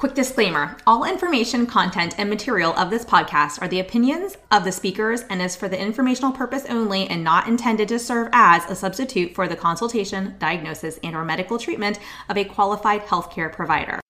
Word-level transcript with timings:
Quick 0.00 0.14
disclaimer 0.14 0.78
all 0.86 1.04
information, 1.04 1.66
content, 1.66 2.14
and 2.16 2.30
material 2.30 2.72
of 2.78 2.88
this 2.88 3.04
podcast 3.04 3.60
are 3.60 3.68
the 3.68 3.80
opinions 3.80 4.38
of 4.50 4.64
the 4.64 4.72
speakers 4.72 5.24
and 5.28 5.42
is 5.42 5.54
for 5.54 5.68
the 5.68 5.78
informational 5.78 6.32
purpose 6.32 6.64
only 6.70 7.06
and 7.08 7.22
not 7.22 7.46
intended 7.46 7.86
to 7.88 7.98
serve 7.98 8.30
as 8.32 8.64
a 8.70 8.74
substitute 8.74 9.34
for 9.34 9.46
the 9.46 9.54
consultation, 9.54 10.36
diagnosis, 10.38 10.98
and 11.04 11.14
or 11.14 11.22
medical 11.22 11.58
treatment 11.58 11.98
of 12.30 12.38
a 12.38 12.44
qualified 12.44 13.02
healthcare 13.02 13.52
provider. 13.52 14.00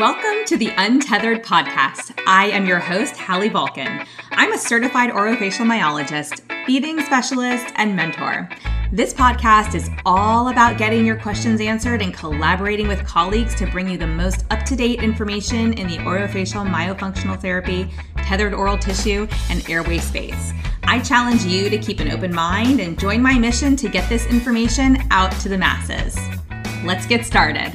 Welcome 0.00 0.44
to 0.46 0.56
the 0.56 0.72
Untethered 0.76 1.44
Podcast. 1.44 2.12
I 2.26 2.46
am 2.46 2.66
your 2.66 2.80
host, 2.80 3.16
Hallie 3.16 3.50
Bulkin. 3.50 4.04
I'm 4.32 4.52
a 4.52 4.58
certified 4.58 5.10
orofacial 5.10 5.64
myologist, 5.64 6.40
feeding 6.66 7.00
specialist, 7.02 7.72
and 7.76 7.94
mentor. 7.94 8.48
This 8.92 9.12
podcast 9.12 9.74
is 9.74 9.90
all 10.04 10.48
about 10.48 10.78
getting 10.78 11.04
your 11.04 11.16
questions 11.16 11.60
answered 11.60 12.00
and 12.00 12.14
collaborating 12.14 12.86
with 12.86 13.04
colleagues 13.04 13.52
to 13.56 13.66
bring 13.66 13.88
you 13.88 13.98
the 13.98 14.06
most 14.06 14.44
up 14.52 14.62
to 14.64 14.76
date 14.76 15.02
information 15.02 15.72
in 15.72 15.88
the 15.88 15.98
orofacial 15.98 16.64
myofunctional 16.64 17.38
therapy, 17.38 17.90
tethered 18.18 18.54
oral 18.54 18.78
tissue, 18.78 19.26
and 19.50 19.68
airway 19.68 19.98
space. 19.98 20.52
I 20.84 21.00
challenge 21.00 21.42
you 21.42 21.68
to 21.68 21.78
keep 21.78 21.98
an 21.98 22.12
open 22.12 22.32
mind 22.32 22.78
and 22.78 22.96
join 22.96 23.20
my 23.20 23.36
mission 23.36 23.74
to 23.74 23.88
get 23.88 24.08
this 24.08 24.24
information 24.26 24.98
out 25.10 25.32
to 25.40 25.48
the 25.48 25.58
masses. 25.58 26.16
Let's 26.84 27.06
get 27.06 27.26
started. 27.26 27.72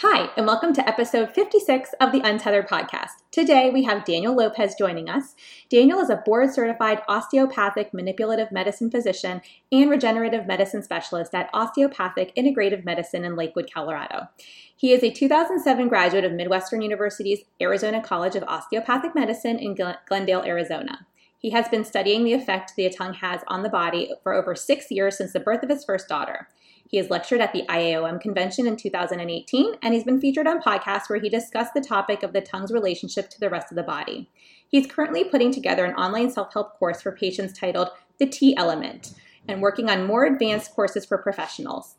Hi, 0.00 0.28
and 0.36 0.46
welcome 0.46 0.74
to 0.74 0.86
episode 0.86 1.32
56 1.32 1.94
of 2.02 2.12
the 2.12 2.20
Untethered 2.20 2.68
podcast. 2.68 3.12
Today 3.30 3.70
we 3.70 3.84
have 3.84 4.04
Daniel 4.04 4.36
Lopez 4.36 4.74
joining 4.78 5.08
us. 5.08 5.34
Daniel 5.70 6.00
is 6.00 6.10
a 6.10 6.22
board 6.26 6.52
certified 6.52 7.00
osteopathic 7.08 7.94
manipulative 7.94 8.52
medicine 8.52 8.90
physician 8.90 9.40
and 9.72 9.88
regenerative 9.88 10.46
medicine 10.46 10.82
specialist 10.82 11.34
at 11.34 11.48
Osteopathic 11.54 12.34
Integrative 12.36 12.84
Medicine 12.84 13.24
in 13.24 13.36
Lakewood, 13.36 13.70
Colorado. 13.72 14.28
He 14.76 14.92
is 14.92 15.02
a 15.02 15.10
2007 15.10 15.88
graduate 15.88 16.26
of 16.26 16.32
Midwestern 16.32 16.82
University's 16.82 17.46
Arizona 17.62 18.02
College 18.02 18.36
of 18.36 18.42
Osteopathic 18.42 19.14
Medicine 19.14 19.58
in 19.58 19.74
Glendale, 20.06 20.42
Arizona. 20.42 21.06
He 21.38 21.48
has 21.52 21.68
been 21.68 21.86
studying 21.86 22.22
the 22.22 22.34
effect 22.34 22.72
the 22.76 22.90
tongue 22.90 23.14
has 23.14 23.40
on 23.48 23.62
the 23.62 23.70
body 23.70 24.10
for 24.22 24.34
over 24.34 24.54
six 24.54 24.90
years 24.90 25.16
since 25.16 25.32
the 25.32 25.40
birth 25.40 25.62
of 25.62 25.70
his 25.70 25.86
first 25.86 26.06
daughter. 26.06 26.48
He 26.88 26.98
has 26.98 27.10
lectured 27.10 27.40
at 27.40 27.52
the 27.52 27.64
IAOM 27.68 28.20
convention 28.20 28.66
in 28.66 28.76
2018, 28.76 29.74
and 29.82 29.94
he's 29.94 30.04
been 30.04 30.20
featured 30.20 30.46
on 30.46 30.62
podcasts 30.62 31.08
where 31.08 31.18
he 31.18 31.28
discussed 31.28 31.74
the 31.74 31.80
topic 31.80 32.22
of 32.22 32.32
the 32.32 32.40
tongue's 32.40 32.72
relationship 32.72 33.28
to 33.30 33.40
the 33.40 33.50
rest 33.50 33.72
of 33.72 33.76
the 33.76 33.82
body. 33.82 34.30
He's 34.68 34.86
currently 34.86 35.24
putting 35.24 35.52
together 35.52 35.84
an 35.84 35.94
online 35.94 36.30
self 36.30 36.52
help 36.52 36.78
course 36.78 37.02
for 37.02 37.12
patients 37.12 37.58
titled 37.58 37.90
The 38.18 38.26
T 38.26 38.56
Element 38.56 39.14
and 39.48 39.62
working 39.62 39.90
on 39.90 40.06
more 40.06 40.24
advanced 40.24 40.74
courses 40.74 41.04
for 41.04 41.18
professionals. 41.18 41.96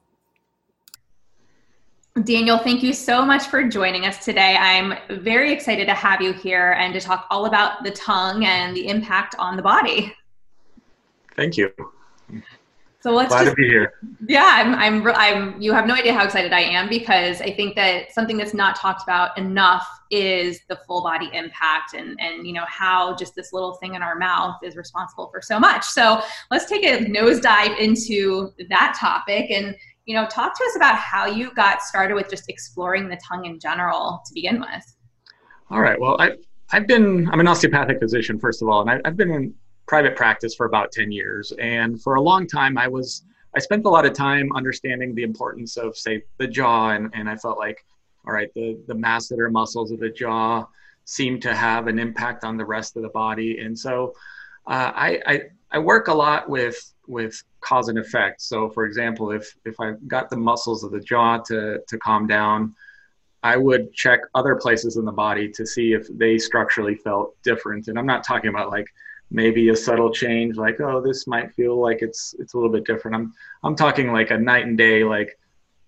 Daniel, 2.24 2.58
thank 2.58 2.82
you 2.82 2.94
so 2.94 3.24
much 3.24 3.44
for 3.46 3.64
joining 3.64 4.06
us 4.06 4.26
today. 4.26 4.58
I'm 4.60 4.96
very 5.22 5.52
excited 5.54 5.86
to 5.86 5.94
have 5.94 6.22
you 6.22 6.34
here 6.34 6.72
and 6.72 6.94
to 6.94 7.00
talk 7.00 7.28
all 7.30 7.46
about 7.46 7.84
the 7.84 7.92
tongue 7.92 8.44
and 8.44 8.76
the 8.76 8.88
impact 8.88 9.36
on 9.38 9.56
the 9.56 9.62
body. 9.62 10.16
Thank 11.36 11.58
you. 11.58 11.72
So 13.00 13.14
let's 13.14 13.30
glad 13.30 13.46
just, 13.46 13.56
to 13.56 13.62
be 13.62 13.68
here. 13.68 13.94
Yeah, 14.28 14.50
I'm, 14.56 14.74
I'm, 14.74 15.08
I'm. 15.16 15.62
You 15.62 15.72
have 15.72 15.86
no 15.86 15.94
idea 15.94 16.14
how 16.14 16.26
excited 16.26 16.52
I 16.52 16.62
am 16.62 16.90
because 16.90 17.42
I 17.42 17.54
think 17.54 17.76
that 17.76 18.12
something 18.12 18.38
that's 18.38 18.56
not 18.56 18.76
talked 18.76 19.04
about 19.04 19.38
enough 19.38 19.88
is 20.10 20.62
the 20.68 20.80
full 20.88 21.04
body 21.04 21.30
impact 21.34 21.94
and 21.94 22.20
and 22.20 22.48
you 22.48 22.54
know 22.54 22.66
how 22.68 23.16
just 23.16 23.36
this 23.36 23.54
little 23.54 23.76
thing 23.76 23.96
in 23.96 24.02
our 24.02 24.18
mouth 24.18 24.56
is 24.64 24.76
responsible 24.76 25.30
for 25.32 25.42
so 25.42 25.60
much. 25.60 25.86
So 25.86 26.22
let's 26.50 26.66
take 26.66 26.84
a 26.84 27.06
nosedive 27.06 27.78
into 27.78 28.52
that 28.70 28.98
topic 29.00 29.52
and 29.52 29.76
you 30.06 30.16
know 30.16 30.26
talk 30.28 30.58
to 30.58 30.64
us 30.64 30.76
about 30.76 30.96
how 30.96 31.28
you 31.28 31.54
got 31.54 31.84
started 31.84 32.16
with 32.16 32.30
just 32.30 32.50
exploring 32.50 33.10
the 33.10 33.20
tongue 33.28 33.46
in 33.46 33.60
general 33.60 34.22
to 34.26 34.34
begin 34.34 34.60
with. 34.60 34.96
All 35.70 35.82
right. 35.82 36.00
Well, 36.00 36.20
I 36.20 36.32
I've 36.72 36.88
been 36.88 37.30
I'm 37.30 37.40
an 37.40 37.48
osteopathic 37.48 38.00
physician 38.00 38.40
first 38.40 38.64
of 38.64 38.70
all, 38.70 38.82
and 38.82 38.90
I, 38.90 39.02
I've 39.06 39.18
been 39.18 39.30
in 39.30 39.54
private 39.88 40.16
practice 40.16 40.54
for 40.54 40.66
about 40.66 40.92
10 40.92 41.12
years. 41.12 41.54
And 41.60 42.02
for 42.02 42.16
a 42.16 42.22
long 42.22 42.46
time, 42.46 42.78
I 42.78 42.88
was, 42.88 43.24
I 43.56 43.60
spent 43.60 43.86
a 43.86 43.90
lot 43.90 44.06
of 44.06 44.14
time 44.14 44.52
understanding 44.56 45.16
the 45.16 45.24
importance 45.24 45.78
of, 45.78 45.98
say, 45.98 46.24
the 46.38 46.48
jaw. 46.48 46.90
And, 46.90 47.10
and 47.14 47.30
I 47.30 47.38
felt 47.38 47.58
like, 47.58 47.86
all 48.26 48.34
right, 48.34 48.54
the, 48.54 48.78
the 48.88 48.94
masseter 48.94 49.52
muscles 49.52 49.92
of 49.92 50.00
the 50.00 50.10
jaw 50.10 50.68
seem 51.06 51.40
to 51.40 51.56
have 51.56 51.88
an 51.88 51.98
impact 51.98 52.44
on 52.44 52.58
the 52.58 52.66
rest 52.66 52.98
of 52.98 53.04
the 53.04 53.10
body. 53.10 53.60
And 53.60 53.78
so 53.78 54.14
uh, 54.68 54.92
I, 54.94 55.22
I, 55.26 55.42
I 55.72 55.80
work 55.80 56.10
a 56.10 56.14
lot 56.14 56.50
with, 56.50 56.94
with 57.08 57.42
cause 57.62 57.88
and 57.88 57.98
effect. 57.98 58.42
So 58.42 58.70
for 58.70 58.86
example, 58.86 59.32
if, 59.32 59.56
if 59.64 59.80
I 59.80 59.94
got 60.08 60.30
the 60.30 60.36
muscles 60.36 60.84
of 60.84 60.92
the 60.92 61.00
jaw 61.00 61.38
to, 61.48 61.80
to 61.88 61.98
calm 62.00 62.28
down, 62.28 62.76
I 63.42 63.56
would 63.56 63.94
check 63.94 64.20
other 64.36 64.56
places 64.56 64.98
in 64.98 65.06
the 65.06 65.12
body 65.14 65.50
to 65.52 65.66
see 65.66 65.94
if 65.94 66.08
they 66.10 66.38
structurally 66.38 66.96
felt 66.96 67.42
different. 67.44 67.88
And 67.88 67.98
I'm 67.98 68.06
not 68.06 68.26
talking 68.26 68.50
about 68.50 68.72
like 68.72 68.88
maybe 69.30 69.70
a 69.70 69.76
subtle 69.76 70.12
change 70.12 70.56
like 70.56 70.80
oh 70.80 71.02
this 71.02 71.28
might 71.28 71.54
feel 71.54 71.80
like 71.80 72.02
it's 72.02 72.34
it's 72.40 72.54
a 72.54 72.58
little 72.58 72.72
bit 72.72 72.86
different. 72.86 73.16
I'm 73.16 73.34
i'm 73.64 73.76
talking 73.76 74.12
like 74.12 74.32
a 74.32 74.38
night 74.38 74.66
and 74.66 74.78
day 74.78 75.04
like 75.04 75.38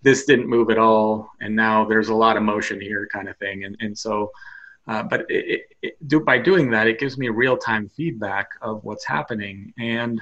this 0.02 0.24
didn't 0.24 0.48
move 0.48 0.70
at 0.70 0.78
all 0.78 1.30
and 1.40 1.54
now 1.54 1.84
there's 1.84 2.08
a 2.08 2.14
lot 2.14 2.36
of 2.36 2.42
motion 2.42 2.80
here 2.80 3.08
kind 3.12 3.28
of 3.28 3.36
thing. 3.38 3.64
And 3.64 3.76
and 3.80 3.96
so 3.96 4.30
uh, 4.88 5.02
but 5.02 5.20
it, 5.28 5.44
it, 5.46 5.62
it, 5.82 6.08
do, 6.08 6.20
by 6.20 6.38
doing 6.38 6.70
that 6.70 6.86
it 6.86 6.98
gives 6.98 7.16
me 7.16 7.28
real 7.28 7.56
time 7.56 7.88
feedback 7.88 8.48
of 8.60 8.82
what's 8.82 9.04
happening. 9.04 9.72
And 9.78 10.20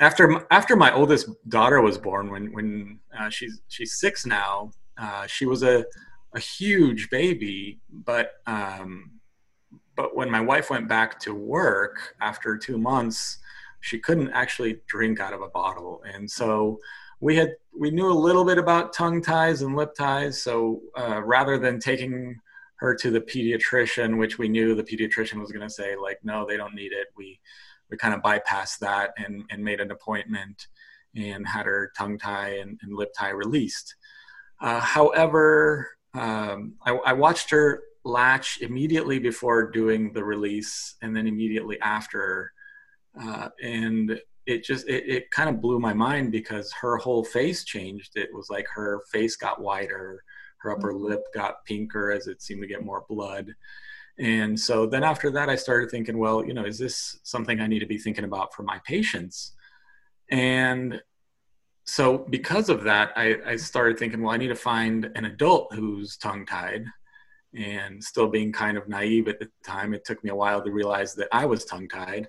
after 0.00 0.46
after 0.50 0.76
my 0.76 0.92
oldest 0.92 1.28
daughter 1.48 1.80
was 1.80 1.98
born 1.98 2.30
when 2.30 2.52
when 2.52 2.98
uh, 3.18 3.28
she's 3.28 3.60
she's 3.68 3.98
six 3.98 4.26
now 4.26 4.70
uh, 4.96 5.26
she 5.26 5.46
was 5.46 5.62
a 5.62 5.84
a 6.34 6.40
huge 6.40 7.08
baby 7.10 7.78
but 7.90 8.32
um, 8.46 9.10
but 9.98 10.14
when 10.14 10.30
my 10.30 10.40
wife 10.40 10.70
went 10.70 10.88
back 10.88 11.18
to 11.18 11.34
work 11.34 12.14
after 12.20 12.56
two 12.56 12.78
months, 12.78 13.38
she 13.80 13.98
couldn't 13.98 14.30
actually 14.30 14.80
drink 14.86 15.18
out 15.18 15.32
of 15.32 15.42
a 15.42 15.48
bottle. 15.48 16.02
And 16.14 16.30
so 16.30 16.78
we 17.18 17.34
had 17.34 17.56
we 17.76 17.90
knew 17.90 18.08
a 18.08 18.14
little 18.14 18.44
bit 18.44 18.58
about 18.58 18.92
tongue 18.92 19.20
ties 19.20 19.62
and 19.62 19.74
lip 19.74 19.94
ties. 19.96 20.40
So 20.40 20.82
uh, 20.96 21.20
rather 21.24 21.58
than 21.58 21.80
taking 21.80 22.38
her 22.76 22.94
to 22.94 23.10
the 23.10 23.20
pediatrician, 23.20 24.18
which 24.18 24.38
we 24.38 24.48
knew 24.48 24.76
the 24.76 24.84
pediatrician 24.84 25.40
was 25.40 25.50
going 25.50 25.66
to 25.66 25.74
say 25.74 25.96
like, 25.96 26.20
no, 26.22 26.46
they 26.46 26.56
don't 26.56 26.76
need 26.76 26.92
it. 26.92 27.08
We 27.16 27.40
we 27.90 27.96
kind 27.96 28.14
of 28.14 28.22
bypassed 28.22 28.78
that 28.78 29.14
and, 29.18 29.42
and 29.50 29.64
made 29.64 29.80
an 29.80 29.90
appointment 29.90 30.68
and 31.16 31.44
had 31.44 31.66
her 31.66 31.90
tongue 31.98 32.18
tie 32.18 32.58
and, 32.58 32.78
and 32.82 32.94
lip 32.94 33.12
tie 33.18 33.30
released. 33.30 33.96
Uh, 34.60 34.78
however, 34.78 35.88
um, 36.14 36.74
I, 36.84 36.92
I, 37.06 37.12
watched 37.12 37.50
her 37.50 37.82
latch 38.04 38.60
immediately 38.60 39.18
before 39.18 39.70
doing 39.70 40.12
the 40.12 40.24
release 40.24 40.96
and 41.02 41.16
then 41.16 41.26
immediately 41.26 41.80
after. 41.80 42.52
Uh, 43.20 43.48
and 43.62 44.20
it 44.46 44.64
just 44.64 44.88
it, 44.88 45.04
it 45.06 45.30
kind 45.30 45.48
of 45.48 45.60
blew 45.60 45.78
my 45.78 45.92
mind 45.92 46.32
because 46.32 46.72
her 46.72 46.96
whole 46.96 47.24
face 47.24 47.64
changed. 47.64 48.12
It 48.16 48.30
was 48.32 48.48
like 48.50 48.66
her 48.74 49.00
face 49.12 49.36
got 49.36 49.60
wider 49.60 50.22
her 50.58 50.72
upper 50.72 50.92
mm-hmm. 50.92 51.06
lip 51.06 51.24
got 51.34 51.64
pinker 51.64 52.10
as 52.12 52.26
it 52.26 52.42
seemed 52.42 52.62
to 52.62 52.68
get 52.68 52.84
more 52.84 53.04
blood. 53.08 53.54
And 54.18 54.58
so 54.58 54.84
then 54.84 55.04
after 55.04 55.30
that 55.30 55.48
i 55.48 55.54
started 55.54 55.90
thinking 55.90 56.18
well 56.18 56.44
you 56.44 56.52
know 56.52 56.64
is 56.64 56.78
this 56.78 57.20
something 57.22 57.60
i 57.60 57.68
need 57.68 57.78
to 57.78 57.86
be 57.86 57.98
thinking 57.98 58.24
about 58.24 58.54
for 58.54 58.62
my 58.62 58.80
patients? 58.84 59.52
And 60.30 61.00
so 61.84 62.26
because 62.28 62.68
of 62.68 62.84
that 62.84 63.12
I, 63.16 63.36
I 63.46 63.56
started 63.56 63.98
thinking 63.98 64.20
well 64.20 64.34
i 64.34 64.36
need 64.36 64.48
to 64.48 64.56
find 64.56 65.10
an 65.14 65.24
adult 65.24 65.72
who's 65.72 66.16
tongue 66.16 66.44
tied 66.44 66.84
and 67.54 68.02
still 68.02 68.28
being 68.28 68.52
kind 68.52 68.76
of 68.76 68.88
naive 68.88 69.28
at 69.28 69.38
the 69.38 69.48
time 69.64 69.94
it 69.94 70.04
took 70.04 70.22
me 70.22 70.30
a 70.30 70.34
while 70.34 70.62
to 70.62 70.70
realize 70.70 71.14
that 71.14 71.28
i 71.32 71.44
was 71.44 71.64
tongue 71.64 71.88
tied 71.88 72.28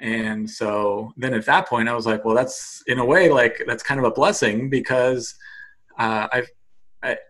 and 0.00 0.48
so 0.48 1.12
then 1.16 1.34
at 1.34 1.44
that 1.46 1.68
point 1.68 1.88
i 1.88 1.94
was 1.94 2.06
like 2.06 2.24
well 2.24 2.34
that's 2.34 2.82
in 2.86 2.98
a 2.98 3.04
way 3.04 3.28
like 3.28 3.62
that's 3.66 3.82
kind 3.82 4.00
of 4.00 4.06
a 4.06 4.10
blessing 4.10 4.70
because 4.70 5.34
uh, 5.98 6.26
i've 6.32 6.48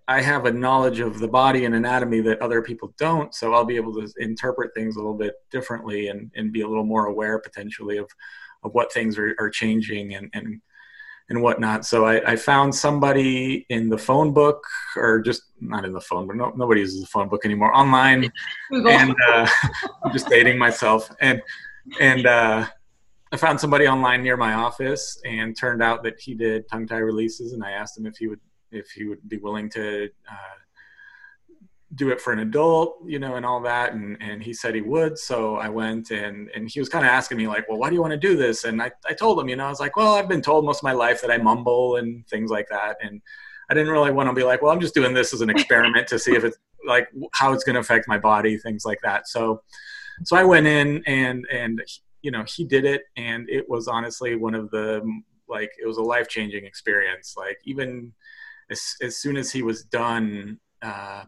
I, 0.09 0.21
have 0.21 0.47
a 0.47 0.53
knowledge 0.53 1.01
of 1.01 1.19
the 1.19 1.29
body 1.29 1.65
and 1.65 1.75
anatomy 1.75 2.21
that 2.21 2.41
other 2.41 2.63
people 2.63 2.95
don't. 2.99 3.35
So 3.35 3.55
i'll 3.55 3.65
be 3.65 3.77
able 3.77 3.93
to 3.95 4.09
interpret 4.19 4.73
things 4.75 4.97
a 4.97 4.99
little 4.99 5.17
bit 5.17 5.35
differently 5.51 6.09
and, 6.09 6.31
and 6.37 6.53
be 6.53 6.61
a 6.61 6.69
little 6.69 6.85
more 6.85 7.07
aware 7.07 7.39
potentially 7.39 7.99
of, 7.99 8.09
of 8.63 8.73
what 8.73 8.93
things 8.93 9.19
are, 9.19 9.35
are 9.39 9.51
changing 9.51 10.15
and, 10.15 10.31
and 10.33 10.61
and 11.35 11.43
whatnot. 11.43 11.85
So 11.85 12.07
I, 12.07 12.33
I, 12.33 12.37
found 12.37 12.75
somebody 12.75 13.67
in 13.69 13.89
the 13.89 13.99
phone 13.99 14.33
book, 14.33 14.65
or 14.97 15.21
just 15.21 15.43
not 15.61 15.85
in 15.85 15.93
the 15.93 16.01
phone, 16.01 16.27
but 16.27 16.37
no, 16.37 16.53
nobody 16.57 16.81
uses 16.81 17.01
the 17.01 17.07
phone 17.09 17.29
book 17.29 17.45
anymore 17.45 17.75
online. 17.75 18.31
and 18.71 19.15
uh, 19.29 19.49
I'm 20.05 20.13
just 20.13 20.29
dating 20.29 20.59
myself. 20.59 21.11
And 21.21 21.43
and 22.01 22.27
uh, 22.27 22.67
I 23.33 23.37
found 23.37 23.61
somebody 23.61 23.89
online 23.89 24.23
near 24.23 24.37
my 24.37 24.55
office, 24.55 25.21
and 25.25 25.57
turned 25.57 25.83
out 25.83 26.03
that 26.05 26.21
he 26.21 26.35
did 26.35 26.69
tongue 26.69 26.87
tie 26.87 26.99
releases. 26.99 27.53
And 27.53 27.65
I 27.65 27.73
asked 27.73 27.99
him 27.99 28.07
if 28.07 28.17
he 28.17 28.29
would 28.29 28.41
if 28.71 28.91
he 28.91 29.05
would 29.05 29.29
be 29.29 29.39
willing 29.39 29.69
to 29.71 30.09
uh, 30.31 30.55
do 31.95 32.11
it 32.11 32.21
for 32.21 32.33
an 32.33 32.41
adult, 32.41 32.97
you 33.07 33.19
know, 33.19 33.37
and 33.37 33.45
all 33.47 33.61
that. 33.61 33.93
And, 33.93 34.17
and 34.21 34.43
he 34.43 34.53
said 34.53 34.75
he 34.75 34.81
would. 34.81 35.19
So 35.19 35.57
I 35.57 35.69
went 35.69 36.11
and, 36.11 36.51
and 36.55 36.69
he 36.69 36.81
was 36.81 36.89
kind 36.89 37.05
of 37.05 37.11
asking 37.11 37.39
me 37.39 37.47
like, 37.47 37.69
well, 37.69 37.79
why 37.79 37.89
do 37.89 37.95
you 37.95 38.01
want 38.01 38.13
to 38.13 38.19
do 38.19 38.37
this? 38.37 38.65
And 38.65 38.83
I, 38.83 38.91
I 39.07 39.13
told 39.13 39.39
him, 39.39 39.49
you 39.49 39.57
know, 39.57 39.67
I 39.67 39.71
was 39.71 39.81
like, 39.81 39.97
well, 39.97 40.15
I've 40.15 40.29
been 40.29 40.43
told 40.43 40.65
most 40.65 40.79
of 40.79 40.85
my 40.85 40.93
life 40.93 41.21
that 41.21 41.31
I 41.31 41.39
mumble 41.39 41.97
and 41.97 42.27
things 42.29 42.51
like 42.51 42.69
that. 42.71 42.97
And 43.03 43.21
I 43.71 43.75
didn't 43.75 43.93
really 43.93 44.11
want 44.11 44.29
to 44.29 44.35
be 44.35 44.43
like, 44.43 44.63
well, 44.63 44.73
I'm 44.73 44.81
just 44.81 44.95
doing 44.95 45.15
this 45.15 45.33
as 45.33 45.41
an 45.41 45.51
experiment 45.51 46.09
to 46.09 46.19
see 46.19 46.35
if 46.35 46.45
it's 46.45 46.59
like 46.87 47.09
how 47.33 47.53
it's 47.53 47.65
going 47.65 47.75
to 47.75 47.81
affect 47.81 48.09
my 48.09 48.19
body, 48.19 48.59
things 48.59 48.85
like 48.85 49.01
that. 49.03 49.29
So, 49.29 49.63
so 50.25 50.37
I 50.37 50.45
went 50.45 50.67
in 50.67 51.03
and 51.07 51.47
and 51.51 51.83
you 52.23 52.31
know 52.31 52.45
he 52.47 52.65
did 52.65 52.85
it, 52.85 53.03
and 53.17 53.49
it 53.49 53.69
was 53.69 53.89
honestly 53.89 54.37
one 54.37 54.55
of 54.55 54.71
the 54.71 55.03
like 55.49 55.71
it 55.83 55.87
was 55.87 55.97
a 55.97 56.03
life 56.03 56.29
changing 56.29 56.65
experience. 56.65 57.35
Like 57.37 57.59
even 57.65 58.13
as 58.71 58.95
as 59.03 59.17
soon 59.17 59.37
as 59.37 59.51
he 59.51 59.63
was 59.63 59.85
done. 59.85 60.59
Uh, 60.83 61.25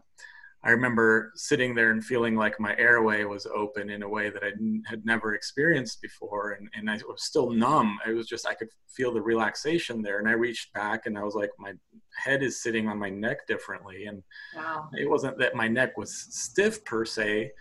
I 0.63 0.71
remember 0.71 1.31
sitting 1.35 1.75
there 1.75 1.91
and 1.91 2.03
feeling 2.03 2.35
like 2.35 2.59
my 2.59 2.75
airway 2.77 3.23
was 3.23 3.45
open 3.45 3.89
in 3.89 4.01
a 4.01 4.09
way 4.09 4.29
that 4.29 4.43
I 4.43 4.51
had 4.89 5.05
never 5.05 5.35
experienced 5.35 6.01
before. 6.01 6.53
And, 6.53 6.67
and 6.75 6.89
I 6.89 6.99
was 7.07 7.23
still 7.23 7.51
numb. 7.51 7.99
It 8.07 8.13
was 8.13 8.27
just, 8.27 8.47
I 8.47 8.55
could 8.55 8.69
feel 8.87 9.13
the 9.13 9.21
relaxation 9.21 10.01
there. 10.01 10.19
And 10.19 10.27
I 10.27 10.31
reached 10.31 10.73
back 10.73 11.05
and 11.05 11.17
I 11.17 11.23
was 11.23 11.35
like, 11.35 11.51
my 11.59 11.73
head 12.15 12.41
is 12.41 12.61
sitting 12.61 12.87
on 12.87 12.97
my 12.97 13.09
neck 13.09 13.45
differently. 13.47 14.07
And 14.07 14.23
wow. 14.55 14.89
it 14.93 15.07
wasn't 15.09 15.37
that 15.37 15.55
my 15.55 15.67
neck 15.67 15.95
was 15.95 16.27
stiff 16.31 16.83
per 16.85 17.05
se, 17.05 17.51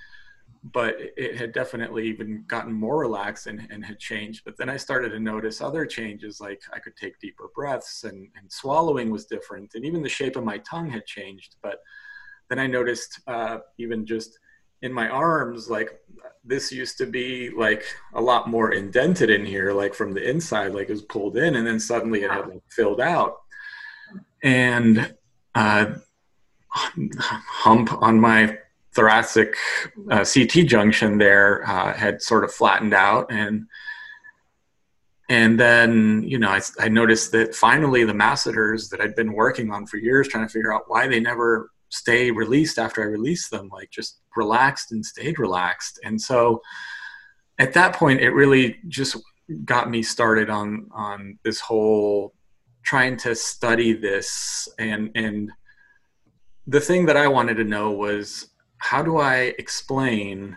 but 0.73 0.97
it 0.99 1.37
had 1.37 1.53
definitely 1.53 2.09
even 2.09 2.45
gotten 2.49 2.73
more 2.73 2.99
relaxed 2.99 3.47
and, 3.47 3.69
and 3.71 3.85
had 3.85 3.99
changed. 3.99 4.43
But 4.45 4.57
then 4.57 4.71
I 4.71 4.79
started 4.79 5.11
to 5.11 5.21
notice 5.21 5.61
other 5.61 5.85
changes, 5.85 6.41
like 6.41 6.63
I 6.73 6.79
could 6.79 6.97
take 6.97 7.21
deeper 7.21 7.51
breaths 7.55 8.05
and, 8.05 8.29
and 8.37 8.51
swallowing 8.51 9.11
was 9.11 9.27
different. 9.27 9.73
And 9.75 9.85
even 9.85 10.03
the 10.03 10.09
shape 10.09 10.35
of 10.37 10.45
my 10.45 10.59
tongue 10.59 10.89
had 10.89 11.05
changed. 11.05 11.57
But 11.63 11.81
then 12.49 12.59
I 12.59 12.67
noticed 12.67 13.21
uh, 13.27 13.59
even 13.79 14.07
just 14.07 14.39
in 14.83 14.93
my 14.93 15.09
arms, 15.09 15.69
like 15.69 16.01
this 16.45 16.71
used 16.71 16.99
to 16.99 17.07
be 17.07 17.51
like 17.51 17.85
a 18.15 18.21
lot 18.21 18.49
more 18.49 18.73
indented 18.73 19.31
in 19.31 19.45
here, 19.45 19.73
like 19.73 19.95
from 19.95 20.13
the 20.13 20.29
inside, 20.29 20.73
like 20.73 20.89
it 20.89 20.93
was 20.93 21.03
pulled 21.03 21.37
in, 21.37 21.57
and 21.57 21.67
then 21.67 21.81
suddenly 21.81 22.23
it 22.23 22.31
had 22.31 22.47
like 22.49 22.63
filled 22.71 23.01
out. 23.01 23.37
And 24.43 25.15
uh, 25.55 25.95
hump 26.71 27.93
on 28.03 28.21
my 28.21 28.59
thoracic 28.95 29.57
uh, 30.11 30.25
CT 30.25 30.67
junction 30.67 31.19
there 31.19 31.69
uh, 31.69 31.93
had 31.93 32.23
sort 32.23 32.45
of 32.45 32.53
flattened 32.53 32.95
out, 32.95 33.27
and 33.31 33.67
and 35.29 35.59
then 35.59 36.23
you 36.23 36.39
know 36.39 36.51
I, 36.51 36.61
I 36.79 36.89
noticed 36.89 37.33
that 37.33 37.55
finally 37.55 38.05
the 38.05 38.15
masseters 38.15 38.89
that 38.91 39.01
I'd 39.01 39.17
been 39.17 39.33
working 39.33 39.73
on 39.73 39.87
for 39.87 39.97
years, 39.97 40.29
trying 40.29 40.47
to 40.47 40.53
figure 40.53 40.73
out 40.73 40.85
why 40.87 41.09
they 41.09 41.21
never 41.21 41.71
stay 41.97 42.31
released 42.31 42.79
after 42.79 43.03
I 43.03 43.07
released 43.07 43.51
them, 43.51 43.69
like 43.73 43.91
just 43.91 44.21
relaxed 44.37 44.93
and 44.93 45.05
stayed 45.05 45.39
relaxed. 45.39 45.99
And 46.05 46.21
so 46.21 46.61
at 47.59 47.73
that 47.73 47.95
point, 47.95 48.21
it 48.21 48.31
really 48.31 48.79
just 48.89 49.17
got 49.65 49.91
me 49.91 50.03
started 50.03 50.51
on 50.51 50.89
on 50.93 51.39
this 51.45 51.61
whole 51.61 52.35
trying 52.83 53.17
to 53.17 53.35
study 53.35 53.93
this 53.93 54.69
and 54.79 55.11
and 55.15 55.51
the 56.67 56.81
thing 56.81 57.07
that 57.07 57.17
I 57.17 57.29
wanted 57.29 57.55
to 57.59 57.65
know 57.65 57.93
was 57.93 58.49
how 58.79 59.03
do 59.03 59.19
I 59.19 59.55
explain 59.59 60.57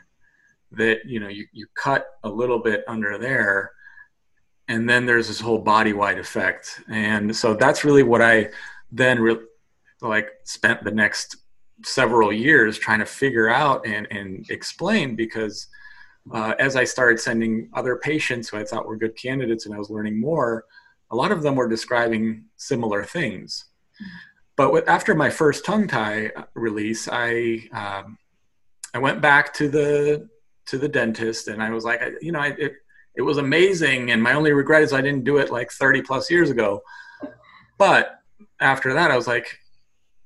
that 0.71 0.99
you 1.05 1.19
know 1.19 1.27
you, 1.27 1.45
you 1.53 1.67
cut 1.75 2.07
a 2.23 2.29
little 2.29 2.59
bit 2.59 2.83
under 2.87 3.17
there 3.17 3.71
and 4.67 4.89
then 4.89 5.05
there's 5.05 5.27
this 5.27 5.39
whole 5.39 5.59
body 5.59 5.93
wide 5.93 6.19
effect 6.19 6.81
and 6.89 7.35
so 7.35 7.53
that's 7.53 7.83
really 7.83 8.03
what 8.03 8.21
I 8.21 8.49
then 8.91 9.19
re- 9.19 9.45
like 10.01 10.29
spent 10.43 10.83
the 10.83 10.91
next 10.91 11.37
several 11.83 12.31
years 12.31 12.77
trying 12.77 12.99
to 12.99 13.05
figure 13.05 13.49
out 13.49 13.85
and, 13.85 14.07
and 14.11 14.49
explain 14.49 15.15
because 15.15 15.67
uh, 16.33 16.53
as 16.59 16.75
I 16.75 16.83
started 16.83 17.19
sending 17.19 17.69
other 17.73 17.95
patients 17.95 18.49
who 18.49 18.57
I 18.57 18.63
thought 18.63 18.85
were 18.85 18.97
good 18.97 19.15
candidates 19.15 19.65
and 19.65 19.73
I 19.73 19.79
was 19.79 19.89
learning 19.89 20.19
more, 20.19 20.65
a 21.11 21.15
lot 21.15 21.31
of 21.31 21.41
them 21.41 21.55
were 21.55 21.67
describing 21.67 22.45
similar 22.57 23.03
things. 23.03 23.65
But 24.55 24.71
with, 24.73 24.87
after 24.87 25.15
my 25.15 25.29
first 25.29 25.65
tongue 25.65 25.87
tie 25.87 26.31
release, 26.53 27.07
I 27.11 27.61
um, 27.71 28.17
I 28.93 28.99
went 28.99 29.21
back 29.21 29.53
to 29.55 29.69
the 29.69 30.29
to 30.67 30.77
the 30.77 30.89
dentist 30.89 31.47
and 31.47 31.63
I 31.63 31.69
was 31.71 31.85
like, 31.85 32.01
you 32.21 32.31
know, 32.31 32.39
I, 32.39 32.47
it 32.57 32.73
it 33.15 33.21
was 33.21 33.37
amazing, 33.37 34.11
and 34.11 34.21
my 34.21 34.33
only 34.33 34.51
regret 34.53 34.83
is 34.83 34.93
I 34.93 35.01
didn't 35.01 35.23
do 35.23 35.37
it 35.37 35.51
like 35.51 35.71
30 35.71 36.01
plus 36.03 36.29
years 36.29 36.49
ago. 36.49 36.81
But 37.77 38.19
after 38.59 38.93
that, 38.93 39.11
I 39.11 39.15
was 39.15 39.27
like, 39.27 39.59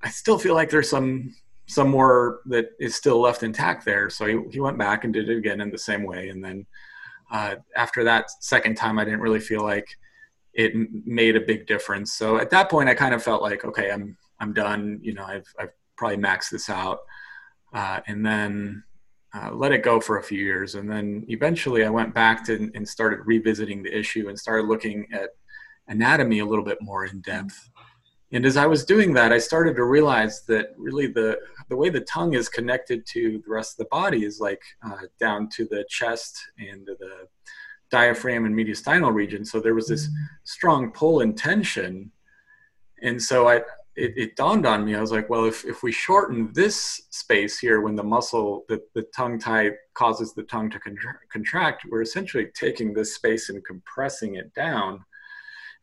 I 0.03 0.09
still 0.09 0.37
feel 0.37 0.53
like 0.53 0.69
there's 0.69 0.89
some 0.89 1.33
some 1.67 1.89
more 1.89 2.41
that 2.45 2.67
is 2.79 2.93
still 2.95 3.21
left 3.21 3.41
intact 3.41 3.85
there. 3.85 4.09
So 4.09 4.25
he, 4.25 4.39
he 4.51 4.59
went 4.59 4.77
back 4.77 5.05
and 5.05 5.13
did 5.13 5.29
it 5.29 5.37
again 5.37 5.61
in 5.61 5.71
the 5.71 5.77
same 5.77 6.03
way. 6.03 6.29
And 6.29 6.43
then 6.43 6.65
uh, 7.31 7.55
after 7.75 8.03
that 8.03 8.29
second 8.43 8.75
time, 8.75 8.99
I 8.99 9.05
didn't 9.05 9.21
really 9.21 9.39
feel 9.39 9.63
like 9.63 9.87
it 10.53 10.73
made 11.05 11.37
a 11.37 11.41
big 11.41 11.65
difference. 11.65 12.13
So 12.13 12.37
at 12.37 12.49
that 12.49 12.69
point, 12.69 12.89
I 12.89 12.93
kind 12.93 13.15
of 13.15 13.23
felt 13.23 13.41
like, 13.41 13.65
okay, 13.65 13.91
I'm 13.91 14.17
I'm 14.39 14.53
done. 14.53 14.99
You 15.01 15.13
know, 15.13 15.23
I've 15.23 15.47
I've 15.59 15.71
probably 15.95 16.17
maxed 16.17 16.49
this 16.49 16.69
out. 16.69 16.99
Uh, 17.73 18.01
and 18.07 18.23
then 18.25 18.83
uh, 19.33 19.51
let 19.51 19.71
it 19.71 19.81
go 19.81 19.99
for 19.99 20.19
a 20.19 20.23
few 20.23 20.37
years. 20.37 20.75
And 20.75 20.89
then 20.89 21.25
eventually 21.27 21.85
I 21.85 21.89
went 21.89 22.13
back 22.13 22.45
to 22.45 22.69
and 22.75 22.87
started 22.87 23.21
revisiting 23.25 23.81
the 23.81 23.97
issue 23.97 24.29
and 24.29 24.37
started 24.37 24.67
looking 24.67 25.07
at 25.11 25.29
anatomy 25.87 26.39
a 26.39 26.45
little 26.45 26.63
bit 26.63 26.77
more 26.81 27.05
in 27.05 27.21
depth. 27.21 27.69
And 28.33 28.45
as 28.45 28.57
I 28.57 28.65
was 28.65 28.83
doing 28.83 29.13
that, 29.13 29.31
I 29.31 29.37
started 29.37 29.75
to 29.75 29.83
realize 29.83 30.43
that 30.47 30.73
really 30.77 31.07
the 31.07 31.39
the 31.69 31.77
way 31.77 31.89
the 31.89 32.01
tongue 32.01 32.33
is 32.33 32.49
connected 32.49 33.05
to 33.07 33.41
the 33.45 33.51
rest 33.51 33.73
of 33.73 33.77
the 33.85 33.89
body 33.89 34.25
is 34.25 34.39
like 34.39 34.61
uh, 34.85 34.97
down 35.19 35.49
to 35.49 35.65
the 35.65 35.85
chest 35.87 36.37
and 36.57 36.85
the 36.85 37.27
diaphragm 37.93 38.45
and 38.45 38.55
mediastinal 38.55 39.13
region. 39.13 39.45
So 39.45 39.59
there 39.59 39.75
was 39.75 39.87
this 39.87 40.07
mm-hmm. 40.07 40.25
strong 40.43 40.91
pull 40.91 41.21
and 41.21 41.37
tension. 41.37 42.11
And 43.03 43.21
so 43.21 43.47
I, 43.47 43.57
it, 43.95 44.13
it, 44.17 44.35
dawned 44.35 44.65
on 44.65 44.83
me. 44.83 44.95
I 44.95 45.01
was 45.01 45.11
like, 45.11 45.29
well, 45.29 45.45
if, 45.45 45.63
if 45.63 45.83
we 45.83 45.91
shorten 45.91 46.51
this 46.53 47.03
space 47.11 47.59
here 47.59 47.81
when 47.81 47.95
the 47.95 48.03
muscle, 48.03 48.65
the, 48.67 48.81
the 48.95 49.03
tongue 49.15 49.37
tie 49.37 49.71
causes 49.93 50.33
the 50.33 50.43
tongue 50.43 50.71
to 50.71 50.79
contra- 50.79 51.19
contract, 51.31 51.85
we're 51.89 52.01
essentially 52.01 52.47
taking 52.55 52.93
this 52.93 53.13
space 53.13 53.49
and 53.49 53.63
compressing 53.63 54.35
it 54.35 54.51
down. 54.55 55.05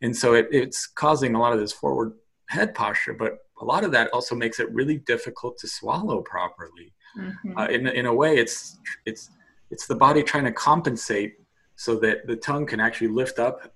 And 0.01 0.15
so 0.15 0.33
it, 0.33 0.49
it's 0.51 0.87
causing 0.87 1.35
a 1.35 1.39
lot 1.39 1.53
of 1.53 1.59
this 1.59 1.71
forward 1.71 2.13
head 2.51 2.75
posture, 2.75 3.13
but 3.13 3.39
a 3.61 3.65
lot 3.65 3.83
of 3.83 3.91
that 3.91 4.09
also 4.11 4.35
makes 4.35 4.59
it 4.59 4.71
really 4.71 4.97
difficult 4.97 5.57
to 5.59 5.67
swallow 5.67 6.21
properly. 6.21 6.93
Mm-hmm. 7.17 7.57
Uh, 7.57 7.67
in, 7.67 7.87
in 7.87 8.05
a 8.05 8.13
way, 8.13 8.37
it's 8.37 8.77
it's 9.05 9.29
it's 9.69 9.87
the 9.87 9.95
body 9.95 10.21
trying 10.23 10.45
to 10.45 10.51
compensate 10.51 11.35
so 11.75 11.95
that 11.99 12.27
the 12.27 12.35
tongue 12.35 12.65
can 12.65 12.79
actually 12.79 13.07
lift 13.07 13.39
up 13.39 13.73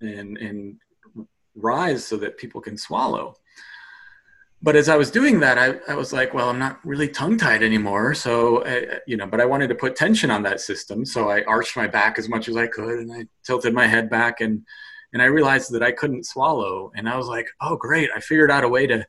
and 0.00 0.38
and 0.38 0.76
rise 1.54 2.04
so 2.04 2.16
that 2.16 2.36
people 2.36 2.60
can 2.60 2.76
swallow. 2.76 3.34
But 4.62 4.74
as 4.74 4.88
I 4.88 4.96
was 4.96 5.10
doing 5.10 5.40
that, 5.40 5.58
I, 5.58 5.78
I 5.92 5.94
was 5.94 6.12
like, 6.12 6.32
well, 6.32 6.48
I'm 6.48 6.58
not 6.58 6.84
really 6.84 7.08
tongue 7.08 7.36
tied 7.36 7.62
anymore. 7.62 8.14
So, 8.14 8.58
uh, 8.58 8.98
you 9.06 9.16
know, 9.16 9.26
but 9.26 9.40
I 9.40 9.44
wanted 9.44 9.68
to 9.68 9.74
put 9.74 9.96
tension 9.96 10.30
on 10.30 10.42
that 10.44 10.60
system. 10.60 11.04
So 11.04 11.28
I 11.28 11.44
arched 11.44 11.76
my 11.76 11.86
back 11.86 12.18
as 12.18 12.28
much 12.28 12.48
as 12.48 12.56
I 12.56 12.66
could 12.66 12.98
and 13.00 13.12
I 13.12 13.26
tilted 13.44 13.74
my 13.74 13.86
head 13.86 14.08
back 14.08 14.40
and 14.40 14.64
and 15.16 15.22
I 15.22 15.26
realized 15.28 15.72
that 15.72 15.82
I 15.82 15.92
couldn't 15.92 16.26
swallow. 16.26 16.92
And 16.94 17.08
I 17.08 17.16
was 17.16 17.26
like, 17.26 17.48
oh, 17.62 17.74
great. 17.74 18.10
I 18.14 18.20
figured 18.20 18.50
out 18.50 18.64
a 18.64 18.68
way 18.68 18.86
to, 18.86 19.02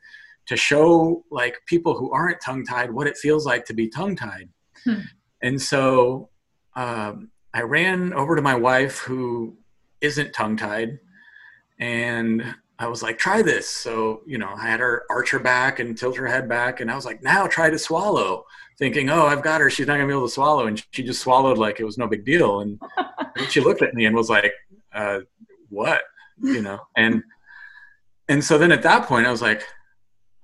to 0.46 0.56
show 0.56 1.26
like 1.30 1.58
people 1.66 1.98
who 1.98 2.14
aren't 2.14 2.40
tongue 2.40 2.64
tied 2.64 2.94
what 2.94 3.08
it 3.08 3.18
feels 3.18 3.46
like 3.46 3.66
to 3.66 3.74
be 3.74 3.90
tongue 3.90 4.16
tied. 4.16 4.48
Hmm. 4.86 5.02
And 5.44 5.62
so 5.62 6.30
um, 6.78 7.30
I 7.54 7.64
ran 7.64 8.14
over 8.14 8.38
to 8.38 8.42
my 8.42 8.56
wife 8.56 9.00
who 9.00 9.58
isn't 10.00 10.32
tongue 10.32 10.56
tied 10.56 10.98
and 11.78 12.56
I 12.80 12.88
was 12.88 13.04
like, 13.04 13.18
try 13.18 13.42
this. 13.42 13.70
So, 13.70 14.22
you 14.26 14.38
know, 14.38 14.54
I 14.56 14.66
had 14.66 14.80
her 14.80 15.04
arch 15.10 15.32
her 15.32 15.40
back 15.40 15.80
and 15.80 15.98
tilt 15.98 16.16
her 16.16 16.28
head 16.28 16.48
back. 16.48 16.80
And 16.80 16.90
I 16.90 16.96
was 16.96 17.04
like, 17.04 17.22
now 17.22 17.48
try 17.48 17.70
to 17.70 17.78
swallow, 17.78 18.46
thinking, 18.80 19.10
oh, 19.10 19.26
I've 19.26 19.44
got 19.44 19.60
her. 19.60 19.70
She's 19.70 19.88
not 19.88 19.96
going 19.98 20.08
to 20.08 20.14
be 20.14 20.18
able 20.18 20.28
to 20.28 20.34
swallow. 20.34 20.68
And 20.68 20.82
she 20.92 21.04
just 21.04 21.20
swallowed 21.20 21.58
like 21.58 21.82
it 21.82 21.84
was 21.84 21.98
no 21.98 22.08
big 22.08 22.24
deal. 22.24 22.62
And 22.62 22.80
she 23.50 23.60
looked 23.60 23.82
at 23.82 23.94
me 23.94 24.06
and 24.06 24.16
was 24.16 24.30
like, 24.30 24.54
uh, 24.94 25.20
what 25.70 26.02
you 26.42 26.62
know? 26.62 26.80
And 26.96 27.24
and 28.28 28.44
so 28.44 28.58
then 28.58 28.72
at 28.72 28.84
that 28.84 29.08
point 29.08 29.26
i 29.26 29.32
was 29.32 29.42
like 29.42 29.64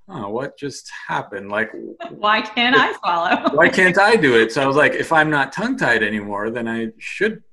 oh 0.10 0.30
what 0.30 0.58
just 0.58 0.92
happened? 1.08 1.50
Like 1.50 1.72
why 2.12 2.42
can't 2.42 2.76
i 2.76 2.94
swallow 2.94 3.50
why 3.56 3.70
can't 3.70 3.98
i 3.98 4.16
do 4.16 4.36
it? 4.36 4.52
So 4.52 4.62
i 4.62 4.68
was 4.68 4.76
like 4.76 4.94
if 4.94 5.12
i'm 5.12 5.30
not 5.30 5.54
tongue 5.54 5.78
tied 5.78 6.04
anymore 6.04 6.50
then 6.50 6.68
i 6.68 6.90
should 7.00 7.44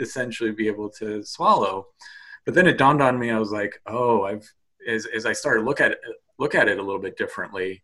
essentially 0.00 0.50
be 0.52 0.66
able 0.66 0.90
to 0.90 1.22
swallow. 1.24 1.86
But 2.44 2.54
then 2.54 2.66
it 2.66 2.76
dawned 2.78 3.02
on 3.02 3.18
me 3.18 3.30
i 3.30 3.38
was 3.38 3.52
like 3.52 3.80
oh 3.86 4.24
i've 4.24 4.46
as, 4.86 5.06
as 5.06 5.24
i 5.24 5.32
started 5.32 5.64
look 5.64 5.80
at 5.80 5.92
it 5.92 5.98
look 6.38 6.54
at 6.54 6.68
it 6.68 6.78
a 6.78 6.82
little 6.82 7.00
bit 7.00 7.16
differently 7.16 7.82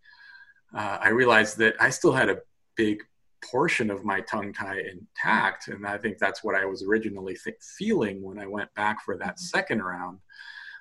uh, 0.74 0.98
i 1.00 1.08
realized 1.08 1.56
that 1.56 1.74
i 1.80 1.88
still 1.88 2.12
had 2.12 2.28
a 2.28 2.38
big 2.76 3.02
portion 3.42 3.90
of 3.90 4.04
my 4.04 4.20
tongue 4.22 4.52
tie 4.52 4.82
intact. 4.92 5.68
And 5.68 5.86
I 5.86 5.98
think 5.98 6.18
that's 6.18 6.42
what 6.44 6.54
I 6.54 6.64
was 6.64 6.82
originally 6.82 7.36
th- 7.42 7.56
feeling 7.78 8.22
when 8.22 8.38
I 8.38 8.46
went 8.46 8.72
back 8.74 9.04
for 9.04 9.16
that 9.18 9.36
mm-hmm. 9.36 9.56
second 9.56 9.82
round. 9.82 10.18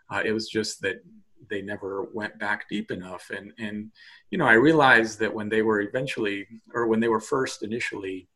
Uh, 0.10 0.22
it 0.26 0.32
was 0.32 0.50
just 0.50 0.82
that 0.82 1.04
they 1.50 1.62
never 1.62 2.08
went 2.14 2.38
back 2.40 2.68
deep 2.70 2.92
enough. 2.92 3.30
And, 3.36 3.54
and, 3.58 3.92
you 4.32 4.38
know, 4.38 4.46
I 4.46 4.54
realized 4.54 5.20
that 5.20 5.34
when 5.34 5.50
they 5.50 5.62
were 5.62 5.82
eventually, 5.82 6.48
or 6.74 6.88
when 6.88 7.00
they 7.00 7.08
were 7.08 7.22
first 7.22 7.64
initially 7.64 8.28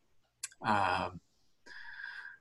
uh, 0.66 1.10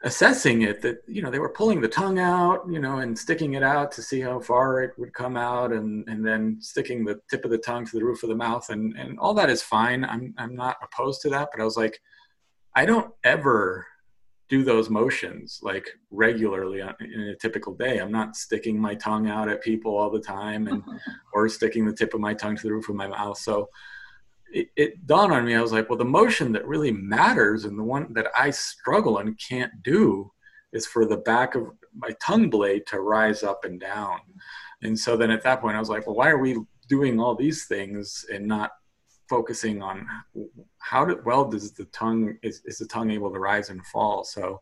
assessing 0.04 0.62
it 0.62 0.82
that 0.82 1.02
you 1.06 1.22
know 1.22 1.30
they 1.30 1.38
were 1.38 1.48
pulling 1.48 1.80
the 1.80 1.88
tongue 1.88 2.18
out 2.18 2.64
you 2.68 2.80
know 2.80 2.98
and 2.98 3.16
sticking 3.16 3.54
it 3.54 3.62
out 3.62 3.92
to 3.92 4.02
see 4.02 4.20
how 4.20 4.40
far 4.40 4.82
it 4.82 4.92
would 4.98 5.12
come 5.14 5.36
out 5.36 5.72
and 5.72 6.08
and 6.08 6.26
then 6.26 6.56
sticking 6.60 7.04
the 7.04 7.20
tip 7.30 7.44
of 7.44 7.50
the 7.50 7.58
tongue 7.58 7.86
to 7.86 7.98
the 7.98 8.04
roof 8.04 8.22
of 8.22 8.28
the 8.28 8.34
mouth. 8.34 8.68
And 8.70 8.96
and 8.96 9.18
all 9.18 9.34
that 9.34 9.50
is 9.50 9.62
fine. 9.62 10.04
I'm 10.04 10.34
i'm 10.38 10.54
not 10.54 10.76
opposed 10.82 11.20
to 11.22 11.30
that. 11.30 11.48
But 11.52 11.60
i 11.60 11.64
was 11.64 11.76
like 11.76 12.00
i 12.74 12.84
don't 12.84 13.12
ever 13.24 13.86
do 14.48 14.62
those 14.62 14.90
motions 14.90 15.60
like 15.62 15.88
regularly 16.10 16.80
in 16.80 17.20
a 17.20 17.36
typical 17.36 17.74
day. 17.74 17.96
I'm 17.96 18.12
not 18.12 18.36
sticking 18.36 18.78
my 18.78 18.94
tongue 18.94 19.26
out 19.26 19.48
at 19.48 19.62
people 19.62 19.96
all 19.96 20.10
the 20.10 20.20
time 20.20 20.66
and 20.66 20.82
or 21.32 21.48
sticking 21.48 21.86
the 21.86 21.94
tip 21.94 22.12
of 22.12 22.20
my 22.20 22.34
tongue 22.34 22.56
to 22.56 22.62
the 22.62 22.72
roof 22.72 22.90
of 22.90 22.96
my 22.96 23.06
mouth. 23.06 23.38
So 23.38 23.70
it, 24.52 24.68
it, 24.76 25.06
dawned 25.06 25.32
on 25.32 25.44
me, 25.44 25.54
I 25.54 25.60
was 25.60 25.72
like, 25.72 25.88
well, 25.88 25.98
the 25.98 26.04
motion 26.04 26.52
that 26.52 26.66
really 26.66 26.92
matters 26.92 27.64
and 27.64 27.78
the 27.78 27.82
one 27.82 28.12
that 28.12 28.28
I 28.36 28.50
struggle 28.50 29.18
and 29.18 29.38
can't 29.38 29.82
do 29.82 30.30
is 30.72 30.86
for 30.86 31.06
the 31.06 31.18
back 31.18 31.54
of 31.54 31.68
my 31.94 32.10
tongue 32.22 32.50
blade 32.50 32.86
to 32.88 33.00
rise 33.00 33.42
up 33.42 33.64
and 33.64 33.80
down. 33.80 34.20
And 34.82 34.98
so 34.98 35.16
then 35.16 35.30
at 35.30 35.42
that 35.42 35.60
point, 35.60 35.76
I 35.76 35.80
was 35.80 35.90
like, 35.90 36.06
well, 36.06 36.16
why 36.16 36.30
are 36.30 36.38
we 36.38 36.56
doing 36.88 37.20
all 37.20 37.34
these 37.34 37.66
things 37.66 38.24
and 38.32 38.46
not 38.46 38.72
focusing 39.28 39.82
on 39.82 40.06
how 40.78 41.06
do, 41.06 41.18
well 41.24 41.48
does 41.48 41.72
the 41.72 41.86
tongue 41.86 42.36
is, 42.42 42.60
is 42.66 42.76
the 42.76 42.86
tongue 42.86 43.10
able 43.10 43.32
to 43.32 43.38
rise 43.38 43.70
and 43.70 43.86
fall 43.86 44.24
so 44.24 44.60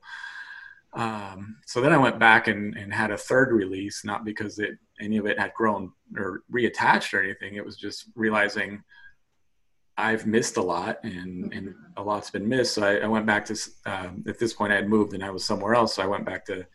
um, 0.92 1.56
so 1.66 1.80
then 1.80 1.92
i 1.92 1.96
went 1.96 2.20
back 2.20 2.46
and, 2.46 2.76
and 2.76 2.94
had 2.94 3.10
a 3.10 3.16
third 3.16 3.50
release 3.50 4.04
not 4.04 4.24
because 4.24 4.60
it 4.60 4.78
any 5.00 5.16
of 5.16 5.26
it 5.26 5.40
had 5.40 5.52
grown 5.54 5.90
or 6.16 6.44
reattached 6.52 7.12
or 7.12 7.20
anything 7.20 7.56
it 7.56 7.64
was 7.64 7.76
just 7.76 8.04
realizing 8.14 8.80
I've 10.00 10.26
missed 10.26 10.56
a 10.56 10.62
lot 10.62 10.98
and, 11.04 11.52
and 11.52 11.74
a 11.96 12.02
lot's 12.02 12.30
been 12.30 12.48
missed. 12.48 12.74
So 12.74 12.82
I, 12.82 12.96
I 12.96 13.06
went 13.06 13.26
back 13.26 13.44
to, 13.46 13.56
um, 13.86 14.24
at 14.26 14.38
this 14.38 14.52
point 14.52 14.72
I 14.72 14.76
had 14.76 14.88
moved 14.88 15.14
and 15.14 15.24
I 15.24 15.30
was 15.30 15.44
somewhere 15.44 15.74
else. 15.74 15.94
So 15.94 16.02
I 16.02 16.06
went 16.06 16.24
back 16.24 16.44
to, 16.46 16.66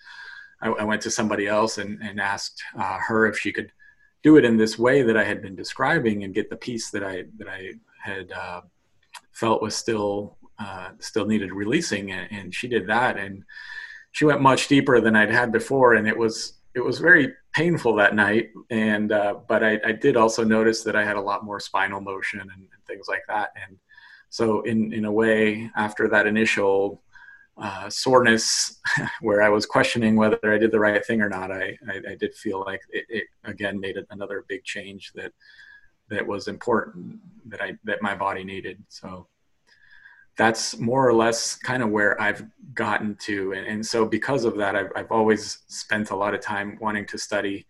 I, 0.62 0.70
I 0.70 0.84
went 0.84 1.02
to 1.04 1.12
somebody 1.12 1.48
else 1.48 1.78
and, 1.78 2.02
and 2.02 2.20
asked 2.20 2.64
uh, 2.78 2.98
her 3.08 3.28
if 3.28 3.38
she 3.38 3.52
could 3.52 3.72
do 4.24 4.38
it 4.38 4.46
in 4.46 4.58
this 4.58 4.80
way 4.80 5.04
that 5.04 5.18
I 5.18 5.24
had 5.24 5.42
been 5.42 5.56
describing 5.56 6.24
and 6.24 6.34
get 6.34 6.50
the 6.50 6.56
piece 6.56 6.90
that 6.92 7.04
I, 7.04 7.26
that 7.38 7.48
I 7.48 7.74
had 8.04 8.32
uh, 8.32 8.62
felt 9.32 9.62
was 9.62 9.76
still, 9.76 10.38
uh, 10.60 10.90
still 11.00 11.26
needed 11.26 11.54
releasing. 11.54 12.12
And, 12.12 12.28
and 12.32 12.56
she 12.56 12.68
did 12.68 12.88
that. 12.88 13.18
And 13.18 13.44
she 14.12 14.26
went 14.26 14.42
much 14.42 14.68
deeper 14.68 15.00
than 15.02 15.16
I'd 15.16 15.32
had 15.32 15.52
before. 15.52 15.94
And 15.94 16.08
it 16.08 16.18
was, 16.18 16.55
it 16.76 16.84
was 16.84 17.00
very 17.00 17.34
painful 17.54 17.96
that 17.96 18.16
night. 18.16 18.50
And, 18.70 19.12
uh, 19.12 19.36
but 19.48 19.64
I, 19.64 19.80
I 19.86 19.92
did 19.94 20.18
also 20.18 20.44
notice 20.44 20.84
that 20.84 20.96
I 20.96 21.06
had 21.06 21.16
a 21.16 21.22
lot 21.22 21.46
more 21.46 21.60
spinal 21.60 22.02
motion 22.02 22.42
and, 22.42 22.68
things 22.88 23.08
like 23.08 23.24
that. 23.28 23.50
And 23.68 23.80
so, 24.30 24.62
in 24.62 24.94
in 24.94 25.06
a 25.06 25.12
way, 25.12 25.72
after 25.76 26.08
that 26.10 26.28
initial 26.28 27.02
uh, 27.58 27.90
soreness, 27.90 28.80
where 29.22 29.42
I 29.42 29.50
was 29.50 29.66
questioning 29.66 30.16
whether 30.16 30.54
I 30.54 30.60
did 30.60 30.72
the 30.72 30.80
right 30.80 31.04
thing 31.04 31.20
or 31.20 31.30
not, 31.30 31.52
I 31.52 31.76
I, 31.90 32.12
I 32.12 32.16
did 32.16 32.36
feel 32.36 32.60
like 32.60 32.82
it, 32.92 33.06
it, 33.10 33.24
again 33.44 33.80
made 33.80 33.98
another 34.12 34.46
big 34.48 34.64
change 34.64 35.14
that 35.16 35.32
that 36.10 36.28
was 36.28 36.48
important 36.48 37.18
that 37.48 37.60
I 37.60 37.74
that 37.86 38.04
my 38.04 38.14
body 38.14 38.44
needed. 38.44 38.84
So 38.88 39.28
that's 40.38 40.78
more 40.78 41.08
or 41.08 41.14
less 41.14 41.56
kind 41.56 41.82
of 41.82 41.90
where 41.90 42.20
I've 42.22 42.46
gotten 42.74 43.16
to. 43.22 43.54
And, 43.54 43.66
and, 43.66 43.86
so 43.86 44.06
because 44.06 44.44
of 44.44 44.58
that, 44.58 44.76
I've, 44.76 44.92
I've 44.96 45.12
always 45.12 45.60
spent 45.68 46.10
a 46.10 46.16
lot 46.16 46.34
of 46.34 46.42
time 46.42 46.78
wanting 46.82 47.06
to 47.08 47.18
study 47.18 47.66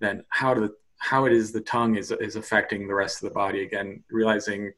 then 0.00 0.24
how 0.30 0.52
to 0.52 0.72
how 0.98 1.24
it 1.24 1.32
is 1.32 1.50
the 1.50 1.60
tongue 1.60 1.96
is, 1.96 2.12
is 2.12 2.36
affecting 2.36 2.86
the 2.86 2.94
rest 2.94 3.22
of 3.22 3.28
the 3.28 3.34
body. 3.34 3.64
Again, 3.64 4.04
realizing 4.10 4.72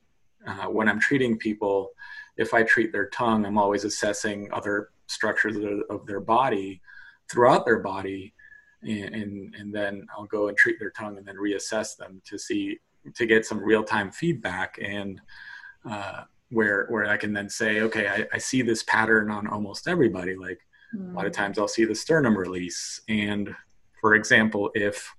uh, 0.47 0.67
when 0.67 0.89
I'm 0.89 0.99
treating 0.99 1.37
people, 1.37 1.91
if 2.39 2.55
I 2.55 2.63
treat 2.63 2.93
their 2.93 3.11
tongue, 3.11 3.45
I'm 3.45 3.59
always 3.59 3.85
assessing 3.85 4.49
other 4.51 4.89
structures 5.07 5.57
of 5.91 6.07
their 6.07 6.21
body 6.21 6.81
throughout 7.31 7.67
their 7.67 7.81
body. 7.81 8.33
And, 8.83 9.15
and, 9.15 9.55
and 9.55 9.75
then 9.75 10.07
I'll 10.17 10.25
go 10.25 10.49
and 10.49 10.57
treat 10.57 10.79
their 10.79 10.93
tongue 10.93 11.19
and 11.19 11.27
then 11.27 11.37
reassess 11.37 11.95
them 11.95 12.23
to 12.25 12.39
see, 12.39 12.79
to 13.15 13.27
get 13.27 13.45
some 13.45 13.63
real 13.63 13.85
time 13.85 14.11
feedback. 14.11 14.79
And, 14.83 15.21
uh, 15.89 16.23
where, 16.55 16.87
where 16.89 17.07
I 17.07 17.17
can 17.17 17.33
then 17.33 17.49
say, 17.51 17.81
okay, 17.81 18.09
I, 18.09 18.27
I 18.33 18.39
see 18.39 18.63
this 18.63 18.83
pattern 18.85 19.31
on 19.31 19.47
almost 19.49 19.89
everybody. 19.89 20.37
Like 20.37 20.61
mm. 20.95 21.13
a 21.13 21.17
lot 21.17 21.27
of 21.27 21.33
mm. 21.33 21.37
times 21.37 21.59
I'll 21.59 21.69
see 21.69 21.85
the 21.85 21.95
sternum 21.95 22.37
release. 22.37 23.01
And 23.09 23.55
for 24.01 24.15
example, 24.15 24.71
if 24.75 25.13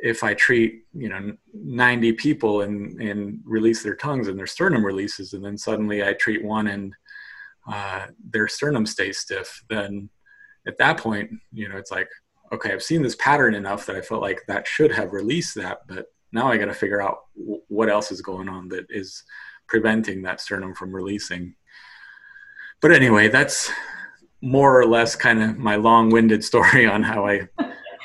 if 0.00 0.22
I 0.22 0.32
treat 0.32 0.84
you 0.94 1.08
know 1.08 1.36
90 1.52 2.12
people 2.12 2.60
and 2.62 3.00
and 3.00 3.40
release 3.44 3.82
their 3.82 3.96
tongues 3.96 4.28
and 4.28 4.38
their 4.38 4.46
sternum 4.46 4.84
releases, 4.84 5.32
and 5.32 5.44
then 5.44 5.58
suddenly 5.58 6.04
I 6.04 6.12
treat 6.12 6.44
one 6.44 6.68
and 6.68 6.94
uh, 7.70 8.06
their 8.30 8.48
sternum 8.48 8.86
stays 8.86 9.18
stiff, 9.18 9.62
then 9.68 10.08
at 10.66 10.78
that 10.78 10.98
point, 10.98 11.30
you 11.52 11.68
know, 11.68 11.76
it's 11.76 11.90
like, 11.90 12.08
okay, 12.52 12.72
I've 12.72 12.82
seen 12.82 13.02
this 13.02 13.16
pattern 13.16 13.54
enough 13.54 13.86
that 13.86 13.96
I 13.96 14.00
felt 14.00 14.22
like 14.22 14.40
that 14.48 14.66
should 14.66 14.92
have 14.92 15.12
released 15.12 15.54
that, 15.56 15.80
but 15.86 16.06
now 16.32 16.48
I 16.48 16.56
got 16.56 16.66
to 16.66 16.74
figure 16.74 17.02
out 17.02 17.18
w- 17.36 17.62
what 17.68 17.88
else 17.88 18.10
is 18.10 18.22
going 18.22 18.48
on 18.48 18.68
that 18.68 18.86
is 18.88 19.22
preventing 19.68 20.22
that 20.22 20.40
sternum 20.40 20.74
from 20.74 20.94
releasing. 20.94 21.54
But 22.80 22.92
anyway, 22.92 23.28
that's 23.28 23.70
more 24.40 24.80
or 24.80 24.86
less 24.86 25.16
kind 25.16 25.42
of 25.42 25.58
my 25.58 25.76
long-winded 25.76 26.42
story 26.50 26.86
on 26.86 27.02
how 27.02 27.26
I 27.26 27.48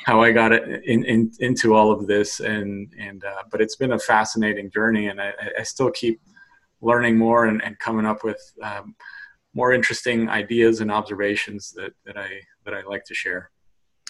how 0.04 0.20
I 0.20 0.32
got 0.32 0.52
in, 0.52 1.02
in, 1.06 1.32
into 1.40 1.74
all 1.74 1.90
of 1.90 2.06
this, 2.06 2.40
and 2.40 2.92
and 2.98 3.24
uh, 3.24 3.42
but 3.50 3.62
it's 3.62 3.76
been 3.76 3.92
a 3.92 3.98
fascinating 3.98 4.70
journey, 4.70 5.06
and 5.06 5.20
I, 5.20 5.32
I 5.58 5.62
still 5.62 5.90
keep 5.90 6.20
learning 6.82 7.16
more 7.16 7.46
and, 7.46 7.64
and 7.64 7.78
coming 7.78 8.04
up 8.04 8.22
with 8.22 8.40
um, 8.62 8.94
more 9.54 9.72
interesting 9.72 10.28
ideas 10.28 10.80
and 10.80 10.90
observations 10.90 11.72
that 11.72 11.92
that 12.04 12.18
I 12.18 12.28
that 12.66 12.74
I 12.74 12.82
like 12.82 13.04
to 13.06 13.14
share. 13.14 13.50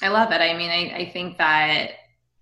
I 0.02 0.08
love 0.08 0.32
it. 0.32 0.40
I 0.40 0.56
mean, 0.56 0.70
I, 0.70 0.96
I 0.96 1.10
think 1.10 1.38
that 1.38 1.92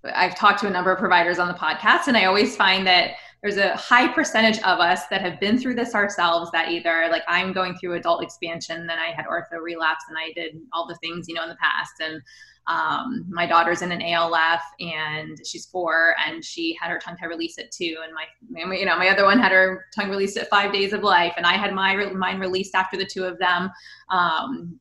I've 0.05 0.35
talked 0.35 0.61
to 0.61 0.67
a 0.67 0.71
number 0.71 0.91
of 0.91 0.99
providers 0.99 1.39
on 1.39 1.49
the 1.49 1.55
podcast, 1.55 2.09
and 2.09 2.17
I 2.17 2.25
always 2.25 2.57
find 2.57 2.87
that 2.87 3.17
there's 3.43 3.57
a 3.57 3.77
high 3.77 4.07
percentage 4.07 4.59
of 4.59 4.79
us 4.79 5.07
that 5.09 5.21
have 5.21 5.41
been 5.41 5.59
through 5.59 5.75
this 5.75 5.95
ourselves 5.95 6.51
that 6.53 6.71
either 6.71 7.09
like 7.11 7.23
i'm 7.29 7.53
going 7.53 7.75
through 7.75 7.95
adult 7.95 8.23
expansion 8.23 8.87
then 8.87 8.99
i 8.99 9.13
had 9.15 9.27
ortho 9.27 9.61
relapse 9.61 10.05
and 10.09 10.17
i 10.19 10.33
did 10.35 10.61
all 10.73 10.87
the 10.87 10.97
things 10.97 11.27
you 11.29 11.35
know 11.35 11.43
in 11.43 11.49
the 11.49 11.57
past. 11.57 11.93
And 12.01 12.23
um, 12.69 13.27
my 13.29 13.47
daughter's 13.47 13.83
in 13.83 13.91
an 13.91 14.03
ALF 14.03 14.63
and 14.81 15.37
she's 15.45 15.67
four 15.67 16.15
and 16.25 16.45
she 16.45 16.77
had 16.81 16.91
her 16.91 16.99
tongue 16.99 17.17
tie 17.17 17.27
release 17.27 17.59
at 17.59 17.73
two. 17.73 17.97
And 18.05 18.13
my 18.15 18.77
you 18.77 18.87
know 18.87 18.97
my 18.97 19.09
other 19.09 19.25
one 19.25 19.41
had 19.41 19.53
her 19.53 19.87
tongue 19.95 20.11
released 20.11 20.37
at 20.37 20.49
five 20.49 20.73
days 20.73 20.93
of 20.93 21.03
life. 21.03 21.35
And 21.37 21.47
I 21.47 21.55
had 21.55 21.75
my 21.75 22.13
mine 22.13 22.39
released 22.39 22.75
after 22.75 22.97
the 22.97 23.07
two 23.07 23.25
of 23.25 23.39
them. 23.39 23.71
Um, 24.11 24.79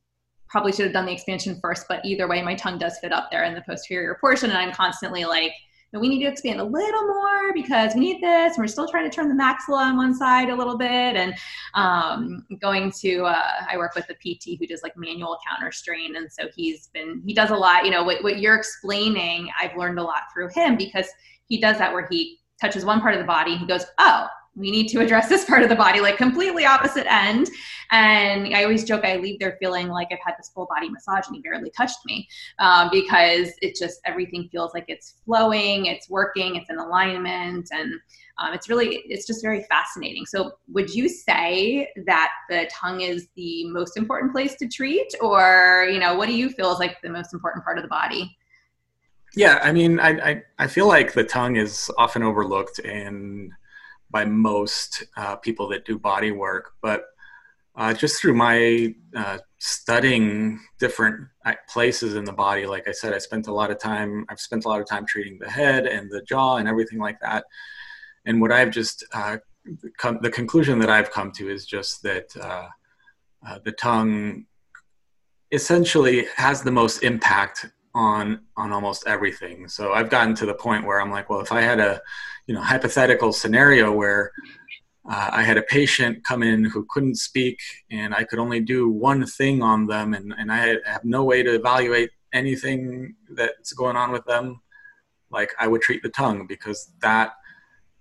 probably 0.48 0.74
should 0.74 0.86
have 0.86 0.94
done 0.94 1.06
the 1.06 1.13
expansion 1.13 1.58
first, 1.62 1.86
but 1.88 2.06
either 2.06 2.27
way, 2.27 2.41
my 2.41 2.53
tongue 2.56 2.77
does 2.77 3.00
fit 3.00 3.13
up 3.13 3.32
there 3.32 3.46
in 3.46 3.56
the 3.56 3.62
posterior 3.62 4.18
portion. 4.20 4.50
And 4.50 4.60
I'm 4.60 4.74
constantly 4.74 5.24
like 5.24 5.53
we 6.00 6.07
need 6.07 6.19
to 6.24 6.29
expand 6.29 6.60
a 6.60 6.63
little 6.63 7.07
more 7.07 7.53
because 7.53 7.93
we 7.93 8.00
need 8.00 8.24
this. 8.24 8.55
And 8.55 8.63
we're 8.63 8.67
still 8.67 8.88
trying 8.88 9.10
to 9.10 9.13
turn 9.13 9.27
the 9.27 9.36
maxilla 9.36 9.77
on 9.77 9.98
one 9.98 10.15
side 10.15 10.50
a 10.50 10.55
little 10.55 10.77
bit. 10.77 11.15
And 11.15 11.33
um, 11.74 12.45
going 12.62 12.91
to, 13.00 13.24
uh, 13.24 13.65
I 13.69 13.77
work 13.77 13.95
with 13.95 14.10
a 14.10 14.13
PT 14.13 14.57
who 14.60 14.67
does 14.67 14.83
like 14.83 14.95
manual 14.95 15.38
counter 15.48 15.71
strain. 15.71 16.15
And 16.15 16.31
so 16.31 16.48
he's 16.55 16.88
been, 16.88 17.21
he 17.25 17.33
does 17.33 17.50
a 17.50 17.55
lot, 17.55 17.83
you 17.86 17.91
know, 17.91 18.03
what, 18.03 18.24
what 18.24 18.39
you're 18.39 18.55
explaining, 18.55 19.50
I've 19.60 19.75
learned 19.75 20.00
a 20.00 20.03
lot 20.03 20.24
through 20.33 20.50
him 20.53 20.77
because 20.77 21.07
he 21.48 21.60
does 21.60 21.77
that 21.79 21.91
where 21.91 22.07
he 22.10 22.39
touches 22.62 22.86
one 22.86 23.01
part 23.01 23.13
of 23.13 23.19
the 23.19 23.27
body. 23.27 23.57
He 23.57 23.65
goes, 23.65 23.86
oh, 23.98 24.27
we 24.55 24.69
need 24.69 24.88
to 24.89 25.00
address 25.00 25.29
this 25.29 25.45
part 25.45 25.63
of 25.63 25.69
the 25.69 25.75
body, 25.75 26.01
like 26.01 26.17
completely 26.17 26.65
opposite 26.65 27.12
end. 27.12 27.50
And 27.91 28.55
I 28.55 28.63
always 28.63 28.86
joke 28.86 29.03
I 29.03 29.17
leave 29.17 29.39
there 29.39 29.57
feeling 29.60 29.89
like 29.89 30.07
I've 30.12 30.19
had 30.25 30.36
this 30.38 30.50
full 30.50 30.65
body 30.74 30.89
massage 30.89 31.27
and 31.27 31.36
he 31.36 31.41
barely 31.41 31.69
touched 31.71 32.00
me 32.05 32.27
um, 32.60 32.89
because 32.91 33.51
it 33.62 33.75
just 33.75 34.00
everything 34.05 34.48
feels 34.50 34.74
like 34.74 34.86
it's 34.88 35.15
flowing, 35.25 35.88
it's 35.88 36.10
working, 36.10 36.55
it's 36.55 36.69
in 36.69 36.77
alignment, 36.77 37.67
and 37.71 37.93
um, 38.38 38.53
it's 38.53 38.69
really 38.69 39.01
it's 39.05 39.27
just 39.27 39.41
very 39.41 39.63
fascinating. 39.63 40.25
So, 40.25 40.53
would 40.71 40.89
you 40.93 41.10
say 41.10 41.89
that 42.05 42.31
the 42.50 42.69
tongue 42.71 43.01
is 43.01 43.27
the 43.36 43.65
most 43.69 43.98
important 43.98 44.31
place 44.31 44.55
to 44.55 44.67
treat, 44.67 45.13
or 45.19 45.88
you 45.91 46.00
know, 46.00 46.15
what 46.15 46.27
do 46.27 46.33
you 46.33 46.50
feel 46.50 46.71
is 46.71 46.79
like 46.79 47.01
the 47.01 47.10
most 47.10 47.33
important 47.33 47.65
part 47.65 47.77
of 47.77 47.83
the 47.83 47.89
body? 47.89 48.38
Yeah, 49.36 49.60
I 49.63 49.71
mean, 49.71 50.00
I, 50.00 50.10
I, 50.10 50.43
I 50.60 50.67
feel 50.67 50.88
like 50.88 51.13
the 51.13 51.24
tongue 51.24 51.55
is 51.55 51.89
often 51.98 52.21
overlooked 52.21 52.79
in 52.79 53.51
by 54.10 54.25
most 54.25 55.05
uh, 55.15 55.38
people 55.38 55.69
that 55.69 55.86
do 55.86 55.98
body 55.98 56.31
work, 56.31 56.74
but 56.81 57.05
uh, 57.75 57.93
just 57.93 58.19
through 58.19 58.33
my 58.33 58.93
uh, 59.15 59.37
studying 59.59 60.59
different 60.79 61.27
uh, 61.45 61.53
places 61.69 62.15
in 62.15 62.25
the 62.25 62.33
body, 62.33 62.65
like 62.65 62.87
I 62.87 62.91
said, 62.91 63.13
I 63.13 63.17
spent 63.17 63.47
a 63.47 63.53
lot 63.53 63.71
of 63.71 63.79
time. 63.79 64.25
I've 64.29 64.39
spent 64.39 64.65
a 64.65 64.67
lot 64.67 64.81
of 64.81 64.87
time 64.87 65.05
treating 65.05 65.39
the 65.39 65.49
head 65.49 65.85
and 65.85 66.09
the 66.09 66.21
jaw 66.21 66.57
and 66.57 66.67
everything 66.67 66.99
like 66.99 67.19
that. 67.21 67.45
And 68.25 68.41
what 68.41 68.51
I've 68.51 68.71
just 68.71 69.05
uh, 69.13 69.37
come, 69.97 70.19
the 70.21 70.29
conclusion 70.29 70.79
that 70.79 70.89
I've 70.89 71.11
come 71.11 71.31
to 71.33 71.49
is 71.49 71.65
just 71.65 72.03
that 72.03 72.35
uh, 72.39 72.67
the 73.63 73.71
tongue 73.71 74.45
essentially 75.51 76.25
has 76.35 76.61
the 76.61 76.71
most 76.71 77.03
impact 77.03 77.67
on 77.93 78.41
on 78.55 78.71
almost 78.71 79.05
everything. 79.07 79.67
So 79.67 79.93
I've 79.93 80.09
gotten 80.09 80.35
to 80.35 80.45
the 80.45 80.53
point 80.53 80.85
where 80.85 81.01
I'm 81.01 81.11
like, 81.11 81.29
well, 81.29 81.41
if 81.41 81.51
I 81.51 81.61
had 81.61 81.79
a 81.79 82.01
you 82.47 82.55
know 82.55 82.61
hypothetical 82.61 83.33
scenario 83.33 83.91
where 83.91 84.31
uh, 85.10 85.29
I 85.31 85.43
had 85.43 85.58
a 85.58 85.63
patient 85.63 86.24
come 86.24 86.43
in 86.43 86.63
who 86.63 86.86
couldn't 86.89 87.15
speak, 87.15 87.60
and 87.89 88.13
I 88.13 88.24
could 88.24 88.39
only 88.39 88.60
do 88.60 88.89
one 88.89 89.25
thing 89.25 89.63
on 89.63 89.88
them, 89.88 90.13
and, 90.13 90.34
and 90.38 90.51
I 90.51 90.77
have 90.86 91.03
no 91.03 91.24
way 91.24 91.41
to 91.41 91.55
evaluate 91.55 92.12
anything 92.34 93.15
that's 93.31 93.74
going 93.74 93.96
on 93.96 94.12
with 94.12 94.25
them. 94.25 94.62
Like 95.31 95.51
I 95.60 95.67
would 95.67 95.81
treat 95.81 96.03
the 96.03 96.10
tongue 96.10 96.46
because 96.46 96.93
that 97.01 97.34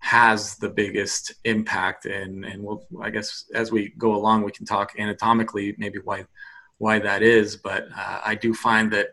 has 0.00 0.56
the 0.56 0.68
biggest 0.68 1.34
impact, 1.44 2.06
and 2.06 2.44
and 2.44 2.62
we'll 2.62 2.84
I 3.02 3.10
guess 3.10 3.44
as 3.54 3.70
we 3.70 3.90
go 3.96 4.14
along 4.14 4.42
we 4.42 4.52
can 4.52 4.66
talk 4.66 4.92
anatomically 4.98 5.74
maybe 5.78 5.98
why 6.04 6.24
why 6.78 6.98
that 6.98 7.22
is, 7.22 7.56
but 7.56 7.88
uh, 7.96 8.20
I 8.24 8.34
do 8.34 8.52
find 8.52 8.90
that 8.92 9.08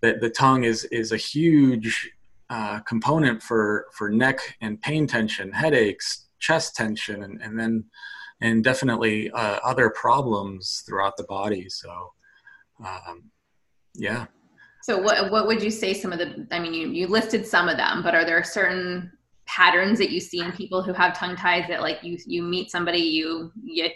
that 0.00 0.20
the 0.20 0.30
tongue 0.30 0.64
is 0.64 0.84
is 0.86 1.12
a 1.12 1.16
huge 1.16 2.10
uh, 2.50 2.80
component 2.80 3.42
for 3.42 3.86
for 3.92 4.08
neck 4.08 4.38
and 4.60 4.80
pain 4.80 5.06
tension, 5.06 5.52
headaches, 5.52 6.27
chest 6.38 6.76
tension 6.76 7.22
and, 7.22 7.40
and 7.42 7.58
then 7.58 7.84
and 8.40 8.62
definitely 8.62 9.30
uh, 9.32 9.58
other 9.64 9.90
problems 9.90 10.84
throughout 10.86 11.16
the 11.16 11.24
body. 11.24 11.68
So 11.68 12.12
um, 12.84 13.30
yeah. 13.94 14.26
So 14.82 15.00
what, 15.00 15.30
what 15.30 15.46
would 15.46 15.62
you 15.62 15.70
say 15.70 15.92
some 15.92 16.12
of 16.12 16.18
the 16.18 16.46
i 16.50 16.58
mean 16.58 16.72
you, 16.72 16.88
you 16.88 17.06
listed 17.08 17.46
some 17.46 17.68
of 17.68 17.76
them 17.76 18.02
but 18.02 18.14
are 18.14 18.24
there 18.24 18.42
certain 18.44 19.10
patterns 19.46 19.98
that 19.98 20.10
you 20.10 20.20
see 20.20 20.40
in 20.40 20.52
people 20.52 20.82
who 20.82 20.92
have 20.92 21.16
tongue 21.16 21.36
ties 21.36 21.64
that 21.68 21.80
like 21.80 22.02
you 22.02 22.16
you 22.26 22.42
meet 22.42 22.70
somebody 22.70 22.98
you 22.98 23.52
you 23.62 23.88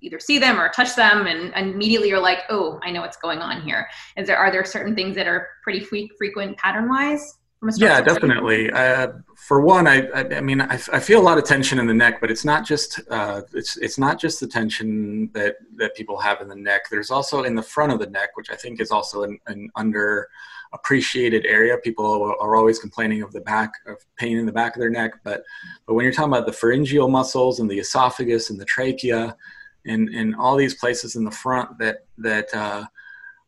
either 0.00 0.18
see 0.18 0.38
them 0.38 0.60
or 0.60 0.68
touch 0.68 0.94
them 0.96 1.26
and, 1.26 1.54
and 1.54 1.70
immediately 1.70 2.08
you're 2.08 2.20
like 2.20 2.40
oh 2.50 2.78
i 2.82 2.90
know 2.90 3.00
what's 3.00 3.16
going 3.16 3.38
on 3.38 3.62
here. 3.62 3.88
Is 4.16 4.26
there 4.26 4.36
are 4.36 4.52
there 4.52 4.64
certain 4.64 4.94
things 4.94 5.16
that 5.16 5.26
are 5.26 5.48
pretty 5.64 5.80
frequent 5.80 6.56
pattern 6.58 6.88
wise 6.88 7.38
yeah 7.76 8.00
definitely. 8.00 8.70
uh, 8.72 9.08
for 9.36 9.60
one 9.60 9.86
I, 9.86 10.06
I, 10.08 10.36
I 10.36 10.40
mean 10.40 10.60
I, 10.60 10.74
I, 10.92 11.00
feel 11.00 11.20
a 11.20 11.22
lot 11.22 11.38
of 11.38 11.44
tension 11.44 11.78
in 11.78 11.86
the 11.86 11.94
neck 11.94 12.20
but 12.20 12.30
it's 12.30 12.44
not 12.44 12.66
just 12.66 13.00
uh, 13.10 13.42
it's 13.54 13.76
it's 13.76 13.98
not 13.98 14.20
just 14.20 14.40
the 14.40 14.46
tension 14.46 15.30
that 15.32 15.56
that 15.76 15.94
people 15.94 16.18
have 16.18 16.40
in 16.40 16.48
the 16.48 16.56
neck. 16.56 16.82
There's 16.90 17.10
also 17.10 17.44
in 17.44 17.54
the 17.54 17.62
front 17.62 17.92
of 17.92 17.98
the 17.98 18.06
neck 18.06 18.30
which 18.36 18.50
i 18.50 18.56
think 18.56 18.80
is 18.80 18.90
also 18.90 19.22
an, 19.22 19.38
an 19.46 19.70
under 19.76 20.28
appreciated 20.72 21.44
area. 21.46 21.76
People 21.78 22.34
are 22.40 22.56
always 22.56 22.78
complaining 22.78 23.22
of 23.22 23.32
the 23.32 23.42
back 23.42 23.72
of 23.86 23.98
pain 24.16 24.38
in 24.38 24.46
the 24.46 24.52
back 24.52 24.74
of 24.74 24.80
their 24.80 24.90
neck 24.90 25.12
but 25.22 25.44
but 25.86 25.94
when 25.94 26.04
you're 26.04 26.12
talking 26.12 26.32
about 26.32 26.46
the 26.46 26.52
pharyngeal 26.52 27.08
muscles 27.08 27.60
and 27.60 27.70
the 27.70 27.78
esophagus 27.78 28.50
and 28.50 28.60
the 28.60 28.64
trachea 28.64 29.36
and 29.86 30.08
and 30.08 30.34
all 30.36 30.56
these 30.56 30.74
places 30.74 31.16
in 31.16 31.24
the 31.24 31.30
front 31.30 31.78
that 31.78 32.06
that 32.18 32.52
uh, 32.54 32.84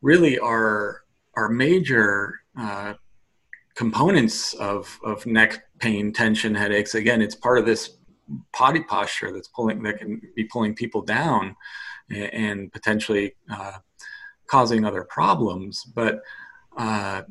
really 0.02 0.38
are 0.38 1.02
are 1.36 1.48
major 1.48 2.40
uh, 2.58 2.94
components 3.74 4.54
of, 4.54 4.98
of 5.04 5.26
neck 5.26 5.64
pain, 5.78 6.12
tension, 6.12 6.54
headaches. 6.54 6.94
Again, 6.94 7.20
it's 7.20 7.34
part 7.34 7.58
of 7.58 7.66
this 7.66 7.96
body 8.58 8.82
posture 8.82 9.32
that's 9.32 9.48
pulling 9.48 9.82
that 9.82 9.98
can 9.98 10.20
be 10.34 10.44
pulling 10.44 10.74
people 10.74 11.02
down 11.02 11.54
and, 12.10 12.34
and 12.34 12.72
potentially 12.72 13.34
uh, 13.50 13.78
causing 14.46 14.84
other 14.84 15.04
problems. 15.04 15.84
But 15.84 16.20
uh, 16.76 17.22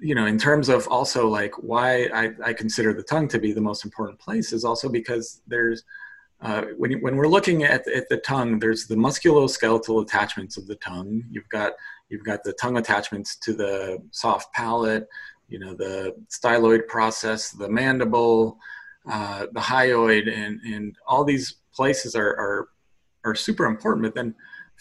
you 0.00 0.14
know, 0.14 0.26
in 0.26 0.38
terms 0.38 0.68
of 0.68 0.86
also 0.88 1.28
like 1.28 1.52
why 1.56 2.04
I, 2.14 2.30
I, 2.44 2.52
consider 2.52 2.92
the 2.92 3.02
tongue 3.02 3.26
to 3.28 3.38
be 3.38 3.52
the 3.52 3.60
most 3.60 3.84
important 3.84 4.18
place 4.20 4.52
is 4.52 4.64
also 4.64 4.88
because 4.88 5.42
there's 5.46 5.82
uh, 6.40 6.66
when, 6.76 7.00
when 7.00 7.16
we're 7.16 7.26
looking 7.26 7.64
at, 7.64 7.86
at 7.88 8.08
the 8.08 8.18
tongue, 8.18 8.60
there's 8.60 8.86
the 8.86 8.94
musculoskeletal 8.94 10.02
attachments 10.02 10.56
of 10.56 10.68
the 10.68 10.76
tongue. 10.76 11.24
You've 11.30 11.48
got 11.48 11.72
you've 12.10 12.24
got 12.24 12.44
the 12.44 12.52
tongue 12.52 12.76
attachments 12.78 13.36
to 13.38 13.52
the 13.54 13.98
soft 14.12 14.52
palate, 14.54 15.08
you 15.48 15.58
know, 15.58 15.74
the 15.74 16.14
styloid 16.28 16.86
process, 16.86 17.50
the 17.50 17.68
mandible, 17.68 18.58
uh, 19.10 19.46
the 19.52 19.60
hyoid, 19.60 20.32
and, 20.32 20.60
and 20.60 20.96
all 21.06 21.24
these 21.24 21.56
places 21.72 22.14
are, 22.14 22.30
are, 22.36 22.68
are 23.24 23.34
super 23.34 23.64
important. 23.64 24.04
But 24.04 24.14
then 24.14 24.34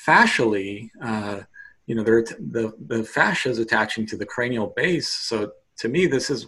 fascially, 0.05 0.89
uh, 1.01 1.41
you 1.85 1.95
know, 1.95 2.03
the, 2.03 2.73
the 2.87 3.03
fascia 3.03 3.49
is 3.49 3.59
attaching 3.59 4.05
to 4.07 4.17
the 4.17 4.25
cranial 4.25 4.73
base. 4.75 5.07
So 5.07 5.51
to 5.77 5.87
me, 5.87 6.05
this 6.05 6.29
is 6.29 6.47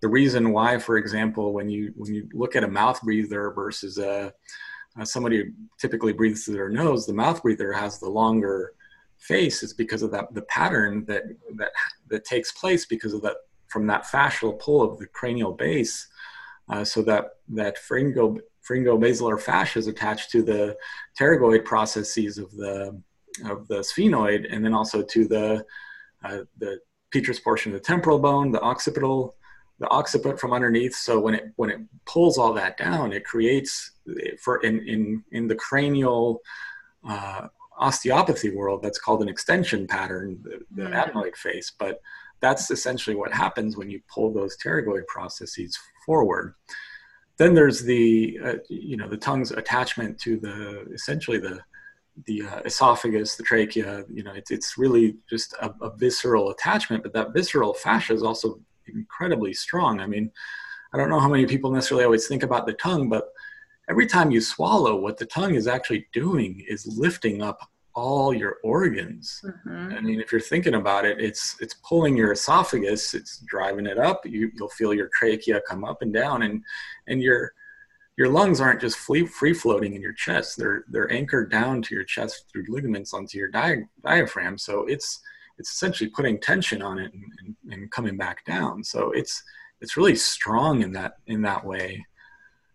the 0.00 0.08
reason 0.08 0.52
why, 0.52 0.78
for 0.78 0.96
example, 0.96 1.52
when 1.52 1.68
you, 1.68 1.92
when 1.96 2.12
you 2.12 2.28
look 2.32 2.56
at 2.56 2.64
a 2.64 2.68
mouth 2.68 3.00
breather 3.02 3.52
versus 3.52 3.98
a, 3.98 4.32
somebody 5.04 5.38
who 5.38 5.44
typically 5.78 6.12
breathes 6.12 6.44
through 6.44 6.54
their 6.54 6.68
nose, 6.68 7.06
the 7.06 7.14
mouth 7.14 7.40
breather 7.42 7.72
has 7.72 8.00
the 8.00 8.08
longer 8.10 8.74
face 9.22 9.62
is 9.62 9.72
because 9.72 10.02
of 10.02 10.10
that 10.10 10.32
the 10.34 10.42
pattern 10.42 11.04
that 11.06 11.22
that 11.56 11.70
that 12.08 12.24
takes 12.24 12.50
place 12.52 12.86
because 12.86 13.12
of 13.12 13.22
that 13.22 13.36
from 13.72 13.86
that 13.86 14.04
fascial 14.04 14.58
pull 14.58 14.82
of 14.82 14.98
the 14.98 15.06
cranial 15.06 15.52
base 15.52 16.08
uh, 16.68 16.84
so 16.84 17.02
that 17.02 17.30
that 17.48 17.76
pharyngo, 17.76 18.38
pharyngobasilar 18.68 19.40
fascia 19.40 19.78
is 19.78 19.86
attached 19.86 20.30
to 20.30 20.42
the 20.42 20.76
pterygoid 21.18 21.64
processes 21.64 22.38
of 22.38 22.50
the 22.52 23.00
of 23.46 23.66
the 23.68 23.78
sphenoid 23.78 24.46
and 24.52 24.64
then 24.64 24.74
also 24.74 25.02
to 25.02 25.26
the 25.26 25.64
uh, 26.24 26.38
the 26.58 26.78
petrous 27.12 27.40
portion 27.40 27.72
of 27.72 27.80
the 27.80 27.84
temporal 27.84 28.18
bone 28.18 28.52
the 28.52 28.60
occipital 28.60 29.34
the 29.80 29.88
occiput 29.88 30.38
from 30.38 30.52
underneath 30.52 30.94
so 30.94 31.18
when 31.18 31.34
it 31.34 31.44
when 31.56 31.70
it 31.70 31.80
pulls 32.04 32.38
all 32.38 32.52
that 32.52 32.76
down 32.76 33.12
it 33.12 33.24
creates 33.24 33.92
for 34.40 34.58
in 34.58 34.86
in 34.86 35.24
in 35.32 35.48
the 35.48 35.54
cranial 35.54 36.40
uh, 37.08 37.48
osteopathy 37.78 38.50
world 38.50 38.82
that's 38.82 38.98
called 38.98 39.22
an 39.22 39.28
extension 39.28 39.86
pattern 39.86 40.38
the, 40.42 40.60
the 40.76 40.88
mm-hmm. 40.88 40.92
adenoid 40.92 41.34
face 41.34 41.72
but 41.76 42.00
that's 42.42 42.70
essentially 42.70 43.16
what 43.16 43.32
happens 43.32 43.76
when 43.76 43.88
you 43.88 44.00
pull 44.12 44.32
those 44.32 44.56
pterygoid 44.58 45.06
processes 45.06 45.78
forward. 46.04 46.54
Then 47.38 47.54
there's 47.54 47.82
the, 47.82 48.38
uh, 48.44 48.54
you 48.68 48.96
know, 48.96 49.08
the 49.08 49.16
tongue's 49.16 49.52
attachment 49.52 50.18
to 50.20 50.38
the, 50.38 50.86
essentially 50.92 51.38
the, 51.38 51.60
the 52.26 52.42
uh, 52.42 52.60
esophagus, 52.64 53.36
the 53.36 53.42
trachea, 53.44 54.04
you 54.12 54.22
know, 54.22 54.32
it's, 54.32 54.50
it's 54.50 54.76
really 54.76 55.16
just 55.30 55.54
a, 55.54 55.72
a, 55.80 55.96
visceral 55.96 56.50
attachment, 56.50 57.02
but 57.02 57.14
that 57.14 57.32
visceral 57.32 57.72
fascia 57.72 58.12
is 58.12 58.22
also 58.22 58.60
incredibly 58.86 59.54
strong. 59.54 60.00
I 60.00 60.06
mean, 60.06 60.30
I 60.92 60.98
don't 60.98 61.08
know 61.08 61.20
how 61.20 61.28
many 61.28 61.46
people 61.46 61.70
necessarily 61.70 62.04
always 62.04 62.28
think 62.28 62.42
about 62.42 62.66
the 62.66 62.74
tongue, 62.74 63.08
but 63.08 63.28
every 63.88 64.06
time 64.06 64.30
you 64.30 64.42
swallow, 64.42 64.96
what 64.96 65.16
the 65.16 65.26
tongue 65.26 65.54
is 65.54 65.66
actually 65.66 66.06
doing 66.12 66.62
is 66.68 66.86
lifting 66.86 67.40
up 67.40 67.60
all 67.94 68.32
your 68.34 68.56
organs. 68.64 69.40
Mm-hmm. 69.44 69.94
I 69.96 70.00
mean, 70.00 70.20
if 70.20 70.32
you're 70.32 70.40
thinking 70.40 70.74
about 70.74 71.04
it, 71.04 71.20
it's 71.20 71.56
it's 71.60 71.74
pulling 71.86 72.16
your 72.16 72.32
esophagus, 72.32 73.14
it's 73.14 73.38
driving 73.46 73.86
it 73.86 73.98
up. 73.98 74.24
You, 74.24 74.50
you'll 74.54 74.68
feel 74.68 74.94
your 74.94 75.10
trachea 75.18 75.60
come 75.68 75.84
up 75.84 76.02
and 76.02 76.12
down, 76.12 76.42
and 76.42 76.62
and 77.06 77.22
your 77.22 77.52
your 78.16 78.28
lungs 78.28 78.60
aren't 78.60 78.80
just 78.80 78.98
free, 78.98 79.26
free 79.26 79.54
floating 79.54 79.94
in 79.94 80.02
your 80.02 80.12
chest. 80.12 80.56
They're 80.56 80.84
they're 80.88 81.12
anchored 81.12 81.50
down 81.50 81.82
to 81.82 81.94
your 81.94 82.04
chest 82.04 82.46
through 82.50 82.64
ligaments 82.68 83.14
onto 83.14 83.38
your 83.38 83.48
di- 83.48 83.84
diaphragm. 84.04 84.58
So 84.58 84.84
it's 84.84 85.20
it's 85.58 85.72
essentially 85.72 86.10
putting 86.10 86.40
tension 86.40 86.82
on 86.82 86.98
it 86.98 87.12
and, 87.12 87.24
and, 87.40 87.72
and 87.72 87.90
coming 87.90 88.16
back 88.16 88.44
down. 88.44 88.84
So 88.84 89.12
it's 89.12 89.42
it's 89.80 89.96
really 89.96 90.16
strong 90.16 90.82
in 90.82 90.92
that 90.92 91.14
in 91.26 91.42
that 91.42 91.64
way. 91.64 92.04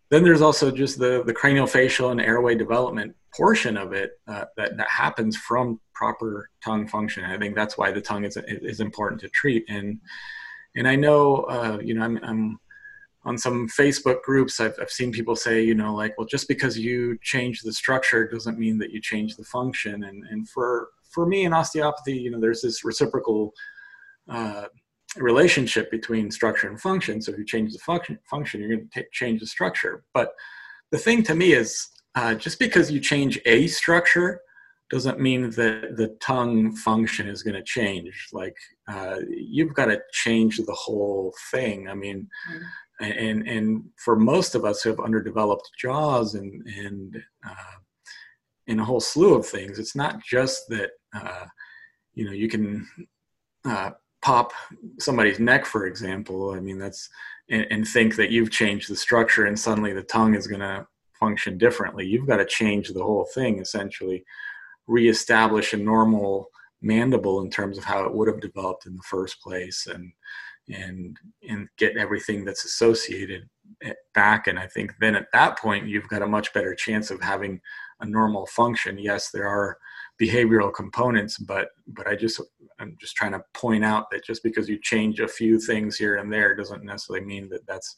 Then 0.10 0.24
there's 0.24 0.42
also 0.42 0.72
just 0.72 1.00
the 1.00 1.24
the 1.26 1.34
craniofacial 1.34 2.12
and 2.12 2.22
airway 2.22 2.56
development 2.56 3.16
portion 3.36 3.78
of 3.78 3.94
it 3.94 4.20
uh, 4.28 4.46
that, 4.58 4.78
that 4.78 4.90
happens 4.90 5.38
from 5.38 5.80
proper 5.94 6.50
tongue 6.64 6.88
function. 6.88 7.24
I 7.24 7.38
think 7.38 7.56
that's 7.56 7.78
why 7.78 7.92
the 7.92 8.02
tongue 8.02 8.26
is, 8.26 8.38
is 8.48 8.80
important 8.80 9.22
to 9.22 9.30
treat. 9.30 9.64
And, 9.70 10.00
and 10.76 10.88
I 10.88 10.96
know, 10.96 11.44
uh, 11.44 11.78
you 11.84 11.94
know, 11.94 12.04
I'm, 12.04 12.20
I'm 12.24 12.60
on 13.26 13.38
some 13.38 13.68
Facebook 13.68 14.22
groups, 14.24 14.60
I've, 14.60 14.76
I've 14.82 14.90
seen 14.90 15.12
people 15.12 15.36
say, 15.36 15.62
you 15.62 15.76
know, 15.76 15.94
like, 15.94 16.18
well, 16.18 16.28
just 16.28 16.48
because 16.48 16.80
you 16.80 17.18
change 17.22 17.62
the 17.62 17.74
structure 17.74 18.28
doesn't 18.28 18.58
mean 18.58 18.78
that 18.80 18.92
you 18.92 19.02
change 19.02 19.36
the 19.36 19.44
function. 19.44 20.06
And, 20.06 20.24
and 20.30 20.48
for, 20.48 20.90
for 21.10 21.26
me 21.26 21.44
in 21.44 21.54
osteopathy, 21.54 22.18
you 22.18 22.32
know, 22.32 22.40
there's 22.40 22.62
this 22.62 22.86
reciprocal 22.86 23.54
uh, 24.30 24.66
relationship 25.20 25.92
between 25.92 26.32
structure 26.32 26.68
and 26.68 26.80
function. 26.80 27.22
So 27.22 27.32
if 27.32 27.38
you 27.38 27.46
change 27.46 27.74
the 27.74 27.80
function, 27.80 28.20
function 28.30 28.60
you're 28.60 28.70
going 28.70 28.90
to 28.94 29.06
change 29.12 29.40
the 29.42 29.48
structure. 29.48 30.04
But 30.14 30.34
the 30.92 30.98
thing 30.98 31.24
to 31.24 31.36
me 31.36 31.54
is 31.54 31.90
uh, 32.16 32.36
just 32.36 32.60
because 32.60 32.92
you 32.92 33.00
change 33.00 33.40
a 33.46 33.68
structure 33.68 34.42
doesn't 34.90 35.20
mean 35.20 35.50
that 35.52 35.98
the 35.98 36.16
tongue 36.22 36.74
function 36.76 37.28
is 37.28 37.44
going 37.44 37.56
to 37.56 37.64
change. 37.64 38.30
Like 38.32 38.56
uh, 38.88 39.18
you've 39.30 39.74
got 39.74 39.86
to 39.88 40.02
change 40.14 40.58
the 40.58 40.74
whole 40.74 41.34
thing. 41.52 41.90
I 41.90 41.94
mean, 41.94 42.28
mm-hmm. 42.50 43.12
and 43.12 43.48
and 43.48 43.84
for 43.98 44.16
most 44.16 44.56
of 44.56 44.64
us 44.64 44.82
who 44.82 44.90
have 44.90 45.00
underdeveloped 45.00 45.70
jaws 45.78 46.36
and 46.36 46.66
and 46.68 47.18
uh, 47.48 47.78
in 48.68 48.80
a 48.80 48.86
whole 48.86 49.02
slew 49.02 49.34
of 49.34 49.46
things, 49.46 49.78
it's 49.78 49.96
not 49.96 50.24
just 50.24 50.68
that 50.70 50.92
uh, 51.14 51.46
you 52.14 52.26
know 52.26 52.32
you 52.32 52.48
can 52.48 52.88
uh, 53.66 53.92
pop 54.28 54.52
somebody's 55.00 55.40
neck, 55.40 55.66
for 55.66 55.86
example. 55.86 56.52
I 56.52 56.60
mean, 56.60 56.78
that's 56.78 57.10
and, 57.50 57.66
and 57.72 57.88
think 57.88 58.18
that 58.18 58.30
you've 58.30 58.52
changed 58.52 58.92
the 58.92 58.96
structure 58.98 59.46
and 59.46 59.58
suddenly 59.58 59.94
the 59.94 60.04
tongue 60.04 60.36
is 60.36 60.48
going 60.48 60.60
to 60.60 60.86
function 61.14 61.58
differently. 61.58 62.06
You've 62.06 62.28
got 62.28 62.38
to 62.38 62.46
change 62.46 62.90
the 62.90 63.04
whole 63.04 63.26
thing 63.34 63.60
essentially, 63.60 64.26
reestablish 64.86 65.72
a 65.72 65.78
normal 65.78 66.50
mandible 66.82 67.40
in 67.42 67.50
terms 67.50 67.78
of 67.78 67.86
how 67.86 68.04
it 68.04 68.14
would 68.14 68.28
have 68.28 68.42
developed 68.42 68.86
in 68.86 68.98
the 68.98 69.10
first 69.10 69.42
place 69.42 69.88
and 69.88 70.12
and 70.68 71.16
and 71.50 71.70
get 71.78 71.96
everything 71.96 72.44
that's 72.44 72.66
associated 72.66 73.48
eh, 73.82 73.94
back. 74.14 74.48
And 74.48 74.60
I 74.60 74.68
think 74.68 74.92
then 75.00 75.16
at 75.16 75.32
that 75.32 75.58
point, 75.58 75.88
you've 75.88 76.10
got 76.10 76.22
a 76.22 76.28
much 76.28 76.52
better 76.52 76.76
chance 76.76 77.12
of 77.12 77.22
having 77.22 77.62
a 78.02 78.06
normal 78.06 78.46
function. 78.48 78.98
Yes, 78.98 79.32
there 79.32 79.48
are 79.48 79.78
behavioral 80.22 80.74
components, 80.74 81.38
but 81.38 81.70
but 81.88 82.08
I 82.08 82.16
just 82.16 82.42
I'm 82.80 82.98
just 83.00 83.16
trying 83.16 83.34
to 83.34 83.44
point 83.54 83.86
out 83.86 84.10
that 84.12 84.26
just 84.26 84.44
because 84.44 84.70
you 84.70 84.80
change 84.82 85.20
a 85.20 85.28
few 85.28 85.60
things 85.60 85.98
here 85.98 86.18
and 86.18 86.32
there 86.32 86.56
doesn't 86.56 86.84
necessarily 86.84 87.26
mean 87.26 87.50
that 87.50 87.66
that's 87.68 87.98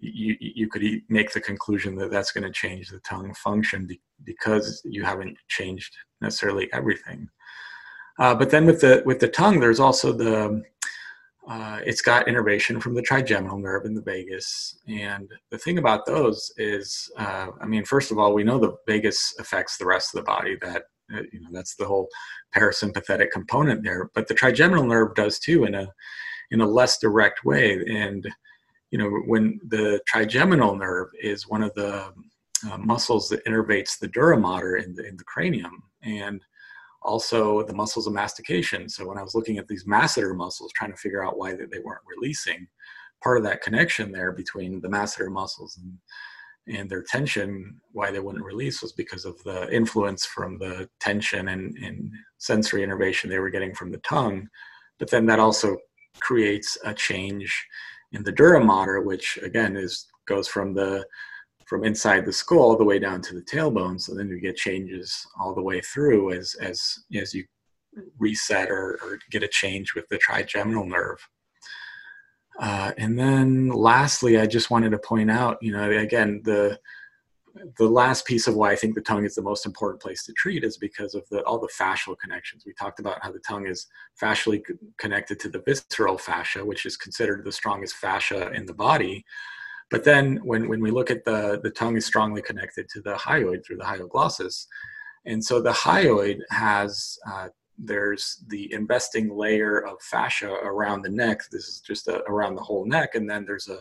you 0.00 0.36
you 0.40 0.68
could 0.68 0.82
make 1.08 1.32
the 1.32 1.40
conclusion 1.40 1.96
that 1.96 2.10
that's 2.10 2.32
going 2.32 2.44
to 2.44 2.52
change 2.52 2.88
the 2.88 3.00
tongue 3.00 3.34
function 3.34 3.88
because 4.24 4.82
you 4.84 5.04
haven't 5.04 5.36
changed 5.48 5.96
necessarily 6.20 6.72
everything. 6.72 7.28
Uh, 8.18 8.34
but 8.34 8.50
then 8.50 8.66
with 8.66 8.80
the 8.80 9.02
with 9.06 9.18
the 9.18 9.28
tongue, 9.28 9.60
there's 9.60 9.80
also 9.80 10.12
the 10.12 10.62
uh, 11.48 11.80
it's 11.86 12.02
got 12.02 12.28
innervation 12.28 12.78
from 12.78 12.94
the 12.94 13.00
trigeminal 13.00 13.58
nerve 13.58 13.86
in 13.86 13.94
the 13.94 14.02
vagus. 14.02 14.78
And 14.86 15.30
the 15.50 15.56
thing 15.56 15.78
about 15.78 16.04
those 16.04 16.52
is, 16.58 17.10
uh, 17.16 17.48
I 17.58 17.66
mean, 17.66 17.86
first 17.86 18.10
of 18.10 18.18
all, 18.18 18.34
we 18.34 18.44
know 18.44 18.58
the 18.58 18.76
vagus 18.86 19.34
affects 19.38 19.78
the 19.78 19.86
rest 19.86 20.14
of 20.14 20.20
the 20.20 20.24
body. 20.24 20.58
That 20.60 20.84
you 21.32 21.40
know, 21.40 21.48
that's 21.52 21.74
the 21.74 21.86
whole 21.86 22.08
parasympathetic 22.54 23.30
component 23.30 23.82
there. 23.82 24.10
But 24.14 24.28
the 24.28 24.34
trigeminal 24.34 24.84
nerve 24.84 25.14
does 25.14 25.38
too, 25.38 25.64
in 25.64 25.74
a 25.74 25.92
in 26.50 26.60
a 26.60 26.66
less 26.66 26.98
direct 26.98 27.44
way. 27.44 27.82
And 27.88 28.26
you 28.90 28.98
know, 28.98 29.10
when 29.26 29.60
the 29.68 30.00
trigeminal 30.06 30.76
nerve 30.76 31.08
is 31.20 31.48
one 31.48 31.62
of 31.62 31.74
the 31.74 32.12
uh, 32.70 32.78
muscles 32.78 33.28
that 33.28 33.44
innervates 33.44 33.98
the 33.98 34.08
dura 34.08 34.38
mater 34.38 34.76
in 34.76 34.94
the 34.94 35.06
in 35.06 35.16
the 35.16 35.24
cranium, 35.24 35.82
and 36.02 36.42
also 37.02 37.62
the 37.62 37.74
muscles 37.74 38.06
of 38.06 38.12
mastication. 38.12 38.88
So 38.88 39.06
when 39.06 39.18
I 39.18 39.22
was 39.22 39.34
looking 39.34 39.58
at 39.58 39.68
these 39.68 39.84
masseter 39.84 40.34
muscles, 40.34 40.72
trying 40.72 40.90
to 40.90 40.96
figure 40.96 41.24
out 41.24 41.38
why 41.38 41.52
they 41.54 41.78
weren't 41.78 42.02
releasing, 42.06 42.66
part 43.22 43.38
of 43.38 43.44
that 43.44 43.62
connection 43.62 44.10
there 44.10 44.32
between 44.32 44.80
the 44.80 44.88
masseter 44.88 45.30
muscles 45.30 45.78
and 45.78 45.92
and 46.68 46.88
their 46.88 47.02
tension, 47.02 47.80
why 47.92 48.10
they 48.10 48.20
wouldn't 48.20 48.44
release 48.44 48.82
was 48.82 48.92
because 48.92 49.24
of 49.24 49.42
the 49.44 49.72
influence 49.74 50.24
from 50.26 50.58
the 50.58 50.88
tension 51.00 51.48
and, 51.48 51.76
and 51.78 52.10
sensory 52.38 52.82
innervation 52.82 53.28
they 53.28 53.38
were 53.38 53.50
getting 53.50 53.74
from 53.74 53.90
the 53.90 53.98
tongue. 53.98 54.48
But 54.98 55.10
then 55.10 55.26
that 55.26 55.40
also 55.40 55.76
creates 56.20 56.76
a 56.84 56.92
change 56.92 57.66
in 58.12 58.22
the 58.22 58.32
dura 58.32 58.62
mater, 58.62 59.00
which 59.00 59.38
again 59.42 59.76
is 59.76 60.06
goes 60.26 60.48
from 60.48 60.74
the 60.74 61.04
from 61.66 61.84
inside 61.84 62.24
the 62.24 62.32
skull 62.32 62.60
all 62.60 62.76
the 62.76 62.84
way 62.84 62.98
down 62.98 63.20
to 63.20 63.34
the 63.34 63.42
tailbone. 63.42 64.00
So 64.00 64.14
then 64.14 64.28
you 64.28 64.40
get 64.40 64.56
changes 64.56 65.26
all 65.38 65.54
the 65.54 65.62
way 65.62 65.80
through 65.80 66.32
as 66.32 66.54
as 66.60 66.98
as 67.14 67.34
you 67.34 67.44
reset 68.18 68.70
or, 68.70 68.98
or 69.02 69.18
get 69.30 69.42
a 69.42 69.48
change 69.48 69.94
with 69.94 70.08
the 70.08 70.18
trigeminal 70.18 70.86
nerve. 70.86 71.18
Uh, 72.58 72.92
and 72.98 73.18
then 73.18 73.68
lastly, 73.68 74.38
I 74.38 74.46
just 74.46 74.70
wanted 74.70 74.90
to 74.90 74.98
point 74.98 75.30
out, 75.30 75.58
you 75.62 75.72
know, 75.72 75.90
again, 75.90 76.40
the 76.44 76.78
the 77.76 77.88
last 77.88 78.24
piece 78.24 78.46
of 78.46 78.54
why 78.54 78.70
I 78.70 78.76
think 78.76 78.94
the 78.94 79.00
tongue 79.00 79.24
is 79.24 79.34
the 79.34 79.42
most 79.42 79.66
important 79.66 80.00
place 80.00 80.24
to 80.24 80.32
treat 80.32 80.64
is 80.64 80.76
because 80.76 81.14
of 81.14 81.28
the, 81.30 81.42
all 81.42 81.58
the 81.58 81.68
fascial 81.68 82.16
connections. 82.18 82.64
We 82.64 82.72
talked 82.72 83.00
about 83.00 83.22
how 83.22 83.32
the 83.32 83.40
tongue 83.40 83.66
is 83.66 83.86
fascially 84.20 84.62
connected 84.96 85.40
to 85.40 85.48
the 85.48 85.62
visceral 85.66 86.18
fascia, 86.18 86.64
which 86.64 86.86
is 86.86 86.96
considered 86.96 87.44
the 87.44 87.52
strongest 87.52 87.96
fascia 87.96 88.50
in 88.52 88.66
the 88.66 88.74
body. 88.74 89.24
But 89.90 90.04
then 90.04 90.36
when, 90.44 90.68
when 90.68 90.80
we 90.80 90.90
look 90.90 91.10
at 91.10 91.24
the, 91.24 91.60
the 91.62 91.70
tongue 91.70 91.96
is 91.96 92.06
strongly 92.06 92.42
connected 92.42 92.88
to 92.90 93.00
the 93.00 93.14
hyoid 93.14 93.64
through 93.64 93.78
the 93.78 93.84
hyoglossus. 93.84 94.66
And 95.24 95.44
so 95.44 95.60
the 95.60 95.70
hyoid 95.70 96.40
has, 96.50 97.18
uh, 97.28 97.48
there's 97.78 98.42
the 98.48 98.72
investing 98.72 99.34
layer 99.36 99.78
of 99.86 100.00
fascia 100.02 100.50
around 100.50 101.02
the 101.02 101.08
neck. 101.08 101.40
This 101.50 101.68
is 101.68 101.80
just 101.80 102.08
a, 102.08 102.22
around 102.24 102.56
the 102.56 102.62
whole 102.62 102.84
neck. 102.84 103.14
And 103.14 103.28
then 103.28 103.44
there's 103.44 103.68
a, 103.68 103.78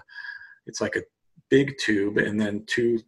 it's 0.67 0.81
like 0.81 0.95
a 0.95 1.03
big 1.49 1.77
tube 1.79 2.17
and 2.17 2.39
then 2.39 2.63
two 2.67 2.99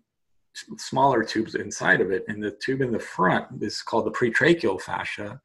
smaller 0.77 1.23
tubes 1.23 1.55
inside 1.55 2.01
of 2.01 2.11
it. 2.11 2.25
And 2.27 2.43
the 2.43 2.51
tube 2.51 2.81
in 2.81 2.91
the 2.91 2.99
front 2.99 3.61
is 3.61 3.81
called 3.81 4.05
the 4.05 4.11
pretracheal 4.11 4.81
fascia. 4.81 5.39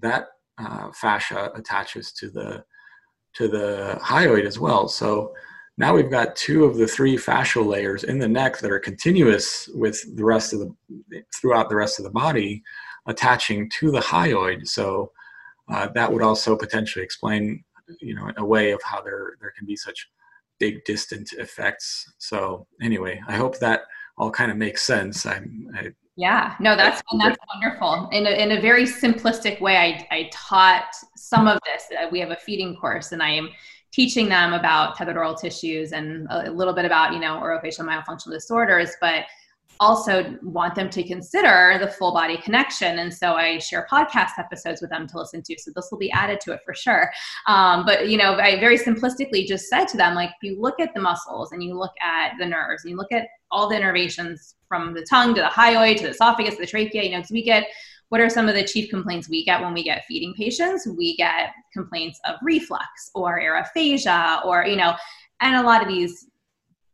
That 0.00 0.28
uh, 0.58 0.90
fascia 0.92 1.52
attaches 1.54 2.12
to 2.12 2.28
the, 2.28 2.64
to 3.34 3.48
the 3.48 3.98
hyoid 4.02 4.44
as 4.44 4.58
well. 4.58 4.88
So 4.88 5.32
now 5.78 5.94
we've 5.94 6.10
got 6.10 6.36
two 6.36 6.64
of 6.64 6.76
the 6.76 6.86
three 6.86 7.16
fascial 7.16 7.66
layers 7.66 8.04
in 8.04 8.18
the 8.18 8.28
neck 8.28 8.58
that 8.58 8.70
are 8.70 8.80
continuous 8.80 9.68
with 9.74 10.16
the 10.16 10.24
rest 10.24 10.52
of 10.52 10.60
the 10.60 11.22
throughout 11.40 11.70
the 11.70 11.76
rest 11.76 11.98
of 11.98 12.04
the 12.04 12.10
body 12.10 12.62
attaching 13.06 13.70
to 13.78 13.90
the 13.90 14.00
hyoid. 14.00 14.66
So 14.66 15.12
uh, 15.68 15.88
that 15.94 16.12
would 16.12 16.22
also 16.22 16.56
potentially 16.56 17.04
explain, 17.04 17.64
you 18.00 18.14
know, 18.14 18.30
a 18.36 18.44
way 18.44 18.72
of 18.72 18.80
how 18.82 19.02
there 19.02 19.36
there 19.40 19.52
can 19.56 19.66
be 19.66 19.76
such 19.76 20.08
big 20.58 20.84
distant 20.84 21.32
effects. 21.32 22.12
So 22.18 22.66
anyway, 22.80 23.20
I 23.26 23.36
hope 23.36 23.58
that 23.58 23.82
all 24.16 24.30
kind 24.30 24.50
of 24.50 24.56
makes 24.56 24.82
sense. 24.82 25.26
I'm, 25.26 25.68
I, 25.74 25.92
yeah, 26.16 26.54
no, 26.60 26.76
that's 26.76 27.02
that's 27.18 27.38
wonderful. 27.54 28.08
In 28.12 28.26
a, 28.26 28.30
in 28.30 28.52
a 28.52 28.60
very 28.60 28.84
simplistic 28.84 29.60
way, 29.60 29.76
I, 29.76 30.06
I 30.14 30.30
taught 30.30 30.94
some 31.16 31.48
of 31.48 31.58
this. 31.64 31.84
Uh, 31.98 32.08
we 32.12 32.20
have 32.20 32.30
a 32.30 32.36
feeding 32.36 32.76
course, 32.76 33.12
and 33.12 33.22
I 33.22 33.30
am 33.30 33.48
teaching 33.92 34.28
them 34.28 34.52
about 34.52 34.96
tethered 34.96 35.16
oral 35.16 35.34
tissues 35.34 35.92
and 35.92 36.26
a 36.30 36.50
little 36.50 36.74
bit 36.74 36.84
about 36.84 37.12
you 37.12 37.20
know 37.20 37.40
orofacial 37.42 37.84
myofunctional 37.84 38.32
disorders 38.32 38.90
but 39.00 39.24
also 39.82 40.36
want 40.42 40.76
them 40.76 40.88
to 40.88 41.02
consider 41.02 41.76
the 41.80 41.88
full 41.88 42.12
body 42.12 42.36
connection. 42.36 43.00
And 43.00 43.12
so 43.12 43.34
i 43.34 43.58
share 43.58 43.86
podcast 43.90 44.38
episodes 44.38 44.80
with 44.80 44.90
them 44.90 45.06
to 45.08 45.18
listen 45.18 45.42
to 45.42 45.56
so 45.58 45.72
this 45.74 45.88
will 45.90 45.98
be 45.98 46.12
added 46.12 46.40
to 46.42 46.52
it 46.52 46.60
for 46.64 46.72
sure. 46.72 47.10
Um, 47.46 47.84
but 47.84 48.08
you 48.08 48.16
know 48.16 48.34
i 48.36 48.60
very 48.60 48.78
simplistically 48.78 49.44
just 49.46 49.68
said 49.68 49.86
to 49.88 49.96
them 49.96 50.14
like 50.14 50.30
if 50.30 50.42
you 50.42 50.60
look 50.60 50.78
at 50.78 50.94
the 50.94 51.00
muscles 51.00 51.52
and 51.52 51.62
you 51.62 51.76
look 51.76 51.94
at 52.00 52.32
the 52.38 52.46
nerves. 52.46 52.84
And 52.84 52.90
you 52.92 52.96
look 52.96 53.12
at 53.12 53.26
all 53.50 53.68
the 53.68 53.76
innervations 53.76 54.54
from 54.68 54.94
the 54.94 55.04
tongue 55.10 55.34
to 55.34 55.40
the 55.40 55.48
hyoid 55.48 55.96
to 55.98 56.04
the 56.04 56.10
esophagus 56.10 56.54
to 56.54 56.60
the 56.60 56.66
trachea 56.66 57.02
you 57.02 57.10
know 57.10 57.18
because 57.18 57.32
we 57.32 57.42
get 57.42 57.66
what 58.12 58.20
are 58.20 58.28
some 58.28 58.46
of 58.46 58.54
the 58.54 58.62
chief 58.62 58.90
complaints 58.90 59.28
we 59.28 59.42
get 59.42 59.62
when 59.62 59.72
we 59.72 59.82
get 59.82 60.04
feeding 60.04 60.34
patients? 60.34 60.86
We 60.86 61.16
get 61.16 61.48
complaints 61.72 62.20
of 62.26 62.34
reflux 62.42 63.10
or 63.14 63.40
aerophagia 63.40 64.44
or, 64.44 64.66
you 64.66 64.76
know, 64.76 64.94
and 65.40 65.56
a 65.56 65.62
lot 65.62 65.80
of 65.80 65.88
these 65.88 66.28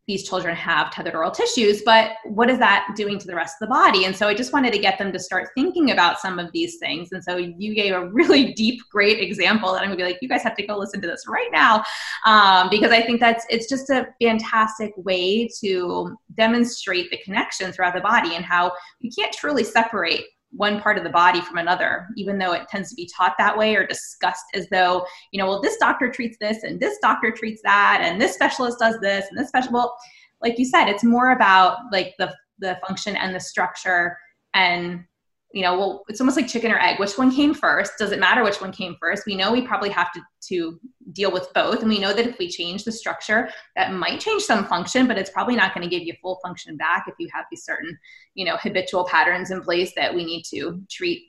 these 0.08 0.26
children 0.26 0.56
have 0.56 0.90
tethered 0.90 1.14
oral 1.14 1.30
tissues, 1.30 1.82
but 1.82 2.12
what 2.24 2.48
is 2.48 2.58
that 2.58 2.88
doing 2.96 3.18
to 3.18 3.26
the 3.26 3.34
rest 3.34 3.56
of 3.60 3.68
the 3.68 3.72
body? 3.72 4.06
And 4.06 4.16
so 4.16 4.26
I 4.26 4.34
just 4.34 4.54
wanted 4.54 4.72
to 4.72 4.78
get 4.78 4.98
them 4.98 5.12
to 5.12 5.18
start 5.18 5.50
thinking 5.54 5.90
about 5.90 6.18
some 6.18 6.38
of 6.38 6.50
these 6.52 6.78
things. 6.78 7.10
And 7.12 7.22
so 7.22 7.36
you 7.36 7.74
gave 7.74 7.92
a 7.92 8.08
really 8.08 8.52
deep, 8.54 8.80
great 8.90 9.20
example 9.20 9.72
that 9.72 9.82
I'm 9.82 9.88
gonna 9.88 9.98
be 9.98 10.04
like, 10.04 10.18
you 10.22 10.28
guys 10.28 10.42
have 10.42 10.56
to 10.56 10.66
go 10.66 10.78
listen 10.78 11.02
to 11.02 11.06
this 11.06 11.24
right 11.28 11.50
now. 11.52 11.84
Um, 12.24 12.70
because 12.70 12.90
I 12.90 13.02
think 13.02 13.20
that's, 13.20 13.44
it's 13.50 13.68
just 13.68 13.90
a 13.90 14.08
fantastic 14.20 14.94
way 14.96 15.46
to 15.60 16.16
demonstrate 16.34 17.10
the 17.10 17.18
connection 17.18 17.70
throughout 17.70 17.94
the 17.94 18.00
body 18.00 18.34
and 18.34 18.44
how 18.44 18.72
we 19.02 19.10
can't 19.10 19.32
truly 19.32 19.62
separate 19.62 20.24
one 20.50 20.80
part 20.80 20.96
of 20.96 21.04
the 21.04 21.10
body 21.10 21.40
from 21.40 21.58
another, 21.58 22.08
even 22.16 22.38
though 22.38 22.52
it 22.52 22.68
tends 22.68 22.88
to 22.90 22.96
be 22.96 23.08
taught 23.14 23.34
that 23.38 23.56
way 23.56 23.76
or 23.76 23.86
discussed 23.86 24.44
as 24.54 24.68
though, 24.70 25.04
you 25.32 25.38
know, 25.38 25.46
well, 25.46 25.60
this 25.60 25.76
doctor 25.76 26.10
treats 26.10 26.36
this 26.40 26.62
and 26.62 26.80
this 26.80 26.98
doctor 27.02 27.30
treats 27.30 27.60
that 27.62 28.00
and 28.02 28.20
this 28.20 28.34
specialist 28.34 28.78
does 28.78 28.98
this 29.00 29.26
and 29.28 29.38
this 29.38 29.48
special. 29.48 29.72
Well, 29.72 29.96
like 30.42 30.58
you 30.58 30.64
said, 30.64 30.88
it's 30.88 31.04
more 31.04 31.32
about 31.32 31.78
like 31.92 32.14
the 32.18 32.34
the 32.60 32.78
function 32.86 33.16
and 33.16 33.34
the 33.34 33.40
structure 33.40 34.16
and 34.54 35.04
you 35.52 35.62
know, 35.62 35.78
well, 35.78 36.04
it's 36.08 36.20
almost 36.20 36.36
like 36.36 36.46
chicken 36.46 36.70
or 36.70 36.78
egg. 36.78 36.98
Which 36.98 37.16
one 37.16 37.34
came 37.34 37.54
first? 37.54 37.92
Does 37.98 38.12
it 38.12 38.20
matter 38.20 38.44
which 38.44 38.60
one 38.60 38.70
came 38.70 38.96
first? 39.00 39.24
We 39.26 39.34
know 39.34 39.50
we 39.50 39.66
probably 39.66 39.88
have 39.88 40.12
to, 40.12 40.20
to 40.48 40.78
deal 41.12 41.32
with 41.32 41.48
both. 41.54 41.80
And 41.80 41.88
we 41.88 41.98
know 41.98 42.12
that 42.12 42.26
if 42.26 42.38
we 42.38 42.50
change 42.50 42.84
the 42.84 42.92
structure, 42.92 43.48
that 43.74 43.94
might 43.94 44.20
change 44.20 44.42
some 44.42 44.66
function, 44.66 45.06
but 45.06 45.16
it's 45.16 45.30
probably 45.30 45.56
not 45.56 45.74
going 45.74 45.88
to 45.88 45.90
give 45.90 46.06
you 46.06 46.12
full 46.20 46.38
function 46.44 46.76
back 46.76 47.06
if 47.08 47.14
you 47.18 47.28
have 47.32 47.46
these 47.50 47.64
certain, 47.64 47.98
you 48.34 48.44
know, 48.44 48.56
habitual 48.58 49.06
patterns 49.06 49.50
in 49.50 49.62
place 49.62 49.92
that 49.96 50.14
we 50.14 50.24
need 50.24 50.42
to 50.50 50.82
treat 50.90 51.22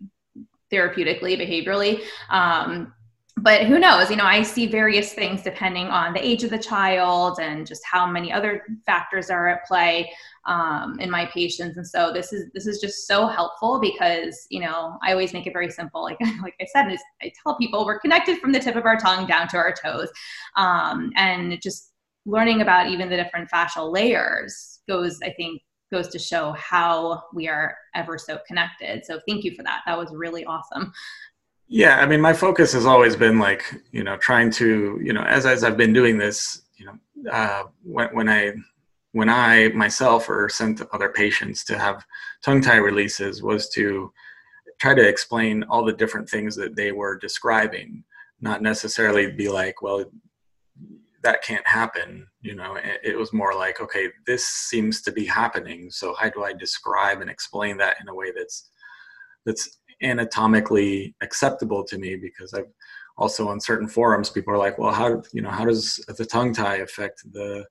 therapeutically, 0.71 1.39
behaviorally. 1.39 2.01
Um, 2.29 2.93
but 3.37 3.63
who 3.63 3.79
knows 3.79 4.09
you 4.09 4.15
know 4.15 4.25
i 4.25 4.41
see 4.41 4.65
various 4.65 5.13
things 5.13 5.41
depending 5.41 5.87
on 5.87 6.13
the 6.13 6.25
age 6.25 6.43
of 6.43 6.49
the 6.49 6.57
child 6.57 7.39
and 7.39 7.65
just 7.65 7.81
how 7.85 8.05
many 8.05 8.31
other 8.31 8.63
factors 8.85 9.29
are 9.29 9.47
at 9.47 9.65
play 9.65 10.09
um, 10.49 10.99
in 10.99 11.11
my 11.11 11.27
patients. 11.27 11.77
And 11.77 11.87
so 11.87 12.11
this 12.11 12.33
is 12.33 12.49
this 12.53 12.65
is 12.65 12.81
just 12.81 13.07
so 13.07 13.27
helpful 13.27 13.79
because 13.79 14.47
you 14.49 14.59
know 14.59 14.97
i 15.03 15.11
always 15.11 15.31
make 15.31 15.47
it 15.47 15.53
very 15.53 15.69
simple. 15.69 16.01
Like 16.01 16.17
like 16.41 16.55
i 16.59 16.65
said 16.73 16.95
i 17.21 17.31
tell 17.43 17.55
people 17.57 17.85
we're 17.85 17.99
connected 17.99 18.39
from 18.39 18.51
the 18.51 18.59
tip 18.59 18.75
of 18.75 18.85
our 18.85 18.97
tongue 18.97 19.27
down 19.27 19.47
to 19.49 19.57
our 19.57 19.73
toes. 19.73 20.09
Um, 20.55 21.11
and 21.15 21.61
just 21.61 21.91
learning 22.25 22.61
about 22.61 22.89
even 22.89 23.09
the 23.09 23.15
different 23.15 23.49
fascial 23.49 23.91
layers 23.93 24.81
goes 24.89 25.19
i 25.23 25.31
think 25.31 25.61
goes 25.91 26.07
to 26.09 26.19
show 26.19 26.51
how 26.51 27.23
we 27.33 27.47
are 27.47 27.75
ever 27.95 28.15
so 28.15 28.37
connected. 28.47 29.03
So 29.03 29.19
thank 29.27 29.43
you 29.43 29.55
for 29.55 29.63
that. 29.63 29.81
That 29.87 29.97
was 29.97 30.13
really 30.13 30.45
awesome 30.45 30.93
yeah, 31.69 31.99
I 31.99 32.07
mean, 32.07 32.19
my 32.19 32.33
focus 32.33 32.73
has 32.73 32.87
always 32.87 33.15
been 33.15 33.37
like, 33.37 33.63
you 33.91 34.03
know, 34.03 34.17
trying 34.17 34.49
to, 34.51 34.99
you 35.01 35.13
know, 35.13 35.21
as 35.21 35.45
as 35.45 35.63
I've 35.63 35.77
been 35.77 35.93
doing 35.93 36.17
this, 36.17 36.63
you 36.77 36.87
know, 36.87 37.31
uh, 37.31 37.63
when 37.83 38.07
when 38.09 38.27
I 38.27 38.53
when 39.11 39.29
I 39.29 39.69
myself 39.69 40.27
or 40.29 40.49
sent 40.49 40.81
other 40.91 41.09
patients 41.09 41.63
to 41.65 41.77
have 41.77 42.03
tongue 42.43 42.61
tie 42.61 42.77
releases 42.77 43.43
was 43.43 43.69
to 43.69 44.11
try 44.79 44.95
to 44.95 45.07
explain 45.07 45.63
all 45.63 45.85
the 45.85 45.93
different 45.93 46.27
things 46.27 46.55
that 46.55 46.75
they 46.75 46.91
were 46.91 47.17
describing, 47.17 48.03
not 48.41 48.63
necessarily 48.63 49.31
be 49.31 49.47
like, 49.49 49.81
well, 49.81 50.05
that 51.21 51.43
can't 51.43 51.67
happen 51.67 52.25
you 52.41 52.55
know 52.55 52.75
it, 52.75 53.01
it, 53.03 53.17
was 53.17 53.33
more 53.33 53.53
like 53.53 53.81
okay 53.81 54.07
this 54.25 54.45
seems 54.45 55.01
to 55.01 55.11
be 55.11 55.25
happening 55.25 55.89
so 55.91 56.15
how 56.15 56.29
do 56.29 56.43
i 56.43 56.53
describe 56.53 57.19
and 57.19 57.29
explain 57.29 57.77
that 57.77 57.97
in 58.01 58.07
a 58.07 58.15
way 58.15 58.31
that's 58.35 58.69
that's 59.45 59.78
anatomically 60.01 61.13
acceptable 61.21 61.83
to 61.83 61.97
me 61.97 62.15
because 62.15 62.53
i've 62.53 62.71
also 63.17 63.47
on 63.49 63.59
certain 63.59 63.87
forums 63.87 64.29
people 64.29 64.53
are 64.53 64.57
like 64.57 64.77
well 64.77 64.93
how 64.93 65.21
you 65.33 65.41
know 65.41 65.49
how 65.49 65.65
does 65.65 65.97
the 66.17 66.25
tongue 66.25 66.53
tie 66.53 66.77
affect 66.77 67.21
the 67.33 67.65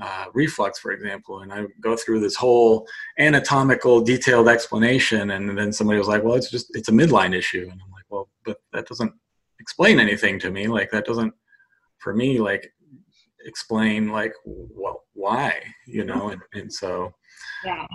uh, 0.00 0.26
reflux 0.32 0.78
for 0.78 0.92
example? 0.92 1.40
And 1.40 1.52
i 1.52 1.64
go 1.80 1.96
through 1.96 2.20
this 2.20 2.36
whole 2.36 2.86
anatomical 3.18 4.00
detailed 4.00 4.48
explanation 4.48 5.32
and 5.32 5.58
then 5.58 5.72
somebody 5.72 5.98
was 5.98 6.08
like 6.08 6.22
well 6.22 6.34
it's 6.34 6.50
just 6.50 6.74
it's 6.76 6.88
a 6.88 6.92
midline 6.92 7.34
issue. 7.34 7.68
And 7.70 7.80
i'm 7.84 7.90
like 7.90 8.04
well 8.08 8.28
but 8.44 8.58
that 8.72 8.86
doesn't 8.86 9.12
explain 9.60 9.98
anything 9.98 10.38
to 10.40 10.50
me. 10.50 10.66
Like 10.66 10.90
that 10.92 11.04
doesn't 11.04 11.34
for 11.98 12.14
me 12.14 12.38
like 12.38 12.72
explain 13.44 14.08
like 14.08 14.32
well 14.44 15.04
why 15.14 15.54
you 15.86 16.04
know 16.04 16.30
and, 16.30 16.42
and 16.54 16.72
so 16.72 17.12
yeah 17.64 17.86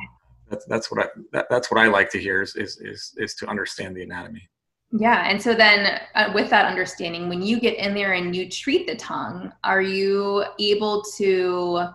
that's 0.53 0.65
that's 0.65 0.91
what 0.91 1.05
i 1.05 1.07
that, 1.31 1.47
that's 1.49 1.71
what 1.71 1.79
i 1.79 1.87
like 1.87 2.09
to 2.11 2.19
hear 2.19 2.41
is, 2.41 2.55
is 2.55 2.77
is 2.81 3.13
is 3.17 3.33
to 3.35 3.47
understand 3.47 3.95
the 3.95 4.03
anatomy. 4.03 4.47
Yeah 4.91 5.27
and 5.27 5.41
so 5.41 5.55
then 5.55 6.01
uh, 6.13 6.31
with 6.35 6.51
that 6.51 6.65
understanding 6.65 7.27
when 7.27 7.41
you 7.41 7.59
get 7.59 7.77
in 7.77 7.95
there 7.95 8.13
and 8.13 8.35
you 8.35 8.47
treat 8.47 8.85
the 8.85 8.95
tongue 8.95 9.51
are 9.63 9.81
you 9.81 10.45
able 10.59 11.03
to 11.17 11.87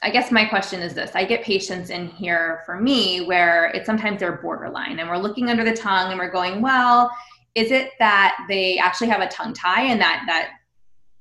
I 0.00 0.10
guess 0.10 0.30
my 0.30 0.44
question 0.44 0.80
is 0.80 0.94
this. 0.94 1.10
I 1.16 1.24
get 1.24 1.42
patients 1.42 1.90
in 1.90 2.06
here 2.06 2.62
for 2.64 2.80
me 2.80 3.26
where 3.26 3.66
it's 3.74 3.84
sometimes 3.84 4.20
they're 4.20 4.36
borderline 4.40 5.00
and 5.00 5.08
we're 5.08 5.18
looking 5.18 5.50
under 5.50 5.64
the 5.64 5.74
tongue 5.74 6.10
and 6.10 6.20
we're 6.20 6.30
going, 6.30 6.62
well, 6.62 7.10
is 7.56 7.72
it 7.72 7.90
that 7.98 8.36
they 8.48 8.78
actually 8.78 9.08
have 9.08 9.20
a 9.20 9.26
tongue 9.26 9.52
tie 9.52 9.82
and 9.82 10.00
that 10.00 10.22
that 10.28 10.50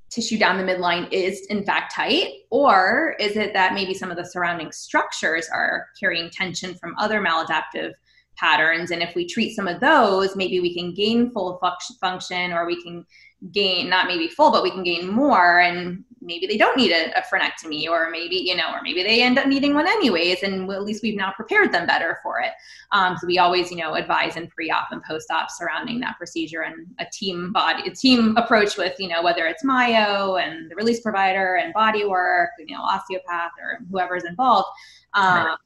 tissue 0.10 0.38
down 0.38 0.58
the 0.58 0.64
midline 0.64 1.12
is 1.12 1.46
in 1.50 1.64
fact 1.64 1.94
tight? 1.94 2.32
Or 2.50 3.16
is 3.20 3.36
it 3.36 3.54
that 3.54 3.74
maybe 3.74 3.94
some 3.94 4.12
of 4.12 4.18
the 4.18 4.26
surrounding 4.26 4.72
structures 4.72 5.50
are 5.52 5.88
carrying 6.00 6.30
tension 6.30 6.76
from 6.76 6.96
other 6.98 7.22
maladaptive 7.22 7.92
patterns? 8.38 8.92
And 8.92 9.02
if 9.02 9.16
we 9.16 9.28
treat 9.28 9.56
some 9.56 9.68
of 9.68 9.80
those 9.80 10.36
maybe 10.36 10.60
we 10.60 10.74
can 10.74 10.94
gain 10.94 11.32
full 11.32 11.60
function 12.00 12.54
or 12.54 12.66
we 12.66 12.82
can 12.82 13.06
gain 13.52 13.90
not 13.90 14.08
maybe 14.08 14.28
full 14.28 14.52
but 14.52 14.64
we 14.64 14.72
can 14.72 14.84
gain 14.84 15.08
more 15.08 15.60
and 15.60 16.04
maybe 16.22 16.48
they 16.48 16.58
don't 16.58 16.78
need 16.78 16.92
a, 16.92 17.18
a 17.18 17.24
frenectomy 17.24 17.88
or 17.88 18.10
maybe 18.10 18.36
you 18.36 18.56
know 18.56 18.72
or 18.72 18.82
maybe 18.82 19.04
they 19.04 19.22
end 19.22 19.38
up 19.38 19.46
needing 19.46 19.74
one 19.74 19.88
anyways 19.88 20.44
and 20.44 20.70
at 20.72 20.84
least 20.84 21.04
we've 21.04 21.16
now 21.16 21.32
prepared 21.32 21.72
them 21.72 21.86
better 21.86 22.20
for 22.24 22.40
it 22.40 22.52
um, 22.92 23.16
so 23.18 23.28
we 23.28 23.38
always 23.38 23.72
you 23.72 23.78
know 23.78 23.96
advise 23.96 24.36
in 24.36 24.48
pre-op 24.48 24.88
and 24.92 25.04
post-op 25.04 25.50
surrounding 25.50 26.00
that 26.00 26.18
procedure 26.18 26.62
and 26.62 26.88
a 27.00 27.06
team 27.12 27.52
body 27.52 27.90
a 27.90 27.94
team 27.94 28.36
approach 28.38 28.78
with 28.78 28.96
you 29.00 29.08
know 29.08 29.22
whether 29.22 29.46
it's 29.46 29.64
myo 29.64 30.36
and 30.36 30.70
the 30.70 30.76
release 30.76 31.02
provider 31.02 31.56
and 31.56 31.74
body 31.74 32.06
work 32.06 32.50
you 32.60 32.76
know 32.76 32.82
osteopath 32.82 33.52
or 33.62 33.80
whoever's 33.92 34.24
involved 34.26 34.68
um, 35.14 35.46
right. 35.46 35.58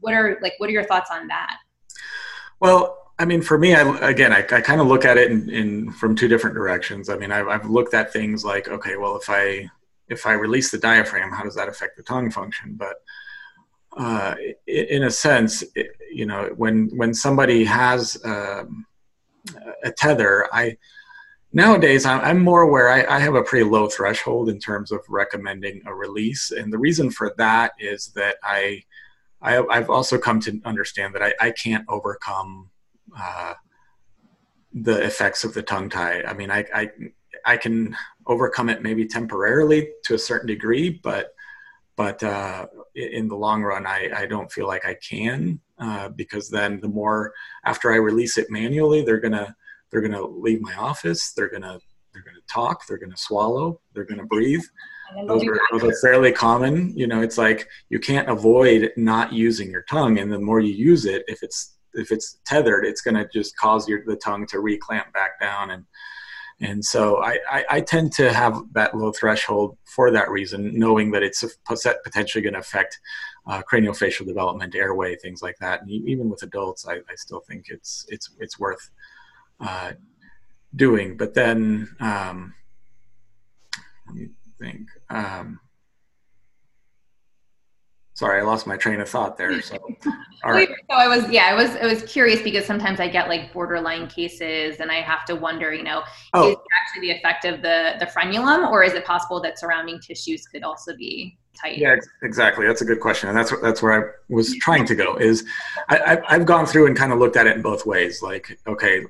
what 0.00 0.14
are 0.14 0.38
like 0.42 0.54
what 0.58 0.68
are 0.68 0.72
your 0.72 0.84
thoughts 0.84 1.10
on 1.10 1.26
that 1.26 1.56
well 2.60 3.02
I 3.18 3.24
mean, 3.24 3.40
for 3.40 3.56
me, 3.56 3.74
I, 3.74 4.10
again, 4.10 4.30
I, 4.30 4.40
I 4.40 4.60
kind 4.60 4.78
of 4.78 4.88
look 4.88 5.06
at 5.06 5.16
it 5.16 5.30
in, 5.30 5.48
in, 5.48 5.90
from 5.90 6.14
two 6.14 6.28
different 6.28 6.54
directions. 6.54 7.08
I 7.08 7.16
mean, 7.16 7.32
I've, 7.32 7.48
I've 7.48 7.64
looked 7.64 7.94
at 7.94 8.12
things 8.12 8.44
like, 8.44 8.68
okay, 8.68 8.98
well, 8.98 9.16
if 9.16 9.30
I 9.30 9.70
if 10.08 10.26
I 10.26 10.32
release 10.32 10.70
the 10.70 10.78
diaphragm, 10.78 11.32
how 11.32 11.42
does 11.42 11.54
that 11.56 11.68
affect 11.68 11.96
the 11.96 12.02
tongue 12.02 12.30
function? 12.30 12.74
But 12.76 12.96
uh, 13.96 14.34
in 14.66 15.04
a 15.04 15.10
sense, 15.10 15.64
it, 15.74 15.96
you 16.12 16.26
know, 16.26 16.50
when 16.56 16.88
when 16.96 17.14
somebody 17.14 17.64
has 17.64 18.18
um, 18.24 18.86
a 19.82 19.90
tether, 19.90 20.48
I 20.52 20.76
nowadays 21.52 22.04
I'm 22.04 22.40
more 22.40 22.62
aware. 22.62 22.90
I, 22.90 23.16
I, 23.16 23.18
have 23.18 23.34
a 23.34 23.42
pretty 23.42 23.64
low 23.64 23.88
threshold 23.88 24.50
in 24.50 24.58
terms 24.58 24.92
of 24.92 25.00
recommending 25.08 25.80
a 25.86 25.94
release, 25.94 26.50
and 26.50 26.70
the 26.72 26.78
reason 26.78 27.10
for 27.10 27.34
that 27.38 27.72
is 27.78 28.08
that 28.08 28.36
I, 28.42 28.82
I 29.40 29.52
have 29.70 29.88
also 29.90 30.18
come 30.18 30.40
to 30.40 30.60
understand 30.64 31.14
that 31.14 31.22
I, 31.22 31.32
I 31.40 31.50
can't 31.52 31.86
overcome 31.88 32.70
uh, 33.18 33.54
the 34.74 35.02
effects 35.02 35.44
of 35.44 35.54
the 35.54 35.62
tongue 35.62 35.88
tie. 35.88 36.22
I 36.22 36.34
mean, 36.34 36.50
I, 36.50 36.64
I, 36.74 36.90
I 37.44 37.56
can 37.56 37.96
overcome 38.26 38.68
it 38.68 38.82
maybe 38.82 39.06
temporarily 39.06 39.88
to 40.04 40.14
a 40.14 40.18
certain 40.18 40.46
degree, 40.46 41.00
but 41.02 41.32
but 41.96 42.22
uh, 42.22 42.66
in 42.94 43.26
the 43.26 43.36
long 43.36 43.62
run, 43.62 43.86
I, 43.86 44.10
I 44.14 44.26
don't 44.26 44.52
feel 44.52 44.66
like 44.66 44.84
I 44.84 44.96
can 44.96 45.58
uh, 45.78 46.10
because 46.10 46.50
then 46.50 46.78
the 46.80 46.88
more 46.88 47.32
after 47.64 47.90
I 47.90 47.96
release 47.96 48.36
it 48.36 48.50
manually, 48.50 49.02
they're 49.02 49.20
gonna 49.20 49.56
they're 49.90 50.02
gonna 50.02 50.24
leave 50.24 50.60
my 50.60 50.74
office. 50.74 51.32
They're 51.32 51.48
gonna 51.48 51.78
they're 52.12 52.22
gonna 52.22 52.38
talk. 52.50 52.86
They're 52.86 52.98
gonna 52.98 53.16
swallow. 53.16 53.80
They're 53.94 54.04
gonna 54.04 54.26
breathe. 54.26 54.64
Those 55.26 55.44
are, 55.44 55.60
those 55.70 55.84
are 55.84 55.96
fairly 56.02 56.32
common. 56.32 56.92
You 56.96 57.06
know, 57.06 57.22
it's 57.22 57.38
like 57.38 57.68
you 57.88 57.98
can't 57.98 58.28
avoid 58.28 58.92
not 58.96 59.32
using 59.32 59.70
your 59.70 59.82
tongue, 59.82 60.18
and 60.18 60.32
the 60.32 60.38
more 60.38 60.60
you 60.60 60.72
use 60.72 61.06
it, 61.06 61.24
if 61.28 61.42
it's 61.42 61.76
if 61.94 62.12
it's 62.12 62.38
tethered, 62.44 62.84
it's 62.84 63.02
to 63.02 63.26
just 63.32 63.56
cause 63.56 63.88
your 63.88 64.02
the 64.04 64.16
tongue 64.16 64.46
to 64.48 64.58
reclamp 64.58 65.12
back 65.12 65.40
down 65.40 65.70
and 65.70 65.84
and 66.60 66.82
so 66.84 67.22
I, 67.22 67.38
I, 67.50 67.64
I, 67.70 67.80
tend 67.82 68.12
to 68.14 68.32
have 68.32 68.62
that 68.72 68.96
low 68.96 69.12
threshold 69.12 69.76
for 69.84 70.10
that 70.10 70.30
reason, 70.30 70.78
knowing 70.78 71.10
that 71.10 71.22
it's 71.22 71.44
potentially 71.66 72.40
going 72.40 72.54
to 72.54 72.60
affect 72.60 72.98
uh, 73.46 73.62
craniofacial 73.70 74.26
development, 74.26 74.74
airway, 74.74 75.16
things 75.16 75.42
like 75.42 75.58
that. 75.58 75.82
And 75.82 75.90
even 75.90 76.30
with 76.30 76.42
adults, 76.42 76.88
I, 76.88 76.94
I 76.94 77.14
still 77.16 77.40
think 77.40 77.66
it's 77.68 78.06
it's 78.08 78.30
it's 78.38 78.58
worth 78.58 78.90
uh, 79.60 79.92
doing. 80.74 81.18
But 81.18 81.34
then 81.34 81.94
um, 82.00 82.54
let 84.06 84.16
me 84.16 84.28
think. 84.58 84.88
Um, 85.10 85.60
sorry 88.16 88.40
i 88.40 88.42
lost 88.42 88.66
my 88.66 88.78
train 88.78 88.98
of 89.00 89.08
thought 89.08 89.36
there 89.36 89.60
so 89.60 89.76
all 90.44 90.52
right 90.52 90.68
so 90.68 90.96
i 90.96 91.06
was 91.06 91.28
yeah 91.30 91.48
i 91.50 91.54
was 91.54 91.76
i 91.76 91.86
was 91.86 92.02
curious 92.04 92.40
because 92.42 92.64
sometimes 92.64 92.98
i 92.98 93.06
get 93.06 93.28
like 93.28 93.52
borderline 93.52 94.08
cases 94.08 94.80
and 94.80 94.90
i 94.90 95.02
have 95.02 95.26
to 95.26 95.36
wonder 95.36 95.74
you 95.74 95.82
know 95.82 96.02
oh. 96.32 96.50
is 96.50 96.56
actually 96.80 97.08
the 97.08 97.10
effect 97.10 97.44
of 97.44 97.60
the 97.60 97.94
the 98.00 98.06
frenulum 98.06 98.70
or 98.70 98.82
is 98.82 98.94
it 98.94 99.04
possible 99.04 99.38
that 99.38 99.58
surrounding 99.58 100.00
tissues 100.00 100.46
could 100.46 100.62
also 100.62 100.96
be 100.96 101.36
tight 101.60 101.76
yeah 101.76 101.94
exactly 102.22 102.66
that's 102.66 102.80
a 102.80 102.86
good 102.86 103.00
question 103.00 103.28
and 103.28 103.36
that's 103.36 103.52
that's 103.60 103.82
where 103.82 103.92
i 103.92 104.10
was 104.30 104.56
trying 104.60 104.86
to 104.86 104.94
go 104.94 105.16
is 105.16 105.44
I, 105.90 106.18
i've 106.28 106.46
gone 106.46 106.64
through 106.64 106.86
and 106.86 106.96
kind 106.96 107.12
of 107.12 107.18
looked 107.18 107.36
at 107.36 107.46
it 107.46 107.54
in 107.54 107.62
both 107.62 107.84
ways 107.84 108.22
like 108.22 108.58
okay 108.66 109.02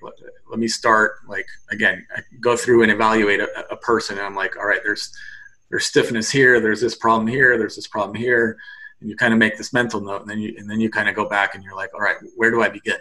let 0.51 0.59
me 0.59 0.67
start 0.67 1.19
like 1.29 1.47
again 1.71 2.05
I 2.17 2.23
go 2.41 2.57
through 2.57 2.83
and 2.83 2.91
evaluate 2.91 3.39
a, 3.39 3.49
a 3.71 3.77
person 3.77 4.19
and 4.19 4.27
i'm 4.27 4.35
like 4.35 4.57
all 4.57 4.67
right 4.67 4.81
there's 4.83 5.17
there's 5.71 5.87
stiffness 5.87 6.29
here 6.29 6.61
there's 6.61 6.81
this 6.81 6.97
problem 6.97 7.29
here 7.29 7.57
there's 7.57 7.77
this 7.77 7.87
problem 7.87 8.17
here 8.17 8.59
and 9.01 9.11
you 9.11 9.17
kind 9.17 9.33
of 9.33 9.39
make 9.39 9.57
this 9.57 9.73
mental 9.73 10.01
note 10.01 10.23
and 10.23 10.31
then 10.31 10.39
you 10.39 10.55
and 10.59 10.69
then 10.69 10.81
you 10.81 10.91
kind 10.91 11.09
of 11.09 11.15
go 11.15 11.29
back 11.29 11.55
and 11.55 11.65
you're 11.65 11.75
like 11.75 11.93
all 11.95 12.01
right 12.01 12.17
where 12.37 12.51
do 12.51 12.63
i 12.63 12.69
begin 12.69 12.99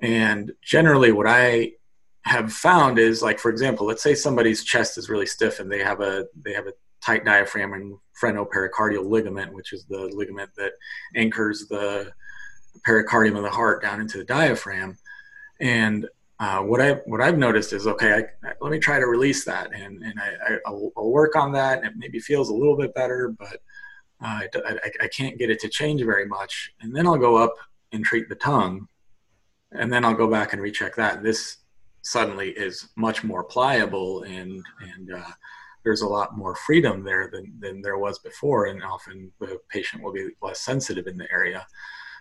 and 0.00 0.52
generally 0.62 1.12
what 1.12 1.26
i 1.26 1.70
have 2.22 2.52
found 2.52 2.98
is 2.98 3.22
like 3.22 3.38
for 3.38 3.50
example 3.50 3.86
let's 3.86 4.02
say 4.02 4.14
somebody's 4.14 4.64
chest 4.64 4.96
is 4.96 5.08
really 5.08 5.26
stiff 5.26 5.60
and 5.60 5.70
they 5.70 5.82
have 5.82 6.00
a 6.00 6.26
they 6.42 6.52
have 6.52 6.66
a 6.66 6.72
tight 7.02 7.24
diaphragm 7.24 7.74
and 7.74 7.96
phreno-pericardial 8.18 9.04
ligament 9.04 9.52
which 9.52 9.72
is 9.72 9.84
the 9.84 10.08
ligament 10.14 10.50
that 10.56 10.72
anchors 11.14 11.66
the 11.68 12.10
pericardium 12.86 13.36
of 13.36 13.42
the 13.42 13.50
heart 13.50 13.82
down 13.82 14.00
into 14.00 14.18
the 14.18 14.24
diaphragm 14.24 14.96
and 15.60 16.06
uh, 16.40 16.60
what 16.60 16.80
I 16.80 16.94
what 17.06 17.20
I've 17.20 17.38
noticed 17.38 17.72
is 17.72 17.86
okay. 17.86 18.12
I, 18.12 18.48
I, 18.48 18.52
let 18.60 18.72
me 18.72 18.80
try 18.80 18.98
to 18.98 19.06
release 19.06 19.44
that, 19.44 19.72
and 19.72 20.02
and 20.02 20.20
I, 20.20 20.56
I 20.66 20.70
will 20.70 20.92
work 20.96 21.36
on 21.36 21.52
that. 21.52 21.78
And 21.78 21.86
it 21.86 21.92
maybe 21.96 22.18
feels 22.18 22.50
a 22.50 22.54
little 22.54 22.76
bit 22.76 22.92
better, 22.92 23.34
but 23.38 23.62
I, 24.24 24.48
I, 25.02 25.08
can't 25.08 25.38
get 25.38 25.50
it 25.50 25.60
to 25.60 25.68
change 25.68 26.02
very 26.02 26.26
much. 26.26 26.72
And 26.80 26.94
then 26.94 27.06
I'll 27.06 27.18
go 27.18 27.36
up 27.36 27.54
and 27.92 28.04
treat 28.04 28.28
the 28.28 28.34
tongue. 28.34 28.88
And 29.72 29.92
then 29.92 30.04
I'll 30.04 30.14
go 30.14 30.30
back 30.30 30.52
and 30.52 30.62
recheck 30.62 30.96
that. 30.96 31.16
And 31.16 31.26
this 31.26 31.58
suddenly 32.02 32.50
is 32.50 32.88
much 32.96 33.24
more 33.24 33.44
pliable 33.44 34.22
and, 34.22 34.62
and 34.80 35.14
uh, 35.14 35.30
there's 35.84 36.02
a 36.02 36.06
lot 36.06 36.36
more 36.36 36.54
freedom 36.54 37.02
there 37.02 37.28
than, 37.32 37.52
than 37.60 37.82
there 37.82 37.98
was 37.98 38.18
before. 38.18 38.66
And 38.66 38.82
often 38.82 39.32
the 39.40 39.58
patient 39.68 40.02
will 40.02 40.12
be 40.12 40.30
less 40.42 40.60
sensitive 40.60 41.06
in 41.06 41.18
the 41.18 41.30
area. 41.30 41.66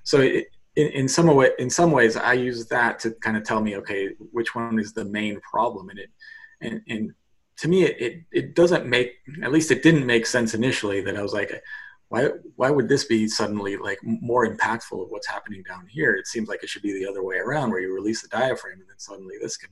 So 0.03 0.19
it, 0.19 0.47
in, 0.75 0.87
in 0.87 1.07
some 1.07 1.27
way, 1.27 1.51
in 1.59 1.69
some 1.69 1.91
ways, 1.91 2.17
I 2.17 2.33
use 2.33 2.65
that 2.67 2.99
to 2.99 3.11
kind 3.11 3.37
of 3.37 3.43
tell 3.43 3.61
me, 3.61 3.77
okay, 3.77 4.09
which 4.31 4.55
one 4.55 4.79
is 4.79 4.93
the 4.93 5.05
main 5.05 5.39
problem 5.41 5.89
in 5.91 5.99
it. 5.99 6.09
And, 6.61 6.81
and 6.87 7.13
to 7.57 7.67
me, 7.67 7.83
it, 7.83 8.01
it, 8.01 8.23
it 8.31 8.55
doesn't 8.55 8.85
make, 8.85 9.13
at 9.43 9.51
least 9.51 9.71
it 9.71 9.83
didn't 9.83 10.05
make 10.05 10.25
sense 10.25 10.53
initially 10.53 11.01
that 11.01 11.15
I 11.15 11.21
was 11.21 11.33
like, 11.33 11.61
why 12.09 12.29
why 12.55 12.69
would 12.69 12.87
this 12.87 13.05
be 13.05 13.27
suddenly 13.27 13.77
like 13.77 13.99
more 14.03 14.47
impactful 14.47 15.03
of 15.03 15.09
what's 15.09 15.27
happening 15.27 15.63
down 15.67 15.85
here 15.87 16.15
it 16.15 16.27
seems 16.27 16.47
like 16.47 16.63
it 16.63 16.69
should 16.69 16.81
be 16.81 16.93
the 16.93 17.07
other 17.09 17.23
way 17.23 17.37
around 17.37 17.69
where 17.69 17.79
you 17.79 17.93
release 17.93 18.21
the 18.21 18.27
diaphragm 18.27 18.79
and 18.79 18.89
then 18.89 18.99
suddenly 18.99 19.35
this 19.41 19.57
can 19.57 19.69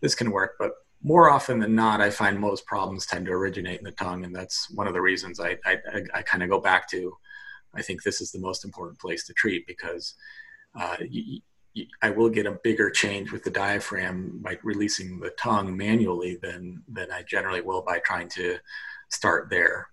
this 0.00 0.14
can 0.14 0.30
work 0.30 0.54
but 0.58 0.72
more 1.02 1.30
often 1.30 1.58
than 1.58 1.74
not 1.74 2.00
i 2.00 2.10
find 2.10 2.38
most 2.38 2.66
problems 2.66 3.06
tend 3.06 3.26
to 3.26 3.32
originate 3.32 3.78
in 3.78 3.84
the 3.84 3.92
tongue 3.92 4.24
and 4.24 4.34
that's 4.34 4.70
one 4.70 4.86
of 4.86 4.94
the 4.94 5.00
reasons 5.00 5.40
i 5.40 5.56
i, 5.64 5.76
I 6.14 6.22
kind 6.22 6.42
of 6.42 6.50
go 6.50 6.60
back 6.60 6.88
to 6.90 7.12
i 7.74 7.82
think 7.82 8.02
this 8.02 8.20
is 8.20 8.30
the 8.32 8.40
most 8.40 8.64
important 8.64 8.98
place 8.98 9.24
to 9.26 9.32
treat 9.32 9.66
because 9.66 10.14
uh, 10.78 10.96
I 12.02 12.10
will 12.10 12.30
get 12.30 12.46
a 12.46 12.58
bigger 12.64 12.90
change 12.90 13.32
with 13.32 13.44
the 13.44 13.50
diaphragm 13.50 14.38
by 14.42 14.58
releasing 14.62 15.20
the 15.20 15.30
tongue 15.30 15.76
manually 15.76 16.38
than 16.40 16.82
than 16.88 17.10
I 17.10 17.22
generally 17.22 17.60
will 17.60 17.82
by 17.82 17.98
trying 17.98 18.28
to 18.30 18.58
start 19.10 19.50
there. 19.50 19.88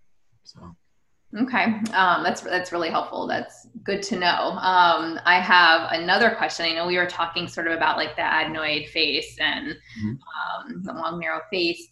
Okay, 1.35 1.63
um, 1.93 2.21
that's 2.21 2.41
that's 2.41 2.71
really 2.71 2.89
helpful. 2.89 3.25
That's 3.25 3.67
good 3.83 4.03
to 4.03 4.19
know. 4.19 4.51
Um, 4.61 5.19
I 5.25 5.39
have 5.39 5.91
another 5.91 6.29
question. 6.29 6.65
I 6.65 6.73
know 6.73 6.85
we 6.85 6.97
were 6.97 7.07
talking 7.07 7.47
sort 7.47 7.65
of 7.65 7.73
about 7.73 7.97
like 7.97 8.15
the 8.15 8.21
adenoid 8.21 8.87
face 8.89 9.35
and 9.39 9.69
mm-hmm. 9.69 10.09
um, 10.09 10.83
the 10.83 10.93
long 10.93 11.19
narrow 11.19 11.41
face. 11.49 11.87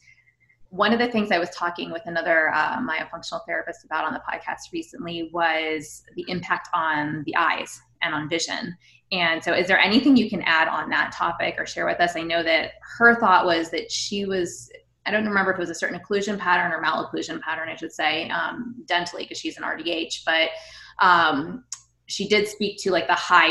One 0.70 0.94
of 0.94 1.00
the 1.00 1.08
things 1.08 1.32
I 1.32 1.40
was 1.40 1.50
talking 1.50 1.92
with 1.92 2.04
another 2.06 2.50
uh, 2.54 2.78
myofunctional 2.80 3.44
therapist 3.46 3.84
about 3.84 4.06
on 4.06 4.14
the 4.14 4.22
podcast 4.22 4.72
recently 4.72 5.30
was 5.34 6.04
the 6.16 6.24
impact 6.28 6.70
on 6.74 7.24
the 7.26 7.36
eyes 7.36 7.82
and 8.04 8.14
on 8.14 8.30
vision. 8.30 8.78
And 9.12 9.44
so, 9.44 9.54
is 9.54 9.68
there 9.68 9.80
anything 9.80 10.16
you 10.16 10.30
can 10.30 10.44
add 10.44 10.68
on 10.68 10.90
that 10.92 11.14
topic 11.14 11.56
or 11.58 11.66
share 11.66 11.86
with 11.86 12.00
us? 12.00 12.16
I 12.16 12.22
know 12.22 12.44
that 12.44 12.74
her 12.98 13.20
thought 13.20 13.46
was 13.46 13.72
that 13.72 13.92
she 13.92 14.26
was 14.26 14.70
I 15.06 15.12
don't 15.12 15.26
remember 15.26 15.52
if 15.52 15.58
it 15.58 15.62
was 15.62 15.70
a 15.70 15.76
certain 15.76 16.00
occlusion 16.00 16.38
pattern 16.38 16.72
or 16.72 16.84
malocclusion 16.84 17.42
pattern, 17.42 17.70
I 17.70 17.76
should 17.76 17.92
say, 17.92 18.30
um, 18.30 18.76
dentally, 18.86 19.20
because 19.20 19.40
she's 19.40 19.58
an 19.58 19.64
RDH. 19.64 20.24
But 20.26 20.50
um, 21.04 21.64
she 22.06 22.28
did 22.28 22.48
speak 22.48 22.78
to 22.82 22.92
like 22.92 23.08
the 23.08 23.16
high, 23.16 23.50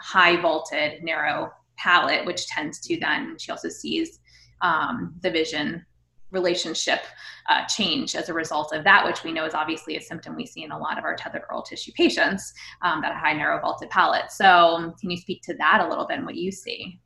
high 0.00 0.40
vaulted 0.40 1.02
narrow 1.04 1.52
palate, 1.76 2.26
which 2.26 2.46
tends 2.48 2.80
to 2.80 2.98
then 2.98 3.36
she 3.38 3.52
also 3.52 3.68
sees 3.68 4.18
um, 4.60 5.14
the 5.22 5.30
vision 5.30 5.84
relationship 6.30 7.00
uh, 7.48 7.64
change 7.66 8.14
as 8.14 8.28
a 8.28 8.34
result 8.34 8.74
of 8.74 8.84
that, 8.84 9.06
which 9.06 9.24
we 9.24 9.32
know 9.32 9.46
is 9.46 9.54
obviously 9.54 9.96
a 9.96 10.00
symptom 10.00 10.36
we 10.36 10.44
see 10.44 10.62
in 10.62 10.72
a 10.72 10.78
lot 10.78 10.98
of 10.98 11.04
our 11.04 11.14
tethered 11.14 11.42
oral 11.48 11.62
tissue 11.62 11.92
patients, 11.92 12.52
um, 12.82 13.00
that 13.00 13.16
high 13.16 13.32
narrow 13.32 13.60
vaulted 13.60 13.88
palate. 13.88 14.30
So, 14.30 14.92
can 15.00 15.10
you 15.10 15.16
speak 15.16 15.42
to 15.44 15.54
that 15.54 15.80
a 15.80 15.88
little 15.88 16.06
bit 16.06 16.18
and 16.18 16.26
what 16.26 16.34
you 16.34 16.50
see? 16.50 17.00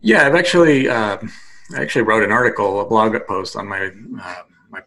Yeah, 0.00 0.26
I've 0.26 0.34
actually. 0.34 0.88
Uh 0.88 1.18
I 1.74 1.82
actually 1.82 2.02
wrote 2.02 2.22
an 2.22 2.32
article, 2.32 2.80
a 2.80 2.84
blog 2.84 3.16
post 3.26 3.56
on 3.56 3.68
my 3.68 3.90
uh, 4.22 4.42
my 4.70 4.82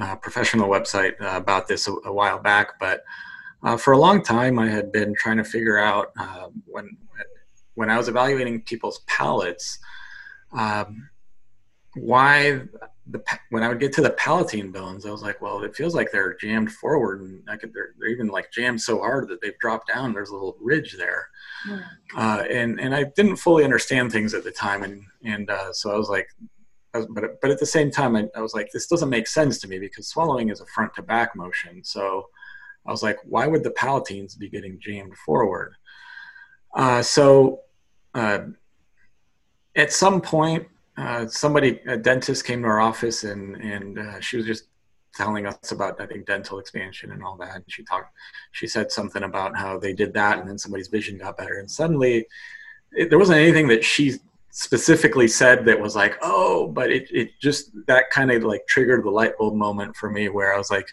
uh, 0.00 0.16
professional 0.16 0.68
website 0.68 1.20
uh, 1.20 1.36
about 1.36 1.68
this 1.68 1.86
a, 1.86 1.92
a, 2.04 2.12
while 2.12 2.38
back. 2.38 2.78
But 2.80 3.04
uh, 3.62 3.76
for 3.76 3.92
a 3.92 3.98
long 3.98 4.22
time, 4.22 4.58
I 4.58 4.68
had 4.68 4.90
been 4.90 5.14
trying 5.14 5.36
to 5.36 5.44
figure 5.44 5.78
out 5.78 6.12
uh, 6.18 6.48
when 6.66 6.96
when 7.74 7.90
I 7.90 7.98
was 7.98 8.08
evaluating 8.08 8.62
people's 8.62 9.00
palates, 9.06 9.78
um, 10.52 11.08
why 11.96 12.62
the 13.06 13.22
when 13.50 13.62
I 13.62 13.68
would 13.68 13.80
get 13.80 13.92
to 13.94 14.02
the 14.02 14.10
palatine 14.10 14.72
bones, 14.72 15.04
I 15.04 15.10
was 15.10 15.22
like, 15.22 15.40
well, 15.42 15.62
it 15.62 15.76
feels 15.76 15.94
like 15.94 16.10
they're 16.10 16.34
jammed 16.34 16.72
forward, 16.72 17.20
and 17.20 17.42
I 17.48 17.56
could 17.56 17.72
they're, 17.74 17.94
they're 17.98 18.08
even 18.08 18.28
like 18.28 18.50
jammed 18.50 18.80
so 18.80 18.98
hard 18.98 19.28
that 19.28 19.40
they've 19.42 19.58
dropped 19.58 19.88
down. 19.88 20.12
There's 20.12 20.30
a 20.30 20.34
little 20.34 20.56
ridge 20.60 20.96
there, 20.96 21.28
mm. 21.68 21.84
uh, 22.16 22.44
and 22.50 22.80
and 22.80 22.94
I 22.94 23.04
didn't 23.04 23.36
fully 23.36 23.64
understand 23.64 24.10
things 24.10 24.32
at 24.32 24.44
the 24.44 24.50
time, 24.50 24.82
and 24.82 25.02
and 25.22 25.50
uh, 25.50 25.72
so 25.72 25.92
I 25.92 25.96
was 25.96 26.08
like, 26.08 26.28
I 26.94 26.98
was, 26.98 27.06
but 27.10 27.40
but 27.42 27.50
at 27.50 27.60
the 27.60 27.66
same 27.66 27.90
time, 27.90 28.16
I, 28.16 28.26
I 28.34 28.40
was 28.40 28.54
like, 28.54 28.70
this 28.72 28.86
doesn't 28.86 29.10
make 29.10 29.26
sense 29.26 29.58
to 29.60 29.68
me 29.68 29.78
because 29.78 30.08
swallowing 30.08 30.48
is 30.48 30.60
a 30.60 30.66
front 30.66 30.94
to 30.94 31.02
back 31.02 31.36
motion. 31.36 31.84
So 31.84 32.28
I 32.86 32.90
was 32.90 33.02
like, 33.02 33.18
why 33.24 33.46
would 33.46 33.64
the 33.64 33.70
palatines 33.70 34.38
be 34.38 34.48
getting 34.48 34.78
jammed 34.80 35.16
forward? 35.18 35.74
Uh, 36.74 37.02
so 37.02 37.60
uh, 38.14 38.40
at 39.76 39.92
some 39.92 40.20
point 40.20 40.66
uh, 40.96 41.26
somebody, 41.26 41.80
a 41.86 41.96
dentist, 41.96 42.44
came 42.44 42.62
to 42.62 42.68
our 42.68 42.80
office 42.80 43.24
and 43.24 43.56
and 43.56 43.98
uh, 43.98 44.20
she 44.20 44.36
was 44.36 44.46
just 44.46 44.68
telling 45.14 45.46
us 45.46 45.72
about 45.72 46.00
I 46.00 46.06
think 46.06 46.26
dental 46.26 46.58
expansion 46.58 47.12
and 47.12 47.22
all 47.22 47.36
that. 47.36 47.56
And 47.56 47.64
she 47.68 47.84
talked, 47.84 48.12
she 48.52 48.66
said 48.66 48.90
something 48.90 49.22
about 49.22 49.56
how 49.56 49.78
they 49.78 49.92
did 49.92 50.12
that, 50.14 50.38
and 50.38 50.48
then 50.48 50.58
somebody's 50.58 50.88
vision 50.88 51.18
got 51.18 51.36
better. 51.36 51.58
And 51.58 51.70
suddenly, 51.70 52.26
it, 52.92 53.10
there 53.10 53.18
wasn't 53.18 53.38
anything 53.38 53.68
that 53.68 53.84
she 53.84 54.18
specifically 54.50 55.26
said 55.26 55.64
that 55.64 55.80
was 55.80 55.96
like, 55.96 56.16
oh, 56.22 56.68
but 56.68 56.90
it 56.90 57.08
it 57.10 57.30
just 57.40 57.70
that 57.86 58.10
kind 58.10 58.30
of 58.30 58.44
like 58.44 58.66
triggered 58.68 59.04
the 59.04 59.10
light 59.10 59.36
bulb 59.38 59.54
moment 59.54 59.96
for 59.96 60.10
me 60.10 60.28
where 60.28 60.54
I 60.54 60.58
was 60.58 60.70
like, 60.70 60.86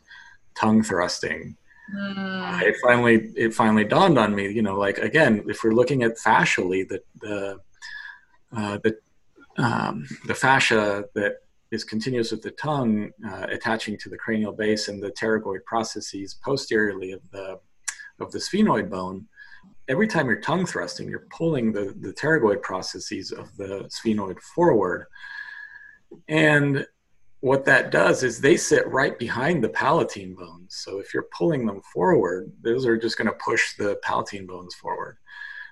tongue 0.56 0.82
thrusting. 0.82 1.56
Mm. 1.96 2.62
It 2.64 2.76
finally 2.82 3.32
it 3.36 3.54
finally 3.54 3.84
dawned 3.84 4.18
on 4.18 4.34
me, 4.34 4.52
you 4.52 4.62
know, 4.62 4.78
like 4.78 4.98
again, 4.98 5.44
if 5.48 5.64
we're 5.64 5.74
looking 5.74 6.04
at 6.04 6.18
fascially, 6.18 6.88
the 6.88 7.02
the 7.20 7.60
uh, 8.56 8.78
the 8.84 8.98
um, 9.58 10.08
the 10.26 10.36
fascia 10.36 11.06
that 11.16 11.38
is 11.72 11.84
continuous 11.84 12.32
with 12.32 12.42
the 12.42 12.52
tongue 12.52 13.12
uh, 13.26 13.48
attaching 13.50 13.98
to 13.98 14.10
the 14.10 14.18
cranial 14.18 14.52
base 14.52 14.88
and 14.88 15.02
the 15.02 15.12
pterygoid 15.12 15.64
processes 15.66 16.38
posteriorly 16.44 17.14
of 17.14 17.22
the 17.32 17.60
of 18.20 18.32
the 18.32 18.40
sphenoid 18.40 18.90
bone 18.90 19.26
every 19.88 20.08
time 20.08 20.28
you're 20.28 20.42
tongue 20.42 20.66
thrusting 20.66 21.10
you're 21.10 21.28
pulling 21.36 21.72
the, 21.72 21.96
the 22.02 22.14
pterygoid 22.14 22.62
processes 22.62 23.32
of 23.32 23.56
the 23.58 23.90
sphenoid 23.90 24.40
forward. 24.40 25.06
And 26.28 26.86
what 27.40 27.66
that 27.66 27.90
does 27.90 28.22
is 28.22 28.40
they 28.40 28.58
sit 28.58 28.86
right 28.88 29.18
behind 29.18 29.64
the 29.64 29.70
palatine 29.70 30.36
bones. 30.36 30.76
So 30.76 31.00
if 31.00 31.14
you're 31.14 31.28
pulling 31.36 31.66
them 31.66 31.82
forward 31.94 32.52
those 32.62 32.86
are 32.86 32.98
just 32.98 33.18
going 33.18 33.30
to 33.30 33.38
push 33.44 33.76
the 33.78 33.98
palatine 34.04 34.46
bones 34.46 34.76
forward 34.76 35.18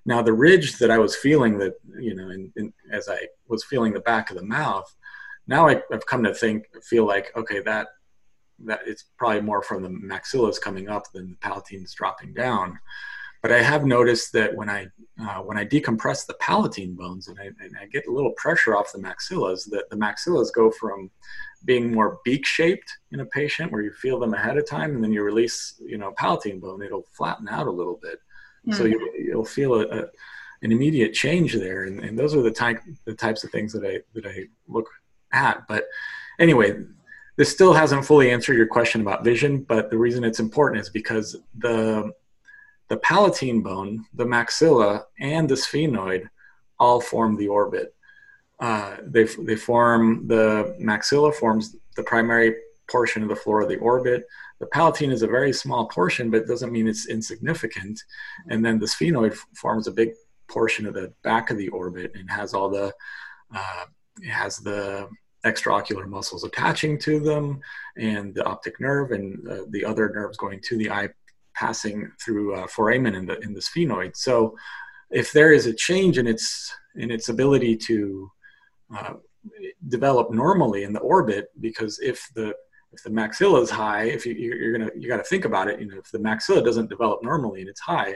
now 0.05 0.21
the 0.21 0.33
ridge 0.33 0.77
that 0.77 0.91
I 0.91 0.97
was 0.97 1.15
feeling 1.15 1.57
that 1.59 1.75
you 1.99 2.15
know, 2.15 2.29
in, 2.29 2.51
in, 2.55 2.73
as 2.91 3.09
I 3.09 3.27
was 3.47 3.63
feeling 3.63 3.93
the 3.93 3.99
back 3.99 4.29
of 4.29 4.37
the 4.37 4.45
mouth, 4.45 4.93
now 5.47 5.67
I, 5.67 5.81
have 5.91 6.05
come 6.05 6.23
to 6.23 6.33
think 6.33 6.65
feel 6.83 7.05
like 7.05 7.31
okay 7.35 7.59
that 7.61 7.87
that 8.65 8.81
it's 8.85 9.05
probably 9.17 9.41
more 9.41 9.61
from 9.61 9.83
the 9.83 9.89
maxillas 9.89 10.59
coming 10.59 10.89
up 10.89 11.11
than 11.13 11.31
the 11.31 11.47
palatines 11.47 11.93
dropping 11.93 12.33
down. 12.33 12.77
But 13.41 13.53
I 13.53 13.61
have 13.61 13.85
noticed 13.85 14.33
that 14.33 14.53
when 14.53 14.69
I 14.69 14.87
uh, 15.21 15.41
when 15.41 15.57
I 15.57 15.65
decompress 15.65 16.25
the 16.25 16.33
palatine 16.35 16.95
bones 16.95 17.29
and 17.29 17.37
I, 17.39 17.45
and 17.63 17.75
I 17.81 17.85
get 17.85 18.07
a 18.07 18.11
little 18.11 18.33
pressure 18.33 18.75
off 18.75 18.91
the 18.91 18.99
maxillas, 18.99 19.69
that 19.69 19.89
the 19.89 19.95
maxillas 19.95 20.49
go 20.53 20.71
from 20.71 21.09
being 21.65 21.91
more 21.91 22.19
beak 22.23 22.45
shaped 22.45 22.97
in 23.11 23.19
a 23.19 23.25
patient 23.25 23.71
where 23.71 23.81
you 23.81 23.91
feel 23.91 24.19
them 24.19 24.33
ahead 24.33 24.57
of 24.57 24.67
time 24.67 24.95
and 24.95 25.03
then 25.03 25.11
you 25.11 25.23
release 25.23 25.75
you 25.85 25.97
know 25.97 26.11
palatine 26.13 26.59
bone 26.59 26.81
it'll 26.81 27.05
flatten 27.11 27.49
out 27.49 27.67
a 27.67 27.71
little 27.71 27.99
bit 28.01 28.19
Mm-hmm. 28.69 28.77
So 28.77 28.85
you, 28.85 29.31
will 29.35 29.45
feel 29.45 29.75
a, 29.75 29.85
a, 29.85 30.05
an 30.61 30.71
immediate 30.71 31.13
change 31.13 31.53
there, 31.53 31.83
and, 31.83 31.99
and 31.99 32.17
those 32.17 32.35
are 32.35 32.41
the 32.41 32.51
type 32.51 32.81
the 33.05 33.13
types 33.13 33.43
of 33.43 33.51
things 33.51 33.73
that 33.73 33.85
I 33.85 33.99
that 34.13 34.25
I 34.25 34.47
look 34.67 34.89
at. 35.31 35.67
But 35.67 35.85
anyway, 36.39 36.83
this 37.37 37.51
still 37.51 37.73
hasn't 37.73 38.05
fully 38.05 38.31
answered 38.31 38.57
your 38.57 38.67
question 38.67 39.01
about 39.01 39.23
vision. 39.23 39.63
But 39.63 39.89
the 39.89 39.97
reason 39.97 40.23
it's 40.23 40.39
important 40.39 40.81
is 40.81 40.89
because 40.89 41.37
the 41.57 42.11
the 42.89 42.97
palatine 42.97 43.61
bone, 43.61 44.05
the 44.13 44.25
maxilla, 44.25 45.03
and 45.19 45.47
the 45.47 45.55
sphenoid 45.55 46.27
all 46.79 46.99
form 46.99 47.37
the 47.37 47.47
orbit. 47.47 47.95
Uh, 48.59 48.97
they 49.03 49.23
they 49.23 49.55
form 49.55 50.27
the 50.27 50.75
maxilla 50.81 51.33
forms 51.33 51.75
the 51.95 52.03
primary 52.03 52.55
portion 52.89 53.23
of 53.23 53.29
the 53.29 53.35
floor 53.35 53.61
of 53.61 53.69
the 53.69 53.77
orbit. 53.77 54.25
The 54.59 54.67
palatine 54.67 55.11
is 55.11 55.21
a 55.21 55.27
very 55.27 55.53
small 55.53 55.87
portion, 55.87 56.29
but 56.29 56.41
it 56.41 56.47
doesn't 56.47 56.71
mean 56.71 56.87
it's 56.87 57.07
insignificant. 57.07 58.01
And 58.49 58.63
then 58.63 58.79
the 58.79 58.85
sphenoid 58.85 59.37
forms 59.55 59.87
a 59.87 59.91
big 59.91 60.11
portion 60.49 60.85
of 60.85 60.93
the 60.93 61.13
back 61.23 61.49
of 61.49 61.57
the 61.57 61.69
orbit 61.69 62.11
and 62.15 62.29
has 62.29 62.53
all 62.53 62.69
the 62.69 62.93
uh, 63.55 63.85
has 64.29 64.57
the 64.57 65.07
extraocular 65.45 66.05
muscles 66.05 66.43
attaching 66.43 66.99
to 66.99 67.19
them 67.19 67.61
and 67.97 68.35
the 68.35 68.43
optic 68.45 68.79
nerve 68.81 69.11
and 69.11 69.47
uh, 69.47 69.61
the 69.69 69.85
other 69.85 70.09
nerves 70.09 70.37
going 70.37 70.59
to 70.61 70.77
the 70.77 70.89
eye 70.91 71.07
passing 71.55 72.11
through 72.23 72.55
uh, 72.55 72.67
foramen 72.67 73.15
in 73.15 73.25
the 73.25 73.39
in 73.39 73.53
the 73.53 73.61
sphenoid. 73.61 74.15
So 74.15 74.57
if 75.09 75.31
there 75.31 75.53
is 75.53 75.65
a 75.65 75.73
change 75.73 76.17
in 76.17 76.27
its 76.27 76.73
in 76.95 77.11
its 77.11 77.29
ability 77.29 77.77
to 77.77 78.31
uh, 78.95 79.13
develop 79.87 80.31
normally 80.31 80.83
in 80.83 80.93
the 80.93 80.99
orbit, 80.99 81.47
because 81.59 81.99
if 81.99 82.27
the 82.35 82.53
if 82.91 83.03
the 83.03 83.09
maxilla 83.09 83.61
is 83.61 83.69
high, 83.69 84.03
if 84.03 84.25
you, 84.25 84.33
you're 84.33 84.77
gonna 84.77 84.91
you 84.95 85.07
got 85.07 85.17
to 85.17 85.23
think 85.23 85.45
about 85.45 85.67
it. 85.67 85.79
You 85.79 85.87
know, 85.87 85.97
if 85.97 86.11
the 86.11 86.17
maxilla 86.17 86.63
doesn't 86.63 86.89
develop 86.89 87.23
normally 87.23 87.61
and 87.61 87.69
it's 87.69 87.81
high, 87.81 88.15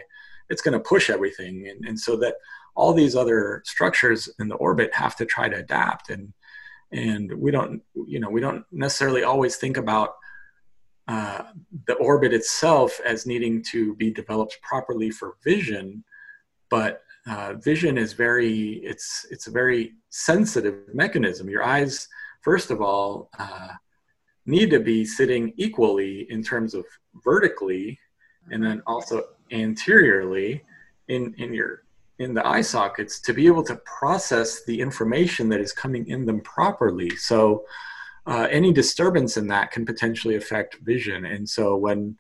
it's 0.49 0.62
going 0.62 0.73
to 0.73 0.79
push 0.79 1.09
everything, 1.09 1.67
and, 1.67 1.86
and 1.86 1.99
so 1.99 2.15
that 2.17 2.36
all 2.75 2.93
these 2.93 3.15
other 3.15 3.62
structures 3.65 4.29
in 4.39 4.47
the 4.47 4.55
orbit 4.55 4.93
have 4.93 5.15
to 5.17 5.25
try 5.25 5.47
to 5.47 5.57
adapt, 5.57 6.09
and 6.09 6.33
and 6.91 7.31
we 7.33 7.51
don't 7.51 7.81
you 8.07 8.19
know 8.19 8.29
we 8.29 8.41
don't 8.41 8.65
necessarily 8.71 9.23
always 9.23 9.57
think 9.57 9.77
about 9.77 10.15
uh, 11.07 11.43
the 11.88 11.95
orbit 11.95 12.33
itself 12.33 12.99
as 13.05 13.25
needing 13.25 13.62
to 13.62 13.95
be 13.95 14.09
developed 14.12 14.57
properly 14.62 15.12
for 15.12 15.36
vision, 15.43 16.03
but 16.69 17.01
uh, 17.27 17.53
vision 17.53 17.97
is 17.97 18.13
very 18.13 18.81
it's 18.83 19.25
it's 19.29 19.47
a 19.47 19.51
very 19.51 19.93
sensitive 20.09 20.93
mechanism. 20.93 21.47
Your 21.47 21.63
eyes, 21.63 22.07
first 22.41 22.71
of 22.71 22.82
all. 22.82 23.30
Uh, 23.38 23.69
need 24.45 24.69
to 24.69 24.79
be 24.79 25.05
sitting 25.05 25.53
equally 25.57 26.29
in 26.31 26.43
terms 26.43 26.73
of 26.73 26.85
vertically 27.23 27.99
and 28.51 28.63
then 28.63 28.81
also 28.85 29.23
anteriorly 29.51 30.63
in, 31.07 31.33
in 31.37 31.53
your 31.53 31.83
in 32.19 32.33
the 32.33 32.45
eye 32.45 32.61
sockets 32.61 33.19
to 33.19 33.33
be 33.33 33.47
able 33.47 33.63
to 33.63 33.75
process 33.99 34.63
the 34.65 34.79
information 34.79 35.49
that 35.49 35.59
is 35.59 35.71
coming 35.71 36.07
in 36.07 36.25
them 36.25 36.41
properly. 36.41 37.09
So 37.15 37.63
uh, 38.27 38.47
any 38.51 38.71
disturbance 38.71 39.37
in 39.37 39.47
that 39.47 39.71
can 39.71 39.85
potentially 39.85 40.35
affect 40.35 40.75
vision. 40.81 41.25
And 41.25 41.47
so 41.47 41.75
when 41.75 42.17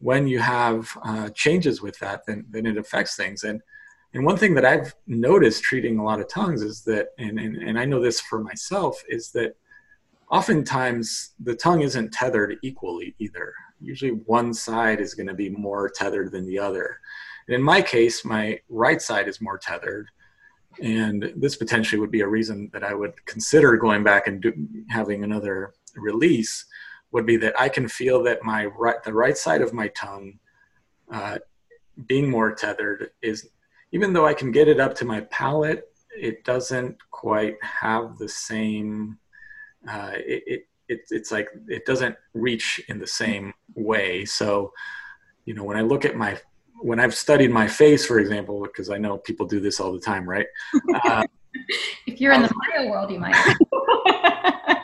when 0.00 0.26
you 0.26 0.38
have 0.38 0.88
uh, 1.02 1.28
changes 1.30 1.80
with 1.82 1.98
that 2.00 2.26
then 2.26 2.46
then 2.50 2.66
it 2.66 2.76
affects 2.76 3.16
things. 3.16 3.44
And 3.44 3.60
And 4.14 4.24
one 4.24 4.38
thing 4.38 4.54
that 4.54 4.64
I've 4.64 4.94
noticed 5.06 5.62
treating 5.62 5.98
a 5.98 6.04
lot 6.04 6.20
of 6.20 6.28
tongues 6.28 6.62
is 6.62 6.82
that, 6.84 7.08
and, 7.18 7.38
and, 7.38 7.56
and 7.56 7.78
I 7.78 7.84
know 7.84 8.00
this 8.02 8.20
for 8.28 8.40
myself, 8.50 8.94
is 9.16 9.30
that 9.32 9.50
oftentimes 10.30 11.32
the 11.40 11.54
tongue 11.54 11.82
isn't 11.82 12.12
tethered 12.12 12.56
equally 12.62 13.14
either. 13.18 13.52
Usually 13.80 14.12
one 14.12 14.52
side 14.52 15.00
is 15.00 15.14
going 15.14 15.28
to 15.28 15.34
be 15.34 15.50
more 15.50 15.88
tethered 15.88 16.32
than 16.32 16.46
the 16.46 16.58
other. 16.58 16.98
And 17.46 17.54
in 17.54 17.62
my 17.62 17.80
case, 17.80 18.24
my 18.24 18.60
right 18.68 19.00
side 19.00 19.28
is 19.28 19.40
more 19.40 19.58
tethered. 19.58 20.08
And 20.82 21.32
this 21.36 21.56
potentially 21.56 22.00
would 22.00 22.10
be 22.10 22.20
a 22.20 22.28
reason 22.28 22.70
that 22.72 22.84
I 22.84 22.94
would 22.94 23.24
consider 23.26 23.76
going 23.76 24.04
back 24.04 24.26
and 24.26 24.40
do, 24.40 24.52
having 24.90 25.24
another 25.24 25.74
release 25.96 26.66
would 27.10 27.26
be 27.26 27.36
that 27.38 27.58
I 27.58 27.68
can 27.68 27.88
feel 27.88 28.22
that 28.24 28.44
my 28.44 28.66
right, 28.66 29.02
the 29.02 29.14
right 29.14 29.36
side 29.36 29.62
of 29.62 29.72
my 29.72 29.88
tongue 29.88 30.38
uh, 31.10 31.38
being 32.06 32.30
more 32.30 32.54
tethered 32.54 33.10
is, 33.22 33.48
even 33.92 34.12
though 34.12 34.26
I 34.26 34.34
can 34.34 34.52
get 34.52 34.68
it 34.68 34.78
up 34.78 34.94
to 34.96 35.04
my 35.04 35.22
palate, 35.22 35.90
it 36.14 36.44
doesn't 36.44 36.96
quite 37.10 37.56
have 37.62 38.18
the 38.18 38.28
same, 38.28 39.18
uh, 39.86 40.12
it, 40.14 40.42
it, 40.46 40.66
it, 40.88 41.00
it's 41.10 41.30
like 41.30 41.48
it 41.68 41.84
doesn't 41.84 42.16
reach 42.34 42.80
in 42.88 42.98
the 42.98 43.06
same 43.06 43.52
way. 43.74 44.24
So, 44.24 44.72
you 45.44 45.54
know, 45.54 45.64
when 45.64 45.76
I 45.76 45.82
look 45.82 46.04
at 46.04 46.16
my 46.16 46.38
when 46.80 47.00
I've 47.00 47.14
studied 47.14 47.50
my 47.50 47.66
face, 47.66 48.06
for 48.06 48.18
example, 48.18 48.62
because 48.62 48.90
I 48.90 48.98
know 48.98 49.18
people 49.18 49.46
do 49.46 49.60
this 49.60 49.80
all 49.80 49.92
the 49.92 50.00
time, 50.00 50.28
right? 50.28 50.46
Uh, 51.04 51.24
if 52.06 52.20
you're 52.20 52.32
in 52.32 52.42
the 52.42 52.54
bio 52.72 52.88
world, 52.88 53.10
you 53.10 53.18
might. 53.18 53.34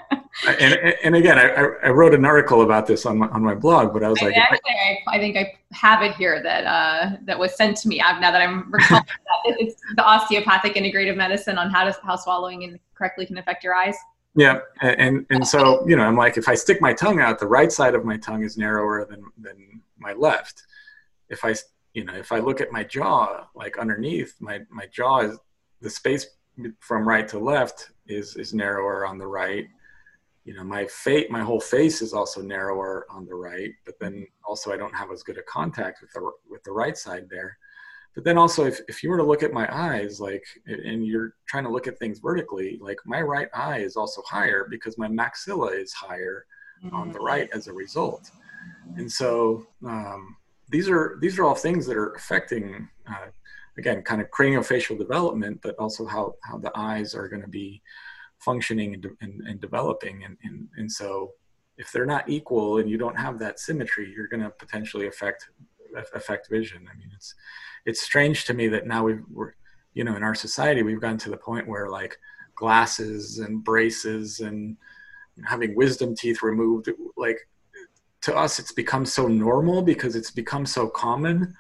and, 0.47 0.75
and 1.05 1.15
again, 1.15 1.39
I, 1.39 1.87
I 1.87 1.91
wrote 1.91 2.15
an 2.15 2.25
article 2.25 2.63
about 2.63 2.87
this 2.87 3.07
on 3.07 3.19
my, 3.19 3.29
on 3.29 3.43
my 3.43 3.55
blog, 3.55 3.93
but 3.93 4.03
I 4.03 4.09
was 4.09 4.21
I 4.21 4.27
like, 4.27 4.37
actually, 4.37 4.59
I, 4.67 5.17
I, 5.17 5.19
think 5.19 5.37
I 5.37 5.55
have 5.73 6.03
it 6.03 6.15
here 6.17 6.43
that 6.43 6.65
uh, 6.67 7.17
that 7.25 7.39
was 7.39 7.57
sent 7.57 7.77
to 7.79 7.89
me. 7.89 7.99
now 7.99 8.31
that 8.31 8.41
I'm 8.41 8.71
recalling 8.73 9.05
that 9.05 9.57
it's 9.59 9.81
the 9.97 10.05
osteopathic 10.05 10.75
integrative 10.75 11.17
medicine 11.17 11.59
on 11.59 11.71
how 11.71 11.85
to 11.85 11.97
how 12.03 12.17
swallowing 12.17 12.79
correctly 12.95 13.27
can 13.27 13.39
affect 13.39 13.65
your 13.65 13.75
eyes. 13.75 13.97
Yeah, 14.37 14.61
and 14.81 15.27
and 15.31 15.47
so 15.47 15.87
you 15.87 15.97
know, 15.97 16.03
I'm 16.03 16.17
like, 16.17 16.37
if 16.37 16.49
I 16.49 16.55
stick 16.55 16.81
my 16.81 16.93
tongue 16.93 17.21
out, 17.21 17.39
the 17.39 17.47
right 17.47 17.71
side 17.71 17.95
of 17.95 18.05
my 18.05 18.17
tongue 18.17 18.43
is 18.43 18.57
narrower 18.57 19.05
than 19.05 19.25
than 19.39 19.81
my 19.99 20.13
left. 20.13 20.65
If 21.29 21.45
I 21.45 21.55
you 21.93 22.05
know, 22.05 22.15
if 22.15 22.33
I 22.33 22.41
look 22.41 22.61
at 22.61 22.73
my 22.73 22.83
jaw, 22.83 23.47
like 23.55 23.79
underneath 23.79 24.35
my 24.41 24.61
my 24.71 24.87
jaw 24.87 25.21
is 25.21 25.39
the 25.81 25.91
space 25.91 26.27
from 26.81 27.07
right 27.07 27.29
to 27.29 27.39
left 27.39 27.91
is 28.07 28.37
is 28.37 28.55
narrower 28.55 29.07
on 29.07 29.19
the 29.19 29.27
right 29.27 29.67
you 30.45 30.55
know 30.55 30.63
my 30.63 30.87
face 30.87 31.27
my 31.31 31.41
whole 31.41 31.61
face 31.61 32.03
is 32.03 32.13
also 32.13 32.41
narrower 32.41 33.07
on 33.11 33.27
the 33.27 33.35
right 33.35 33.71
but 33.85 33.99
then 33.99 34.27
also 34.47 34.73
i 34.73 34.77
don't 34.77 34.95
have 34.95 35.11
as 35.11 35.23
good 35.23 35.39
a 35.39 35.43
contact 35.43 36.01
with 36.01 36.13
the 36.13 36.31
with 36.49 36.63
the 36.65 36.71
right 36.71 36.97
side 36.97 37.27
there 37.31 37.57
but 38.15 38.25
then 38.25 38.39
also 38.39 38.65
if, 38.65 38.81
if 38.89 39.03
you 39.03 39.11
were 39.11 39.17
to 39.17 39.25
look 39.25 39.43
at 39.43 39.53
my 39.53 39.69
eyes 39.75 40.21
like 40.21 40.45
and 40.67 41.07
you're 41.07 41.35
trying 41.49 41.65
to 41.65 41.71
look 41.71 41.87
at 41.87 41.99
things 41.99 42.19
vertically 42.19 42.79
like 42.81 42.99
my 43.05 43.21
right 43.21 43.49
eye 43.55 43.79
is 43.79 43.97
also 43.97 44.23
higher 44.29 44.67
because 44.71 44.97
my 44.99 45.09
maxilla 45.09 45.77
is 45.77 45.93
higher 45.93 46.47
mm-hmm. 46.85 46.95
on 46.95 47.13
the 47.13 47.19
right 47.19 47.49
as 47.53 47.67
a 47.67 47.73
result 47.73 48.31
and 48.97 49.11
so 49.11 49.67
um, 49.87 50.37
these 50.71 50.89
are 50.89 51.19
these 51.21 51.39
are 51.39 51.45
all 51.45 51.55
things 51.55 51.87
that 51.87 51.97
are 51.97 52.13
affecting 52.13 52.89
uh, 53.09 53.27
again 53.79 54.03
kind 54.03 54.21
of 54.21 54.31
craniofacial 54.31 54.97
development 54.97 55.59
but 55.63 55.75
also 55.77 56.07
how 56.07 56.35
how 56.43 56.59
the 56.59 56.73
eyes 56.75 57.15
are 57.15 57.29
going 57.29 57.43
to 57.43 57.49
be 57.49 57.83
functioning 58.45 58.95
and, 58.95 59.03
de- 59.03 59.17
and, 59.21 59.41
and, 59.49 59.61
developing. 59.61 60.25
And, 60.25 60.37
and, 60.45 60.69
and 60.77 60.91
so 60.91 61.33
if 61.79 61.91
they're 61.91 62.07
not 62.07 62.29
equal 62.29 62.79
and 62.79 62.89
you 62.89 62.99
don't 62.99 63.19
have 63.19 63.39
that 63.39 63.59
symmetry, 63.59 64.13
you're 64.15 64.29
going 64.29 64.43
to 64.43 64.51
potentially 64.51 65.07
affect 65.07 65.49
affect 66.15 66.49
vision. 66.51 66.89
I 66.93 66.97
mean, 66.97 67.11
it's 67.15 67.35
it's 67.87 68.01
strange 68.01 68.45
to 68.47 68.55
me 68.55 68.69
that 68.69 68.87
now 68.87 69.05
we've 69.05 69.23
we're 69.31 69.53
you 69.95 70.05
know 70.05 70.17
in 70.17 70.23
our 70.23 70.35
society 70.35 70.83
we've 70.83 71.01
gotten 71.01 71.19
to 71.19 71.31
the 71.31 71.37
point 71.37 71.67
where 71.67 71.89
like 71.89 72.19
glasses 72.55 73.39
and 73.39 73.65
braces 73.65 74.41
and 74.41 74.77
having 75.45 75.75
wisdom 75.75 76.15
teeth 76.15 76.43
removed 76.43 76.91
like 77.17 77.39
to 78.21 78.35
us 78.35 78.59
it's 78.59 78.73
become 78.73 79.05
so 79.05 79.27
normal 79.27 79.83
because 79.83 80.17
it's 80.17 80.31
become 80.31 80.65
so 80.67 80.89
common 80.89 81.55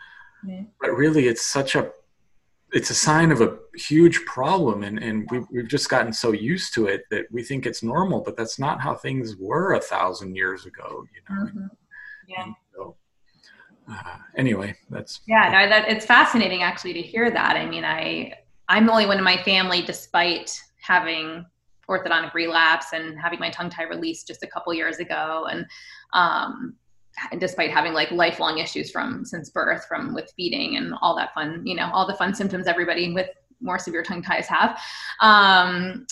but 0.80 0.90
really 0.90 1.26
it's 1.26 1.44
such 1.44 1.74
a 1.74 1.90
it's 2.72 2.90
a 2.90 2.94
sign 2.94 3.30
of 3.30 3.40
a 3.40 3.56
huge 3.76 4.24
problem 4.24 4.82
and, 4.82 4.98
and 4.98 5.28
we've, 5.30 5.46
we've 5.52 5.68
just 5.68 5.88
gotten 5.88 6.12
so 6.12 6.32
used 6.32 6.74
to 6.74 6.86
it 6.86 7.04
that 7.10 7.24
we 7.30 7.42
think 7.42 7.66
it's 7.66 7.82
normal 7.82 8.20
but 8.20 8.36
that's 8.36 8.58
not 8.58 8.80
how 8.80 8.94
things 8.94 9.36
were 9.36 9.74
a 9.74 9.80
thousand 9.80 10.34
years 10.34 10.66
ago 10.66 11.04
you 11.14 11.34
know 11.34 11.44
mm-hmm. 11.44 11.66
yeah 12.28 12.46
uh, 13.90 14.16
anyway 14.36 14.74
that's 14.90 15.20
yeah 15.26 15.50
no, 15.50 15.68
that 15.68 15.88
it's 15.88 16.06
fascinating 16.06 16.62
actually 16.62 16.92
to 16.92 17.02
hear 17.02 17.30
that. 17.30 17.56
I 17.56 17.66
mean 17.66 17.84
i 17.84 18.32
i'm 18.68 18.86
the 18.86 18.92
only 18.92 19.06
one 19.06 19.18
in 19.18 19.24
my 19.24 19.36
family 19.42 19.82
despite 19.82 20.58
having 20.80 21.44
orthodontic 21.88 22.32
relapse 22.34 22.92
and 22.92 23.18
having 23.18 23.38
my 23.38 23.50
tongue 23.50 23.70
tie 23.70 23.84
released 23.84 24.26
just 24.26 24.42
a 24.42 24.46
couple 24.46 24.72
years 24.72 24.98
ago 24.98 25.46
and 25.50 25.66
um, 26.12 26.74
despite 27.38 27.70
having 27.70 27.92
like 27.92 28.10
lifelong 28.10 28.58
issues 28.58 28.90
from 28.90 29.24
since 29.24 29.50
birth 29.50 29.84
from 29.86 30.14
with 30.14 30.32
feeding 30.36 30.76
and 30.76 30.94
all 31.00 31.14
that 31.14 31.32
fun 31.34 31.64
you 31.66 31.74
know 31.74 31.90
all 31.92 32.06
the 32.06 32.14
fun 32.14 32.34
symptoms 32.34 32.66
everybody 32.66 33.12
with 33.12 33.28
more 33.60 33.78
severe 33.78 34.02
tongue 34.02 34.22
ties 34.22 34.46
have. 34.46 34.78
Um, 35.20 36.06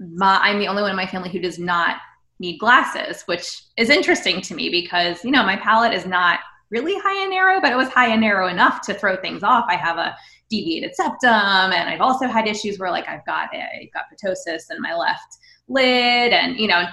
my, 0.00 0.38
i'm 0.42 0.58
the 0.58 0.66
only 0.66 0.82
one 0.82 0.90
in 0.90 0.96
my 0.96 1.06
family 1.06 1.30
who 1.30 1.38
does 1.38 1.58
not 1.58 1.98
need 2.40 2.58
glasses 2.58 3.22
which 3.26 3.62
is 3.76 3.90
interesting 3.90 4.40
to 4.40 4.54
me 4.54 4.68
because 4.68 5.24
you 5.24 5.30
know 5.30 5.44
my 5.44 5.56
palate 5.56 5.94
is 5.94 6.04
not 6.04 6.40
really 6.70 6.98
high 6.98 7.22
and 7.22 7.30
narrow 7.30 7.60
but 7.60 7.72
it 7.72 7.76
was 7.76 7.88
high 7.88 8.08
and 8.08 8.20
narrow 8.20 8.48
enough 8.48 8.80
to 8.82 8.94
throw 8.94 9.16
things 9.16 9.42
off. 9.42 9.64
I 9.68 9.76
have 9.76 9.98
a 9.98 10.16
deviated 10.50 10.94
septum 10.94 11.72
and 11.72 11.88
i've 11.88 12.00
also 12.00 12.26
had 12.26 12.46
issues 12.46 12.78
where 12.78 12.90
like 12.90 13.08
i've 13.08 13.24
got 13.24 13.48
a, 13.54 13.90
got 13.92 14.04
ptosis 14.12 14.70
in 14.70 14.80
my 14.80 14.94
left 14.94 15.38
lid 15.68 16.32
and 16.32 16.58
you 16.58 16.68
know 16.68 16.84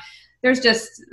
there's 0.41 0.59
just 0.59 1.03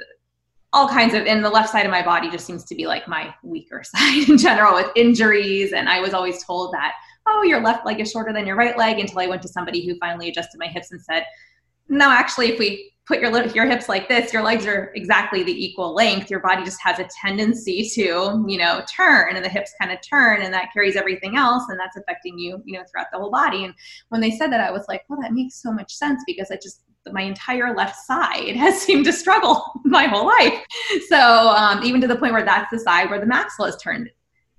all 0.72 0.88
kinds 0.88 1.14
of 1.14 1.26
and 1.26 1.44
the 1.44 1.50
left 1.50 1.70
side 1.70 1.84
of 1.84 1.90
my 1.90 2.02
body 2.02 2.30
just 2.30 2.46
seems 2.46 2.64
to 2.64 2.74
be 2.74 2.86
like 2.86 3.08
my 3.08 3.34
weaker 3.42 3.82
side 3.84 4.28
in 4.28 4.38
general 4.38 4.74
with 4.74 4.90
injuries 4.96 5.72
and 5.72 5.88
i 5.88 6.00
was 6.00 6.14
always 6.14 6.42
told 6.44 6.72
that 6.72 6.92
oh 7.26 7.42
your 7.42 7.60
left 7.60 7.84
leg 7.84 8.00
is 8.00 8.10
shorter 8.10 8.32
than 8.32 8.46
your 8.46 8.56
right 8.56 8.78
leg 8.78 8.98
until 8.98 9.18
i 9.18 9.26
went 9.26 9.42
to 9.42 9.48
somebody 9.48 9.84
who 9.84 9.98
finally 9.98 10.28
adjusted 10.28 10.58
my 10.58 10.68
hips 10.68 10.92
and 10.92 11.00
said 11.02 11.24
no 11.88 12.10
actually 12.10 12.48
if 12.52 12.58
we 12.58 12.92
put 13.08 13.20
your 13.20 13.46
your 13.48 13.66
hips 13.66 13.88
like 13.88 14.06
this 14.08 14.32
your 14.32 14.42
legs 14.42 14.66
are 14.66 14.92
exactly 14.94 15.42
the 15.42 15.64
equal 15.64 15.94
length 15.94 16.30
your 16.30 16.40
body 16.40 16.62
just 16.62 16.80
has 16.80 16.98
a 16.98 17.08
tendency 17.20 17.88
to 17.88 18.44
you 18.46 18.58
know 18.58 18.82
turn 18.94 19.34
and 19.34 19.44
the 19.44 19.48
hips 19.48 19.72
kind 19.80 19.90
of 19.90 19.98
turn 20.08 20.42
and 20.42 20.52
that 20.52 20.70
carries 20.72 20.94
everything 20.94 21.36
else 21.36 21.64
and 21.70 21.80
that's 21.80 21.96
affecting 21.96 22.38
you 22.38 22.62
you 22.66 22.78
know 22.78 22.84
throughout 22.90 23.06
the 23.10 23.18
whole 23.18 23.30
body 23.30 23.64
and 23.64 23.74
when 24.10 24.20
they 24.20 24.30
said 24.30 24.52
that 24.52 24.60
i 24.60 24.70
was 24.70 24.84
like 24.88 25.02
well 25.08 25.18
that 25.20 25.32
makes 25.32 25.60
so 25.60 25.72
much 25.72 25.92
sense 25.92 26.22
because 26.26 26.50
i 26.50 26.56
just 26.56 26.82
my 27.12 27.22
entire 27.22 27.74
left 27.74 27.96
side 27.96 28.54
has 28.56 28.80
seemed 28.80 29.04
to 29.06 29.12
struggle 29.12 29.64
my 29.84 30.04
whole 30.04 30.26
life. 30.26 30.62
So 31.08 31.16
um, 31.16 31.82
even 31.82 32.00
to 32.02 32.06
the 32.06 32.16
point 32.16 32.32
where 32.32 32.44
that's 32.44 32.70
the 32.70 32.78
side 32.78 33.08
where 33.10 33.20
the 33.20 33.26
maxilla 33.26 33.68
is 33.68 33.76
turned 33.76 34.10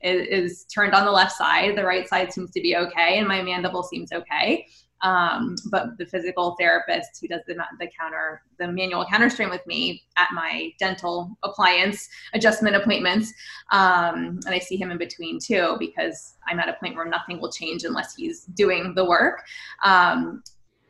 is, 0.01 0.27
is, 0.27 0.65
turned 0.73 0.93
on 0.93 1.05
the 1.05 1.11
left 1.11 1.33
side. 1.33 1.77
The 1.77 1.83
right 1.83 2.07
side 2.07 2.31
seems 2.31 2.51
to 2.51 2.61
be 2.61 2.77
okay, 2.77 3.19
and 3.19 3.27
my 3.27 3.43
mandible 3.43 3.83
seems 3.83 4.11
okay. 4.13 4.65
Um, 5.01 5.55
but 5.71 5.97
the 5.97 6.05
physical 6.05 6.55
therapist 6.59 7.19
who 7.21 7.27
does 7.27 7.41
the, 7.47 7.55
the 7.79 7.89
counter, 7.97 8.41
the 8.57 8.67
manual 8.67 9.05
counter 9.05 9.29
strain 9.29 9.49
with 9.49 9.65
me 9.65 10.03
at 10.17 10.29
my 10.33 10.71
dental 10.79 11.37
appliance 11.43 12.09
adjustment 12.33 12.75
appointments, 12.75 13.33
um, 13.71 14.39
and 14.45 14.49
I 14.49 14.59
see 14.59 14.75
him 14.75 14.91
in 14.91 14.97
between 14.97 15.39
too 15.39 15.77
because 15.79 16.35
I'm 16.47 16.59
at 16.59 16.69
a 16.69 16.73
point 16.73 16.95
where 16.95 17.05
nothing 17.05 17.39
will 17.39 17.51
change 17.51 17.83
unless 17.83 18.15
he's 18.15 18.43
doing 18.45 18.93
the 18.95 19.05
work. 19.05 19.43
Um, 19.83 20.43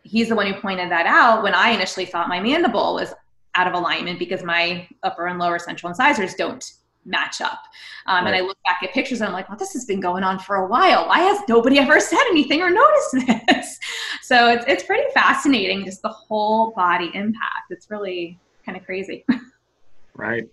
he's 0.04 0.30
the 0.30 0.36
one 0.36 0.52
who 0.52 0.60
pointed 0.60 0.90
that 0.92 1.06
out 1.06 1.44
when 1.44 1.54
I 1.54 1.70
initially 1.70 2.06
thought 2.06 2.30
my 2.30 2.40
mandible 2.40 2.96
was 2.96 3.14
out 3.56 3.68
of 3.68 3.74
alignment 3.74 4.20
because 4.20 4.44
my 4.44 4.88
upper 5.04 5.28
and 5.28 5.40
lower 5.40 5.60
central 5.60 5.90
incisors 5.90 6.34
don't 6.36 6.72
match 7.06 7.42
up. 7.42 7.64
Um, 8.06 8.26
right. 8.26 8.34
And 8.34 8.44
I 8.44 8.48
look 8.48 8.58
back 8.66 8.80
at 8.84 8.94
pictures 8.94 9.22
and 9.22 9.28
I'm 9.28 9.34
like, 9.34 9.50
well, 9.50 9.58
this 9.58 9.74
has 9.74 9.86
been 9.86 10.00
going 10.00 10.24
on 10.24 10.40
for 10.40 10.58
a 10.58 10.68
while. 10.68 11.08
Why 11.08 11.20
has 11.20 11.40
nobody 11.48 11.80
ever 11.80 12.00
said 12.00 12.24
anything 12.30 12.62
or 12.62 12.70
noticed 12.70 13.28
this? 13.48 13.80
so 14.22 14.50
it's, 14.50 14.66
it's 14.68 14.84
pretty 14.84 15.10
fascinating, 15.14 15.86
just 15.86 16.02
the 16.02 16.10
whole 16.10 16.72
body 16.72 17.12
impact. 17.14 17.72
It's 17.72 17.90
really 17.90 18.40
kind 18.66 18.78
of 18.78 18.86
crazy. 18.86 19.26
right. 20.16 20.48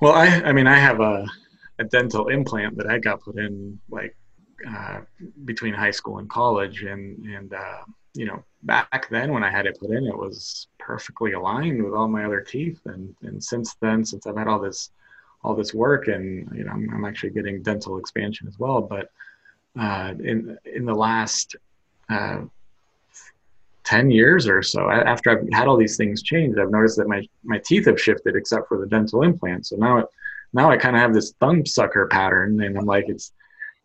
Well, 0.00 0.12
I, 0.12 0.26
I 0.26 0.52
mean, 0.52 0.66
I 0.66 0.76
have 0.76 1.00
a, 1.00 1.26
a 1.78 1.84
dental 1.84 2.28
implant 2.28 2.76
that 2.76 2.88
I 2.88 2.98
got 2.98 3.20
put 3.20 3.36
in 3.38 3.78
like 3.90 4.16
uh, 4.68 5.00
between 5.44 5.74
high 5.74 5.90
school 5.90 6.18
and 6.18 6.28
college, 6.28 6.82
and 6.82 7.24
and 7.26 7.52
uh, 7.52 7.82
you 8.14 8.26
know 8.26 8.42
back 8.62 9.08
then 9.10 9.32
when 9.32 9.44
I 9.44 9.50
had 9.50 9.66
it 9.66 9.78
put 9.78 9.90
in, 9.90 10.06
it 10.06 10.16
was 10.16 10.68
perfectly 10.78 11.32
aligned 11.32 11.82
with 11.82 11.94
all 11.94 12.08
my 12.08 12.24
other 12.24 12.40
teeth, 12.40 12.80
and 12.86 13.14
and 13.22 13.42
since 13.42 13.74
then, 13.80 14.04
since 14.04 14.26
I've 14.26 14.36
had 14.36 14.48
all 14.48 14.60
this 14.60 14.90
all 15.42 15.54
this 15.54 15.74
work, 15.74 16.08
and 16.08 16.50
you 16.56 16.64
know 16.64 16.72
I'm, 16.72 16.88
I'm 16.92 17.04
actually 17.04 17.30
getting 17.30 17.62
dental 17.62 17.98
expansion 17.98 18.48
as 18.48 18.58
well, 18.58 18.80
but 18.80 19.10
uh, 19.78 20.14
in 20.22 20.56
in 20.64 20.84
the 20.84 20.94
last 20.94 21.56
uh, 22.08 22.42
10 23.84 24.10
years 24.10 24.48
or 24.48 24.62
so 24.62 24.90
after 24.90 25.30
i've 25.30 25.46
had 25.52 25.68
all 25.68 25.76
these 25.76 25.96
things 25.96 26.22
changed 26.22 26.58
i've 26.58 26.70
noticed 26.70 26.96
that 26.96 27.06
my, 27.06 27.22
my 27.44 27.58
teeth 27.58 27.84
have 27.84 28.00
shifted 28.00 28.34
except 28.34 28.66
for 28.66 28.78
the 28.78 28.86
dental 28.86 29.22
implant. 29.22 29.66
So 29.66 29.76
now 29.76 29.98
it 29.98 30.06
now 30.54 30.70
i 30.70 30.76
kind 30.76 30.96
of 30.96 31.02
have 31.02 31.12
this 31.12 31.34
thumb 31.38 31.66
sucker 31.66 32.06
pattern 32.06 32.62
and 32.62 32.78
i'm 32.78 32.86
like 32.86 33.04
it's 33.08 33.32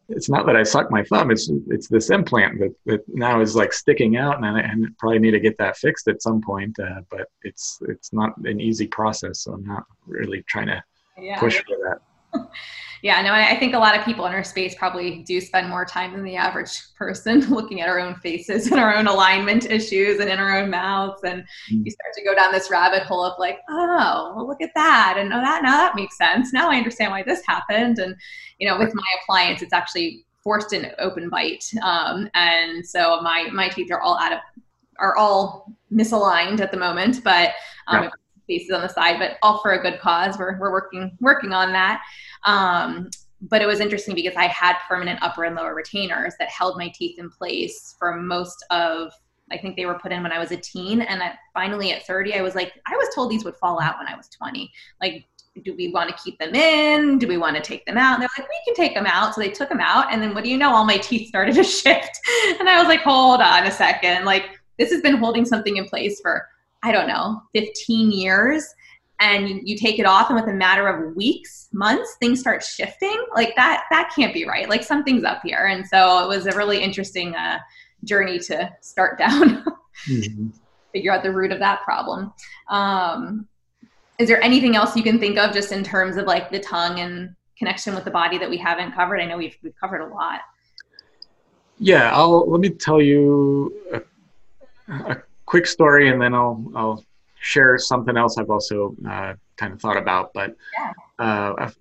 it's 0.10 0.30
not 0.30 0.46
that 0.48 0.56
I 0.56 0.64
suck 0.64 0.92
my 0.92 1.04
thumb. 1.04 1.32
It's 1.32 1.50
it's 1.68 1.88
this 1.88 2.10
implant 2.10 2.60
that, 2.60 2.76
that 2.86 3.02
now 3.08 3.42
is 3.42 3.56
like 3.56 3.72
sticking 3.74 4.18
out, 4.18 4.38
and 4.38 4.46
I 4.46 4.60
and 4.60 4.98
probably 4.98 5.20
need 5.20 5.32
to 5.32 5.40
get 5.40 5.58
that 5.60 5.78
fixed 5.78 6.08
at 6.08 6.22
some 6.22 6.42
point. 6.42 6.78
Uh, 6.80 7.02
but 7.10 7.28
it's 7.44 7.80
it's 7.88 8.12
not 8.12 8.36
an 8.46 8.60
easy 8.60 8.88
process, 8.88 9.42
so 9.42 9.54
I'm 9.54 9.66
not 9.66 9.84
really 10.08 10.44
trying 10.44 10.68
to 10.68 10.84
yeah. 11.20 11.40
push 11.40 11.58
for 11.58 11.78
that. 11.84 12.00
yeah, 13.02 13.22
no, 13.22 13.34
I 13.34 13.58
think 13.58 13.74
a 13.74 13.80
lot 13.80 13.98
of 13.98 14.04
people 14.04 14.26
in 14.26 14.34
our 14.34 14.44
space 14.44 14.76
probably 14.76 15.24
do 15.24 15.40
spend 15.40 15.70
more 15.70 15.86
time 15.86 16.14
than 16.14 16.24
the 16.24 16.36
average 16.36 16.82
person 16.96 17.40
looking 17.50 17.82
at 17.82 17.90
our 17.90 18.00
own 18.00 18.16
faces 18.16 18.68
and 18.68 18.80
our 18.80 18.96
own 18.96 19.08
alignment 19.08 19.66
issues 19.66 20.20
and 20.20 20.30
in 20.30 20.40
our 20.40 20.60
own 20.60 20.70
mouths. 20.70 21.22
And 21.24 21.42
mm-hmm. 21.42 21.84
you 21.86 21.92
start 21.92 22.14
to 22.16 22.24
go 22.24 22.36
down 22.36 22.52
this 22.52 22.70
rabbit 22.70 23.04
hole 23.04 23.24
of 23.24 23.40
like, 23.40 23.60
oh, 23.70 24.34
well, 24.36 24.48
look 24.48 24.62
at 24.62 24.72
that. 24.76 25.16
And 25.18 25.34
oh, 25.34 25.42
that, 25.42 25.64
now 25.64 25.78
that 25.78 25.96
makes 25.96 26.18
sense. 26.18 26.52
Now 26.54 26.70
I 26.70 26.78
understand 26.78 27.12
why 27.12 27.24
this 27.24 27.42
happened. 27.48 28.00
And, 28.00 28.16
you 28.60 28.68
know, 28.68 28.78
with 28.78 28.94
my 28.94 29.08
appliance, 29.24 29.62
it's 29.62 29.74
actually 29.74 30.26
forced 30.44 30.74
an 30.74 30.92
open 31.00 31.30
bite. 31.30 31.66
Um, 31.84 32.30
and 32.34 32.86
so 32.86 33.22
my, 33.22 33.50
my 33.52 33.70
teeth 33.70 33.92
are 33.92 34.02
all 34.02 34.18
out 34.20 34.34
of, 34.34 34.40
are 35.00 35.16
all 35.16 35.72
misaligned 35.92 36.60
at 36.60 36.72
the 36.72 36.78
moment, 36.78 37.24
but 37.24 37.52
um, 37.88 38.04
yeah 38.04 38.10
spaces 38.50 38.72
on 38.72 38.82
the 38.82 38.90
side, 38.90 39.20
but 39.20 39.38
all 39.44 39.60
for 39.60 39.74
a 39.74 39.82
good 39.82 40.00
cause. 40.00 40.38
We're, 40.38 40.58
we're 40.60 40.72
working 40.72 41.16
working 41.20 41.54
on 41.54 41.72
that. 41.74 42.02
Um, 42.46 43.10
but 43.42 43.62
it 43.62 43.68
was 43.68 43.80
interesting 43.80 44.16
because 44.16 44.36
I 44.36 44.48
had 44.48 44.76
permanent 44.88 45.22
upper 45.22 45.46
and 45.46 45.56
lower 45.56 45.74
retainers 45.74 46.34
that 46.40 46.50
held 46.50 46.78
my 46.78 46.90
teeth 46.90 47.20
in 47.20 47.30
place 47.30 47.96
for 47.98 48.16
most 48.16 48.66
of 48.70 49.14
I 49.52 49.58
think 49.58 49.76
they 49.76 49.86
were 49.86 49.98
put 49.98 50.12
in 50.12 50.22
when 50.22 50.32
I 50.32 50.38
was 50.38 50.52
a 50.52 50.58
teen. 50.58 51.02
And 51.02 51.24
I, 51.24 51.34
finally 51.54 51.92
at 51.92 52.06
30, 52.06 52.36
I 52.36 52.42
was 52.42 52.54
like, 52.54 52.74
I 52.86 52.96
was 52.96 53.08
told 53.16 53.32
these 53.32 53.44
would 53.44 53.56
fall 53.56 53.82
out 53.82 53.98
when 53.98 54.08
I 54.08 54.16
was 54.16 54.28
20. 54.30 54.72
Like, 55.02 55.26
do 55.64 55.74
we 55.76 55.92
want 55.92 56.10
to 56.10 56.24
keep 56.24 56.38
them 56.38 56.54
in? 56.54 57.18
Do 57.18 57.28
we 57.28 57.38
want 57.38 57.56
to 57.56 57.62
take 57.62 57.84
them 57.86 57.98
out? 57.98 58.14
And 58.14 58.22
they're 58.22 58.30
like, 58.38 58.48
we 58.48 58.60
can 58.66 58.76
take 58.76 58.94
them 58.94 59.08
out. 59.08 59.34
So 59.34 59.42
they 59.42 59.50
took 59.50 59.70
them 59.70 59.80
out. 59.82 60.14
And 60.14 60.22
then 60.22 60.36
what 60.36 60.44
do 60.44 60.52
you 60.52 60.58
know? 60.58 60.72
All 60.72 60.86
my 60.86 60.98
teeth 60.98 61.30
started 61.30 61.56
to 61.56 61.64
shift. 61.82 62.20
And 62.60 62.70
I 62.70 62.78
was 62.78 62.88
like, 62.88 63.02
hold 63.02 63.42
on 63.42 63.66
a 63.66 63.72
second. 63.72 64.26
Like, 64.26 64.52
this 64.78 64.92
has 64.92 65.02
been 65.02 65.18
holding 65.18 65.46
something 65.46 65.78
in 65.78 65.86
place 65.86 66.22
for 66.22 66.48
I 66.84 66.92
don't 66.92 67.08
know, 67.08 67.42
15 67.54 68.12
years 68.12 68.66
and 69.20 69.50
you, 69.50 69.62
you, 69.64 69.78
take 69.78 70.00
it 70.00 70.06
off 70.06 70.30
and 70.30 70.40
with 70.40 70.48
a 70.48 70.54
matter 70.54 70.88
of 70.88 71.16
weeks 71.16 71.68
months 71.74 72.16
things 72.20 72.40
start 72.40 72.64
shifting 72.64 73.18
like 73.36 73.54
that 73.56 73.84
that 73.92 74.12
can't 74.16 74.34
be 74.34 74.46
right. 74.46 74.70
Like 74.70 74.84
something's 74.84 75.24
up 75.24 75.42
here. 75.44 75.68
And 75.68 75.86
so 75.86 76.24
it 76.24 76.28
was 76.28 76.46
a 76.46 76.56
really 76.56 76.82
interesting 76.82 77.36
uh, 77.36 77.60
journey 78.06 78.40
to 78.40 78.72
start 78.82 79.18
down 79.18 79.66
mm-hmm. 80.08 80.48
figure 80.94 81.12
out 81.12 81.24
the 81.24 81.34
root 81.34 81.52
of 81.52 81.60
that 81.60 81.82
problem. 81.84 82.34
Um, 82.70 83.48
is 84.20 84.28
there 84.28 84.42
anything 84.42 84.76
else 84.76 84.96
you 84.96 85.04
can 85.04 85.20
think 85.20 85.38
of 85.38 85.54
just 85.54 85.72
in 85.72 85.84
terms 85.84 86.18
of 86.18 86.26
like 86.26 86.50
the 86.50 86.60
tongue 86.60 87.00
and 87.00 87.36
connection 87.58 87.96
with 87.96 88.06
the 88.06 88.12
body 88.12 88.38
that 88.38 88.50
we 88.50 88.58
haven't 88.58 88.94
covered? 88.94 89.20
I 89.20 89.26
know 89.26 89.38
we've, 89.38 89.58
we've 89.62 89.76
covered 89.80 90.02
a 90.02 90.08
lot. 90.08 90.42
Yeah 91.82 92.14
i'll 92.14 92.50
let 92.50 92.60
me 92.60 92.70
tell 92.70 93.02
you 93.02 93.74
a, 93.94 94.02
a 94.90 95.24
quick 95.50 95.66
story, 95.66 96.10
and 96.10 96.22
then 96.22 96.34
I'll 96.34 96.64
I'll 96.76 97.04
share 97.42 97.78
something 97.78 98.16
else 98.16 98.38
I've 98.38 98.52
also 98.52 98.96
uh, 99.08 99.34
kind 99.58 99.74
of 99.74 99.82
thought 99.82 99.98
about. 99.98 100.32
But 100.34 100.56
uh, 101.18 101.54
a, 101.58 101.74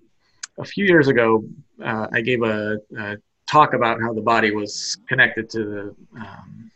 a, 0.57 0.65
few 0.65 0.85
years 0.85 1.07
ago, 1.07 1.43
uh, 1.83 2.07
I 2.11 2.21
gave 2.21 2.41
a, 2.43 2.79
a, 2.97 3.17
talk 3.45 3.73
about 3.73 4.01
how 4.01 4.13
the 4.13 4.21
body 4.21 4.51
was 4.51 4.97
connected 5.07 5.49
to 5.51 5.63
the, 5.73 5.95
um, 6.19 6.71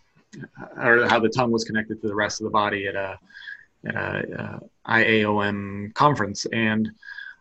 or 0.77 1.07
how 1.07 1.19
the 1.19 1.29
tongue 1.29 1.51
was 1.51 1.63
connected 1.63 2.01
to 2.01 2.07
the 2.07 2.15
rest 2.15 2.41
of 2.41 2.45
the 2.45 2.51
body 2.51 2.87
at 2.87 2.95
a, 2.95 3.17
at 3.87 3.95
a 3.95 4.43
uh, 4.43 4.59
IAOM 4.87 5.93
conference, 5.93 6.45
and 6.51 6.91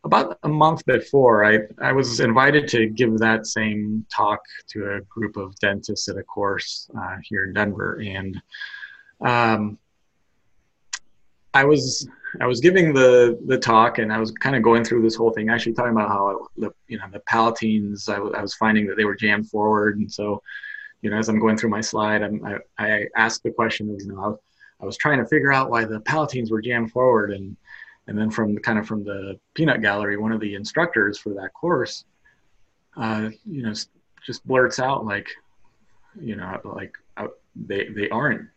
about 0.04 0.38
a 0.42 0.48
month 0.48 0.84
before, 0.86 1.44
I, 1.44 1.58
I 1.80 1.92
was 1.92 2.20
invited 2.20 2.66
to 2.68 2.88
give 2.88 3.18
that 3.18 3.46
same 3.46 4.04
talk 4.12 4.40
to 4.70 4.96
a 4.96 5.00
group 5.02 5.36
of 5.36 5.54
dentists 5.60 6.08
at 6.08 6.16
a 6.16 6.22
course 6.24 6.90
uh, 6.98 7.16
here 7.22 7.44
in 7.44 7.52
Denver, 7.52 8.00
and 8.04 8.40
um, 9.24 9.78
I 11.54 11.64
was 11.64 12.08
I 12.40 12.46
was 12.46 12.60
giving 12.60 12.92
the 12.92 13.38
the 13.46 13.58
talk 13.58 13.98
and 13.98 14.12
I 14.12 14.18
was 14.18 14.30
kind 14.32 14.56
of 14.56 14.62
going 14.62 14.84
through 14.84 15.02
this 15.02 15.14
whole 15.14 15.30
thing, 15.30 15.50
actually 15.50 15.74
talking 15.74 15.92
about 15.92 16.08
how 16.08 16.46
the 16.56 16.72
you 16.88 16.98
know 16.98 17.04
the 17.12 17.20
palatines 17.20 18.08
I, 18.08 18.14
w- 18.14 18.34
I 18.34 18.40
was 18.40 18.54
finding 18.54 18.86
that 18.86 18.96
they 18.96 19.04
were 19.04 19.16
jammed 19.16 19.48
forward, 19.48 19.98
and 19.98 20.10
so 20.10 20.42
you 21.02 21.10
know 21.10 21.18
as 21.18 21.28
I'm 21.28 21.40
going 21.40 21.56
through 21.56 21.70
my 21.70 21.80
slide, 21.80 22.22
I'm, 22.22 22.44
I 22.44 22.58
I 22.78 23.06
asked 23.16 23.42
the 23.42 23.50
question 23.50 23.90
of 23.90 24.00
you 24.00 24.12
know 24.12 24.38
I, 24.80 24.82
I 24.82 24.86
was 24.86 24.96
trying 24.96 25.18
to 25.18 25.26
figure 25.26 25.52
out 25.52 25.70
why 25.70 25.84
the 25.84 26.00
palatines 26.00 26.50
were 26.50 26.62
jammed 26.62 26.90
forward, 26.90 27.32
and 27.32 27.56
and 28.06 28.18
then 28.18 28.30
from 28.30 28.56
kind 28.58 28.78
of 28.78 28.86
from 28.86 29.04
the 29.04 29.38
peanut 29.54 29.82
gallery, 29.82 30.16
one 30.16 30.32
of 30.32 30.40
the 30.40 30.54
instructors 30.54 31.18
for 31.18 31.34
that 31.34 31.52
course, 31.52 32.04
uh, 32.96 33.28
you 33.44 33.62
know, 33.62 33.74
just 34.24 34.46
blurts 34.46 34.78
out 34.78 35.04
like, 35.04 35.28
you 36.20 36.36
know, 36.36 36.60
like 36.64 36.96
uh, 37.16 37.28
they 37.54 37.88
they 37.88 38.08
aren't 38.08 38.48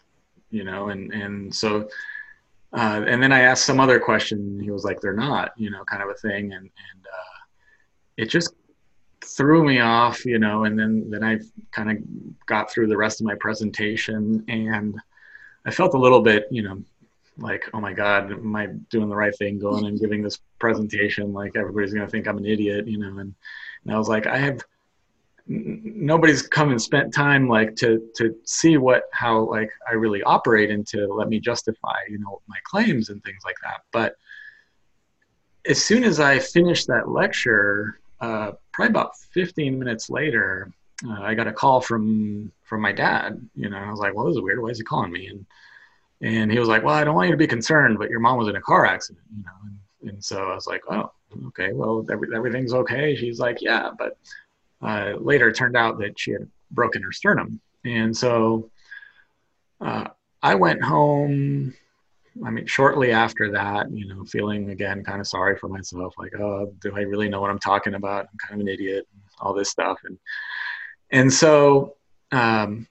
you 0.56 0.64
know, 0.64 0.89
and 0.89 1.14
and 1.14 1.53
so 1.53 1.88
uh, 2.74 3.03
and 3.08 3.24
then 3.24 3.32
I 3.32 3.41
asked 3.41 3.66
some 3.66 3.80
other 3.80 3.99
question. 3.99 4.60
He 4.60 4.70
was 4.70 4.84
like, 4.84 4.99
"They're 4.99 5.14
not," 5.14 5.53
you 5.58 5.70
know, 5.70 5.84
kind 5.86 6.03
of 6.03 6.10
a 6.10 6.14
thing, 6.16 6.53
and 6.53 6.64
and 6.64 7.06
uh, 7.06 7.39
it 8.18 8.26
just 8.26 8.53
threw 9.24 9.64
me 9.64 9.80
off, 9.80 10.26
you 10.26 10.39
know. 10.39 10.66
And 10.66 10.78
then 10.78 11.10
then 11.10 11.24
I 11.24 11.39
kind 11.72 11.91
of 11.91 11.97
got 12.45 12.70
through 12.70 12.88
the 12.88 12.97
rest 12.97 13.22
of 13.22 13.26
my 13.26 13.36
presentation, 13.36 14.43
and 14.47 14.99
I 15.66 15.72
felt 15.72 15.93
a 15.93 15.99
little 15.99 16.22
bit, 16.22 16.47
you 16.51 16.64
know, 16.64 16.84
like, 17.38 17.70
"Oh 17.74 17.80
my 17.80 17.93
God, 17.93 18.32
am 18.32 18.56
I 18.56 18.68
doing 18.89 19.10
the 19.10 19.16
right 19.16 19.36
thing, 19.38 19.58
going 19.58 19.86
and 19.86 19.99
giving 19.99 20.22
this 20.22 20.39
presentation? 20.60 21.34
Like 21.34 21.56
everybody's 21.56 21.93
gonna 21.93 22.10
think 22.10 22.28
I'm 22.28 22.38
an 22.38 22.45
idiot, 22.45 22.88
you 22.88 22.97
know?" 22.97 23.20
And 23.20 23.34
and 23.86 23.93
I 23.93 23.97
was 23.97 24.10
like, 24.10 24.28
I 24.28 24.38
have 24.38 24.62
nobody's 25.48 26.41
come 26.41 26.72
and 26.72 26.82
spent 26.82 27.14
time 27.14 27.48
like 27.48 27.76
to 27.76 28.10
to 28.16 28.36
see 28.46 28.78
what 28.78 29.04
how 29.12 29.39
like 29.41 29.70
I 29.88 29.93
really 29.93 30.24
operate 30.24 30.72
and 30.72 30.86
to 30.88 31.08
let 31.14 31.30
me 31.30 31.39
justify 31.39 31.98
you 32.10 32.18
know 32.18 32.41
my 32.48 32.58
claims 32.64 33.10
and 33.10 33.24
things 33.24 33.43
like 33.46 33.58
that. 33.64 33.82
But 33.91 34.16
as 35.68 35.84
soon 35.84 36.04
as 36.04 36.20
I 36.20 36.39
finished 36.39 36.88
that 36.88 37.10
lecture, 37.10 38.00
uh, 38.22 38.52
probably 38.72 38.91
about 38.91 39.18
15 39.34 39.78
minutes 39.78 40.10
later, 40.10 40.72
uh, 41.08 41.22
I 41.22 41.34
got 41.34 41.48
a 41.48 41.54
call 41.54 41.82
from 41.82 42.52
from 42.64 42.82
my 42.82 42.91
dad. 42.91 43.48
You 43.56 43.70
know, 43.70 43.78
I 43.78 43.89
was 43.91 44.00
like, 44.00 44.16
"Well, 44.16 44.26
this 44.26 44.36
is 44.36 44.41
weird. 44.41 44.62
Why 44.62 44.70
is 44.70 44.78
he 44.78 44.84
calling 44.84 45.12
me?" 45.12 45.28
And 45.28 45.46
and 46.22 46.52
he 46.52 46.58
was 46.58 46.70
like, 46.70 46.84
"Well, 46.84 46.96
I 46.96 47.04
don't 47.04 47.16
want 47.16 47.28
you 47.28 47.34
to 47.34 47.38
be 47.38 47.48
concerned, 47.48 47.98
but 48.00 48.10
your 48.10 48.20
mom 48.20 48.38
was 48.38 48.48
in 48.48 48.56
a 48.56 48.62
car 48.62 48.86
accident." 48.86 49.26
You 49.36 49.43
know, 49.43 49.52
and, 49.64 50.12
and 50.12 50.24
so 50.24 50.50
I 50.50 50.56
was 50.56 50.68
like, 50.68 50.82
"Oh, 50.89 51.12
okay. 51.48 51.74
Well, 51.74 52.06
every, 52.10 52.30
everything's 52.36 52.74
okay." 52.74 53.16
She's 53.16 53.39
like, 53.39 53.62
"Yeah, 53.62 53.91
but." 53.98 54.18
Uh, 54.86 55.14
later 55.20 55.50
it 55.50 55.56
turned 55.56 55.76
out 55.76 55.98
that 56.00 56.20
she 56.20 56.32
had 56.32 56.48
broken 56.72 57.02
her 57.02 57.12
sternum. 57.12 57.60
And 57.84 58.16
so 58.16 58.70
uh, 59.82 60.06
I 60.42 60.56
went 60.56 60.84
home. 60.84 61.74
I 62.46 62.50
mean, 62.50 62.66
shortly 62.66 63.12
after 63.12 63.52
that, 63.52 63.90
you 63.92 64.08
know, 64.08 64.26
feeling 64.26 64.70
again 64.70 65.04
kind 65.04 65.22
of 65.22 65.28
sorry 65.28 65.58
for 65.58 65.70
myself, 65.70 66.14
like, 66.18 66.36
oh, 66.36 66.74
do 66.82 66.96
I 66.96 67.02
really 67.02 67.30
know 67.30 67.42
what 67.42 67.50
I'm 67.50 67.60
talking 67.60 67.96
about? 67.96 68.28
I'm 68.32 68.38
kind 68.38 68.54
of 68.56 68.68
an 68.68 68.68
idiot, 68.68 69.08
all 69.40 69.54
this 69.54 69.70
stuff, 69.70 69.98
and 70.04 70.18
and 71.12 71.32
so, 71.32 71.96
um, 72.34 72.88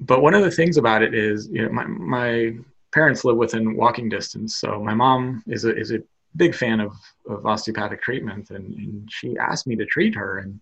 but 0.00 0.22
one 0.22 0.32
of 0.32 0.42
the 0.42 0.50
things 0.50 0.78
about 0.78 1.02
it 1.02 1.14
is, 1.14 1.48
you 1.48 1.62
know, 1.62 1.70
my 1.70 1.84
my 1.84 2.56
parents 2.90 3.22
live 3.24 3.36
within 3.36 3.76
walking 3.76 4.08
distance, 4.08 4.56
so 4.56 4.82
my 4.82 4.94
mom 4.94 5.42
is 5.46 5.66
a 5.66 5.76
is 5.76 5.92
a 5.92 5.98
big 6.36 6.54
fan 6.54 6.80
of, 6.80 6.92
of 7.28 7.46
osteopathic 7.46 8.02
treatment, 8.02 8.50
and, 8.50 8.74
and 8.74 9.08
she 9.10 9.36
asked 9.38 9.66
me 9.66 9.76
to 9.76 9.86
treat 9.86 10.14
her. 10.14 10.38
And, 10.38 10.60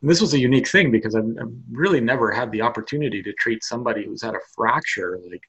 and 0.00 0.10
this 0.10 0.20
was 0.20 0.34
a 0.34 0.38
unique 0.38 0.68
thing 0.68 0.90
because 0.90 1.14
I've, 1.14 1.36
I've, 1.40 1.52
really 1.70 2.00
never 2.00 2.30
had 2.32 2.50
the 2.50 2.62
opportunity 2.62 3.22
to 3.22 3.32
treat 3.34 3.62
somebody 3.62 4.04
who's 4.04 4.22
had 4.22 4.34
a 4.34 4.40
fracture 4.54 5.20
like 5.30 5.42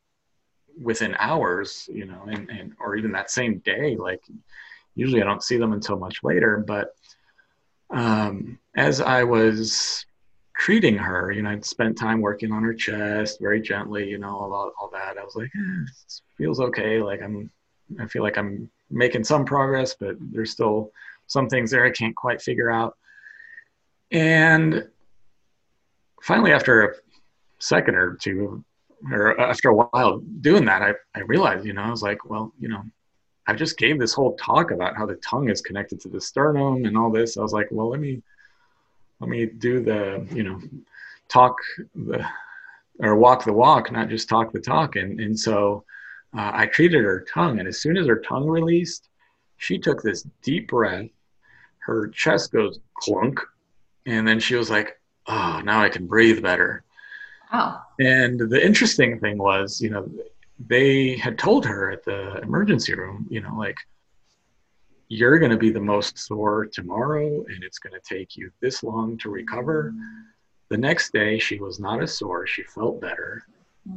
within 0.82 1.16
hours, 1.20 1.88
you 1.92 2.06
know, 2.06 2.24
and, 2.28 2.50
and 2.50 2.74
or 2.80 2.96
even 2.96 3.12
that 3.12 3.32
same 3.32 3.60
day. 3.60 3.96
Like 3.96 4.22
usually 4.96 5.22
I 5.22 5.26
don't 5.26 5.44
see 5.44 5.58
them 5.58 5.74
until 5.74 5.98
much 5.98 6.24
later. 6.24 6.64
But 6.66 6.96
um, 7.90 8.60
as 8.76 9.02
I 9.02 9.24
was 9.24 10.06
treating 10.56 10.98
her, 10.98 11.32
you 11.32 11.42
know, 11.42 11.50
I'd 11.50 11.66
spent 11.66 11.98
time 11.98 12.22
working 12.22 12.52
on 12.52 12.64
her 12.64 12.74
chest 12.74 13.40
very 13.42 13.62
gently, 13.62 14.08
you 14.08 14.18
know, 14.18 14.30
all, 14.30 14.54
all 14.80 14.90
that. 14.94 15.18
I 15.18 15.24
was 15.24 15.36
like, 15.36 15.52
eh, 15.56 15.86
feels 16.38 16.60
okay. 16.60 17.00
Like 17.00 17.22
I'm, 17.22 17.52
I 18.00 18.08
feel 18.08 18.24
like 18.24 18.38
I'm 18.38 18.70
making 18.94 19.24
some 19.24 19.44
progress, 19.44 19.96
but 20.00 20.16
there's 20.20 20.52
still 20.52 20.92
some 21.28 21.50
things 21.50 21.72
there 21.72 21.86
I 21.86 21.92
can't 21.92 22.16
quite 22.16 22.42
figure 22.42 22.70
out. 22.70 22.98
And 24.12 24.88
finally, 26.22 26.52
after 26.52 26.84
a 26.84 26.96
second 27.60 27.96
or 27.96 28.16
two, 28.16 28.64
or 29.12 29.40
after 29.40 29.70
a 29.70 29.76
while 29.76 30.20
doing 30.42 30.66
that, 30.66 30.82
I, 30.82 30.94
I 31.16 31.22
realized, 31.22 31.66
you 31.66 31.74
know, 31.74 31.82
I 31.82 31.90
was 31.90 32.04
like, 32.04 32.30
well, 32.30 32.54
you 32.60 32.70
know, 32.70 32.84
I 33.48 33.54
just 33.54 33.78
gave 33.78 34.00
this 34.00 34.14
whole 34.14 34.36
talk 34.36 34.72
about 34.72 34.96
how 34.96 35.06
the 35.06 35.16
tongue 35.16 35.50
is 35.50 35.62
connected 35.62 36.00
to 36.02 36.10
the 36.10 36.22
sternum 36.22 36.86
and 36.86 36.98
all 36.98 37.12
this. 37.12 37.36
I 37.36 37.42
was 37.42 37.52
like, 37.52 37.68
well, 37.72 37.90
let 37.90 38.00
me, 38.00 38.22
let 39.20 39.30
me 39.30 39.46
do 39.46 39.82
the, 39.82 40.26
you 40.32 40.44
know, 40.44 40.62
talk 41.28 41.58
the, 41.96 42.26
or 43.00 43.16
walk 43.16 43.44
the 43.44 43.52
walk, 43.52 43.92
not 43.92 44.08
just 44.08 44.30
talk 44.30 44.54
the 44.54 44.60
talk. 44.60 44.96
And, 44.96 45.20
and 45.20 45.38
so 45.38 45.84
uh, 46.38 46.52
I 46.54 46.66
treated 46.68 47.04
her 47.04 47.26
tongue, 47.32 47.60
and 47.60 47.68
as 47.68 47.80
soon 47.80 47.98
as 47.98 48.08
her 48.08 48.20
tongue 48.20 48.48
released, 48.48 49.10
she 49.58 49.78
took 49.78 50.02
this 50.02 50.26
deep 50.42 50.70
breath. 50.70 51.10
Her 51.80 52.08
chest 52.08 52.52
goes 52.52 52.80
clunk, 52.96 53.40
and 54.06 54.28
then 54.28 54.40
she 54.40 54.56
was 54.56 54.70
like, 54.70 55.00
"Oh, 55.28 55.62
now 55.64 55.82
I 55.82 55.90
can 55.90 56.08
breathe 56.08 56.42
better." 56.42 56.84
Wow. 57.52 57.82
And 58.00 58.40
the 58.40 58.66
interesting 58.66 59.20
thing 59.20 59.38
was, 59.38 59.80
you 59.80 59.92
know, 59.92 60.10
they 60.68 61.16
had 61.18 61.38
told 61.38 61.66
her 61.66 61.92
at 61.92 62.04
the 62.04 62.40
emergency 62.42 62.96
room, 62.96 63.28
you 63.30 63.42
know, 63.42 63.56
like, 63.56 63.78
you're 65.10 65.38
going 65.38 65.52
to 65.52 65.58
be 65.58 65.70
the 65.70 65.80
most 65.80 66.18
sore 66.18 66.66
tomorrow 66.66 67.28
and 67.28 67.64
it's 67.64 67.78
going 67.78 67.94
to 67.94 68.16
take 68.16 68.36
you 68.36 68.52
this 68.60 68.82
long 68.82 69.18
to 69.20 69.30
recover. 69.30 69.94
The 70.70 70.78
next 70.78 71.14
day, 71.14 71.38
she 71.38 71.60
was 71.60 71.80
not 71.80 72.02
as 72.02 72.18
sore. 72.18 72.48
She 72.48 72.64
felt 72.64 73.00
better. 73.00 73.46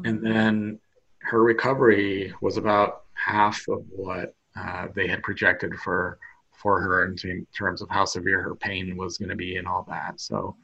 And 0.04 0.22
then 0.22 0.78
her 1.26 1.42
recovery 1.42 2.32
was 2.40 2.56
about 2.56 3.02
half 3.14 3.66
of 3.68 3.84
what 3.90 4.34
uh, 4.58 4.88
they 4.94 5.06
had 5.06 5.22
projected 5.22 5.74
for 5.76 6.18
for 6.52 6.80
her 6.80 7.04
in 7.04 7.46
terms 7.54 7.82
of 7.82 7.88
how 7.90 8.04
severe 8.04 8.40
her 8.40 8.54
pain 8.54 8.96
was 8.96 9.18
going 9.18 9.28
to 9.28 9.36
be 9.36 9.56
and 9.56 9.68
all 9.68 9.84
that. 9.88 10.18
So 10.18 10.56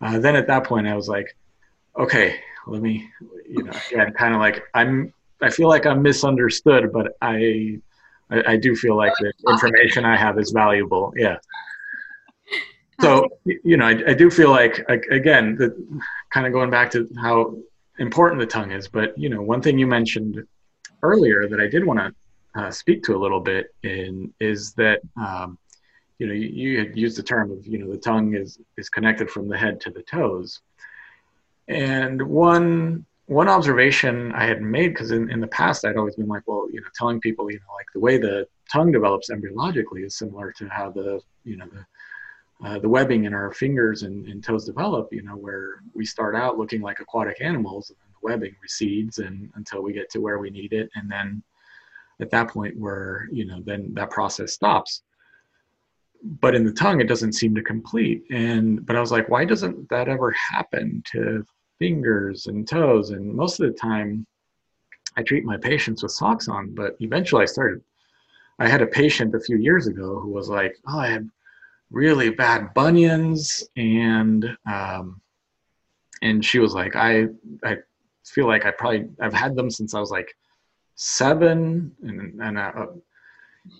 uh, 0.00 0.18
then 0.18 0.36
at 0.36 0.46
that 0.46 0.64
point, 0.64 0.86
I 0.86 0.94
was 0.94 1.08
like, 1.08 1.36
okay, 1.98 2.38
let 2.66 2.80
me, 2.80 3.10
you 3.48 3.64
know, 3.64 3.72
again, 3.90 4.12
kind 4.12 4.34
of 4.34 4.40
like 4.40 4.62
I'm, 4.74 5.12
I 5.42 5.50
feel 5.50 5.68
like 5.68 5.86
I'm 5.86 6.02
misunderstood, 6.02 6.92
but 6.92 7.16
I, 7.20 7.80
I, 8.30 8.52
I 8.52 8.56
do 8.56 8.76
feel 8.76 8.96
like 8.96 9.12
the 9.18 9.32
information 9.48 10.04
I 10.04 10.16
have 10.16 10.38
is 10.38 10.52
valuable. 10.52 11.12
Yeah. 11.16 11.36
So, 13.00 13.28
you 13.44 13.76
know, 13.76 13.86
I, 13.86 14.10
I 14.10 14.14
do 14.14 14.30
feel 14.30 14.50
like, 14.50 14.84
again, 14.88 15.56
the, 15.56 15.76
kind 16.30 16.46
of 16.46 16.52
going 16.52 16.70
back 16.70 16.92
to 16.92 17.08
how 17.20 17.56
important 17.98 18.40
the 18.40 18.46
tongue 18.46 18.72
is, 18.72 18.88
but, 18.88 19.16
you 19.18 19.28
know, 19.28 19.42
one 19.42 19.62
thing 19.62 19.78
you 19.78 19.86
mentioned 19.86 20.42
earlier 21.02 21.48
that 21.48 21.60
I 21.60 21.66
did 21.66 21.84
want 21.84 22.00
to 22.00 22.60
uh, 22.60 22.70
speak 22.70 23.02
to 23.04 23.16
a 23.16 23.18
little 23.18 23.40
bit 23.40 23.74
in 23.82 24.32
is 24.40 24.72
that, 24.74 25.00
um, 25.16 25.58
you 26.18 26.26
know, 26.26 26.32
you, 26.32 26.48
you 26.48 26.78
had 26.78 26.96
used 26.96 27.18
the 27.18 27.22
term 27.22 27.50
of, 27.50 27.66
you 27.66 27.78
know, 27.78 27.90
the 27.90 27.98
tongue 27.98 28.34
is, 28.34 28.58
is 28.76 28.88
connected 28.88 29.30
from 29.30 29.48
the 29.48 29.58
head 29.58 29.80
to 29.80 29.90
the 29.90 30.02
toes. 30.02 30.60
And 31.68 32.20
one 32.22 33.06
one 33.26 33.48
observation 33.48 34.32
I 34.32 34.44
had 34.44 34.60
made, 34.60 34.88
because 34.88 35.10
in, 35.10 35.30
in 35.30 35.40
the 35.40 35.46
past 35.46 35.86
I'd 35.86 35.96
always 35.96 36.14
been 36.16 36.28
like, 36.28 36.42
well, 36.46 36.68
you 36.70 36.80
know, 36.80 36.86
telling 36.94 37.20
people, 37.20 37.50
you 37.50 37.58
know, 37.58 37.74
like 37.74 37.86
the 37.94 38.00
way 38.00 38.18
the 38.18 38.46
tongue 38.70 38.92
develops 38.92 39.30
embryologically 39.30 40.04
is 40.04 40.18
similar 40.18 40.52
to 40.58 40.68
how 40.68 40.90
the, 40.90 41.20
you 41.42 41.56
know, 41.56 41.66
the, 41.72 41.86
uh, 42.64 42.78
the 42.78 42.88
webbing 42.88 43.24
in 43.24 43.34
our 43.34 43.52
fingers 43.52 44.02
and, 44.02 44.26
and, 44.26 44.44
toes 44.44 44.64
develop, 44.64 45.12
you 45.12 45.22
know, 45.22 45.36
where 45.36 45.82
we 45.94 46.04
start 46.04 46.36
out 46.36 46.58
looking 46.58 46.80
like 46.80 47.00
aquatic 47.00 47.40
animals 47.40 47.90
and 47.90 47.98
the 47.98 48.18
webbing 48.22 48.54
recedes 48.62 49.18
and 49.18 49.50
until 49.56 49.82
we 49.82 49.92
get 49.92 50.10
to 50.10 50.20
where 50.20 50.38
we 50.38 50.50
need 50.50 50.72
it. 50.72 50.88
And 50.94 51.10
then 51.10 51.42
at 52.20 52.30
that 52.30 52.48
point 52.48 52.78
where, 52.78 53.28
you 53.32 53.44
know, 53.44 53.60
then 53.64 53.92
that 53.94 54.10
process 54.10 54.52
stops. 54.52 55.02
But 56.40 56.54
in 56.54 56.64
the 56.64 56.72
tongue, 56.72 57.00
it 57.00 57.08
doesn't 57.08 57.32
seem 57.32 57.54
to 57.54 57.62
complete. 57.62 58.24
And, 58.30 58.86
but 58.86 58.96
I 58.96 59.00
was 59.00 59.10
like, 59.10 59.28
why 59.28 59.44
doesn't 59.44 59.88
that 59.90 60.08
ever 60.08 60.30
happen 60.30 61.02
to 61.12 61.44
fingers 61.78 62.46
and 62.46 62.66
toes. 62.66 63.10
And 63.10 63.34
most 63.34 63.60
of 63.60 63.66
the 63.70 63.78
time, 63.78 64.26
I 65.16 65.22
treat 65.22 65.44
my 65.44 65.56
patients 65.56 66.02
with 66.02 66.12
socks 66.12 66.48
on. 66.48 66.74
But 66.74 66.96
eventually, 67.00 67.42
I 67.42 67.46
started. 67.46 67.82
I 68.58 68.68
had 68.68 68.82
a 68.82 68.86
patient 68.86 69.34
a 69.34 69.40
few 69.40 69.58
years 69.58 69.86
ago 69.86 70.20
who 70.20 70.30
was 70.30 70.48
like, 70.48 70.76
"Oh, 70.86 70.98
I 70.98 71.08
had 71.08 71.28
really 71.90 72.30
bad 72.30 72.74
bunions," 72.74 73.66
and 73.76 74.56
um, 74.70 75.20
and 76.22 76.44
she 76.44 76.58
was 76.58 76.74
like, 76.74 76.96
"I 76.96 77.26
I 77.64 77.78
feel 78.24 78.46
like 78.46 78.66
I 78.66 78.70
probably 78.70 79.08
I've 79.20 79.34
had 79.34 79.56
them 79.56 79.70
since 79.70 79.94
I 79.94 80.00
was 80.00 80.10
like 80.10 80.34
seven, 80.94 81.92
and 82.02 82.40
and." 82.40 82.58
Uh, 82.58 82.86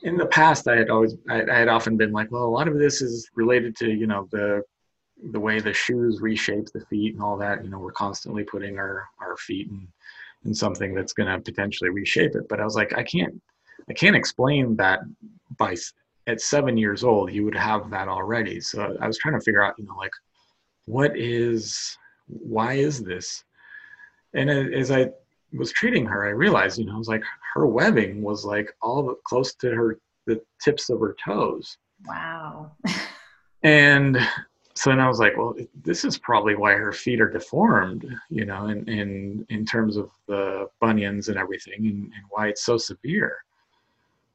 in 0.03 0.17
the 0.17 0.25
past, 0.25 0.67
I 0.67 0.77
had 0.77 0.89
always, 0.89 1.15
I, 1.29 1.43
I 1.43 1.59
had 1.59 1.69
often 1.69 1.99
been 1.99 2.11
like, 2.11 2.33
well, 2.33 2.45
a 2.45 2.49
lot 2.49 2.69
of 2.69 2.79
this 2.79 3.03
is 3.03 3.29
related 3.35 3.77
to, 3.77 3.91
you 3.91 4.07
know, 4.07 4.27
the 4.33 4.63
the 5.33 5.41
way 5.41 5.61
the 5.61 5.73
shoes 5.73 6.21
reshape 6.21 6.67
the 6.73 6.85
feet 6.87 7.15
and 7.15 7.23
all 7.23 7.37
that 7.37 7.65
you 7.65 7.71
know 7.71 7.79
we're 7.79 7.93
constantly 7.93 8.43
putting 8.45 8.79
our 8.79 9.05
our 9.21 9.37
feet 9.37 9.69
in 9.69 9.87
in 10.45 10.55
something 10.55 10.95
that's 10.95 11.13
going 11.13 11.29
to 11.29 11.41
potentially 11.41 11.91
reshape 11.91 12.35
it 12.35 12.49
but 12.49 12.61
i 12.61 12.65
was 12.65 12.75
like 12.75 12.97
i 12.99 13.03
can't 13.03 13.41
i 13.89 13.93
can't 13.93 14.17
explain 14.17 14.77
that 14.77 15.01
by 15.57 15.75
at 16.27 16.41
seven 16.41 16.77
years 16.77 17.05
old 17.05 17.33
you 17.33 17.45
would 17.45 17.57
have 17.57 17.91
that 17.91 18.09
already. 18.09 18.61
So 18.61 18.97
i 19.01 19.07
was 19.07 19.19
trying 19.19 19.39
to 19.39 19.45
figure 19.45 19.63
out 19.63 19.79
you 19.79 19.85
know 19.85 19.97
like 19.97 20.13
what 20.87 21.17
is 21.17 21.97
why 22.27 22.75
is 22.75 23.03
this? 23.03 23.45
And 24.35 24.51
as 24.51 24.91
i 24.91 25.11
was 25.53 25.73
treating 25.73 26.05
her 26.05 26.27
i 26.27 26.31
realized 26.31 26.79
you 26.79 26.87
know 26.87 26.95
i 26.95 26.99
was 26.99 27.07
like 27.07 27.23
her 27.55 27.67
webbing 27.69 28.23
was 28.23 28.45
like 28.45 28.75
all 28.83 29.05
the, 29.05 29.15
close 29.25 29.55
to 29.55 29.71
her 29.71 29.99
the 30.27 30.41
tips 30.63 30.91
of 30.91 31.01
her 31.01 31.17
toes. 31.25 31.79
Wow. 32.07 32.73
And 33.65 34.19
so 34.75 34.91
then 34.91 35.01
I 35.01 35.09
was 35.09 35.19
like, 35.19 35.37
well, 35.37 35.55
this 35.83 36.05
is 36.05 36.19
probably 36.19 36.55
why 36.55 36.73
her 36.73 36.93
feet 36.93 37.21
are 37.21 37.31
deformed, 37.31 38.07
you 38.29 38.45
know, 38.45 38.67
in 38.67 38.87
in, 38.89 39.47
in 39.49 39.65
terms 39.65 39.97
of 39.97 40.11
the 40.27 40.69
bunions 40.81 41.29
and 41.29 41.39
everything, 41.39 41.87
and, 41.87 42.03
and 42.03 42.25
why 42.29 42.49
it's 42.49 42.65
so 42.65 42.77
severe. 42.77 43.39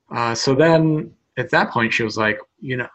Uh, 0.10 0.34
so 0.34 0.56
then 0.56 1.14
at 1.40 1.50
that 1.52 1.72
point, 1.72 1.94
she 1.94 2.04
was 2.04 2.18
like, 2.18 2.40
you 2.60 2.78
know, 2.78 2.88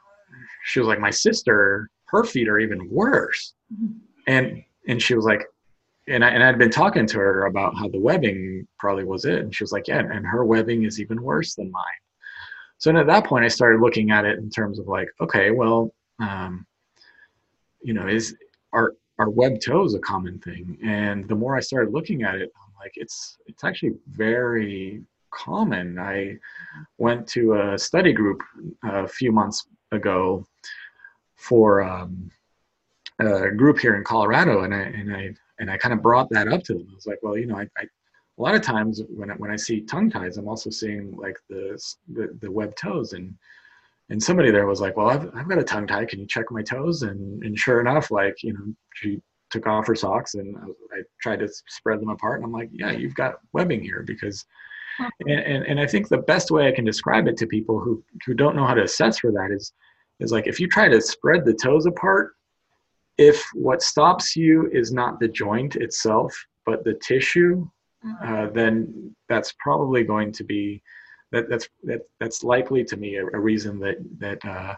she 0.65 0.79
was 0.79 0.89
like, 0.89 1.01
my 1.01 1.11
sister, 1.11 1.91
her 2.07 2.25
feet 2.25 2.49
are 2.49 2.59
even 2.59 2.89
worse, 2.91 3.55
mm-hmm. 3.73 3.99
and 4.27 4.63
and 4.89 5.03
she 5.03 5.15
was 5.15 5.25
like, 5.25 5.45
and 6.09 6.25
I 6.25 6.31
and 6.31 6.43
I'd 6.43 6.59
been 6.59 6.71
talking 6.71 7.07
to 7.07 7.19
her 7.19 7.47
about 7.47 7.77
how 7.77 7.89
the 7.89 7.99
webbing 7.99 8.67
probably 8.79 9.05
was 9.05 9.25
it, 9.25 9.41
and 9.41 9.55
she 9.55 9.65
was 9.65 9.73
like, 9.73 9.89
yeah, 9.89 9.99
and 9.99 10.27
her 10.27 10.45
webbing 10.45 10.85
is 10.85 11.01
even 11.01 11.23
worse 11.23 11.55
than 11.55 11.71
mine. 11.71 11.83
So 12.79 12.95
at 12.95 13.07
that 13.07 13.25
point, 13.25 13.45
I 13.45 13.49
started 13.49 13.81
looking 13.81 14.11
at 14.11 14.25
it 14.25 14.39
in 14.39 14.51
terms 14.51 14.79
of 14.79 14.87
like, 14.87 15.09
okay, 15.21 15.51
well. 15.51 15.95
Um, 16.21 16.67
you 17.85 17.93
know, 17.93 18.09
is 18.09 18.35
are 18.73 18.95
are 19.19 19.31
web 19.31 19.61
toes 19.61 19.95
a 19.95 19.99
common 20.01 20.41
thing? 20.41 20.79
And 20.83 21.29
the 21.29 21.35
more 21.35 21.57
I 21.57 21.61
started 21.61 21.93
looking 21.93 22.23
at 22.23 22.35
it, 22.37 22.51
I'm 22.57 22.73
like, 22.81 22.93
it's 22.97 23.37
it's 23.47 23.63
actually 23.63 23.93
very 24.09 25.03
common. 25.35 25.99
I 25.99 26.37
went 26.99 27.27
to 27.29 27.55
a 27.55 27.79
study 27.79 28.13
group 28.13 28.41
a 28.85 29.09
few 29.09 29.33
months 29.33 29.67
ago 29.93 30.47
for 31.35 31.83
um, 31.83 32.31
a 33.21 33.51
group 33.51 33.79
here 33.79 33.97
in 33.97 34.05
Colorado, 34.05 34.63
and 34.65 34.75
I 34.75 34.83
and 35.01 35.17
I 35.17 35.35
and 35.59 35.71
I 35.71 35.77
kind 35.77 35.95
of 35.95 36.03
brought 36.03 36.29
that 36.31 36.49
up 36.49 36.63
to 36.65 36.75
them. 36.75 36.87
I 36.91 36.95
was 36.95 37.07
like, 37.07 37.21
well, 37.23 37.37
you 37.37 37.47
know, 37.47 37.59
I, 37.59 37.67
I 37.79 37.85
a 38.39 38.43
lot 38.43 38.55
of 38.55 38.63
times 38.63 39.03
when 39.09 39.31
I, 39.31 39.35
when 39.35 39.51
I 39.51 39.57
see 39.57 39.83
tongue 39.83 40.11
ties, 40.11 40.37
I'm 40.37 40.49
also 40.49 40.71
seeing 40.71 41.17
like 41.17 41.37
the 41.49 41.79
the, 42.17 42.37
the 42.41 42.51
web 42.51 42.75
toes, 42.77 43.13
and 43.13 43.35
and 44.11 44.23
somebody 44.23 44.51
there 44.51 44.67
was 44.67 44.81
like, 44.81 44.97
well, 44.97 45.11
I've, 45.11 45.31
I've 45.35 45.49
got 45.49 45.59
a 45.59 45.65
tongue 45.65 45.87
tie. 45.87 46.05
Can 46.05 46.21
you 46.21 46.27
check 46.27 46.51
my 46.51 46.63
toes? 46.63 47.03
And, 47.03 47.43
and 47.43 47.59
sure 47.59 47.81
enough, 47.81 48.11
like, 48.11 48.43
you 48.43 48.53
know, 48.53 48.67
she 48.95 49.21
took 49.51 49.67
off 49.67 49.87
her 49.87 49.95
socks 49.95 50.35
and 50.35 50.57
I, 50.59 50.99
I 50.99 51.03
tried 51.23 51.41
to 51.41 51.49
spread 51.49 52.01
them 52.01 52.11
apart. 52.11 52.37
And 52.37 52.45
I'm 52.45 52.53
like, 52.53 52.69
yeah, 52.71 52.93
you've 52.93 53.15
got 53.15 53.37
webbing 53.55 53.83
here 53.83 54.05
because, 54.07 54.45
and, 54.99 55.31
and, 55.31 55.65
and 55.65 55.81
I 55.81 55.87
think 55.87 56.09
the 56.09 56.19
best 56.19 56.51
way 56.51 56.69
I 56.69 56.73
can 56.73 56.85
describe 56.85 57.27
it 57.27 57.37
to 57.39 57.47
people 57.47 57.81
who, 57.81 58.03
who 58.27 58.35
don't 58.35 58.57
know 58.57 58.67
how 58.67 58.75
to 58.75 58.85
assess 58.85 59.19
for 59.19 59.31
that 59.33 59.51
is, 59.51 59.73
is 60.21 60.33
like, 60.33 60.47
if 60.47 60.61
you 60.61 60.69
try 60.69 60.89
to 60.89 61.01
spread 61.01 61.45
the 61.45 61.55
toes 61.55 61.87
apart, 61.87 62.35
if 63.19 63.45
what 63.55 63.83
stops 63.83 64.35
you 64.37 64.69
is 64.73 64.93
not 64.93 65.21
the 65.21 65.29
joint 65.29 65.77
itself, 65.77 66.35
but 66.67 66.85
the 66.85 66.95
tissue, 66.95 67.69
mm-hmm. 68.05 68.35
uh, 68.35 68.51
then 68.51 69.15
that's 69.29 69.55
probably 69.61 70.05
going 70.05 70.33
to 70.33 70.45
be 70.45 70.83
that, 71.33 71.49
that's 71.49 71.69
that, 71.83 72.01
that's 72.21 72.45
likely 72.45 72.85
to 72.85 72.97
me 72.97 73.17
a, 73.17 73.27
a 73.27 73.41
reason 73.41 73.81
that 73.81 73.97
that 74.19 74.45
uh, 74.45 74.75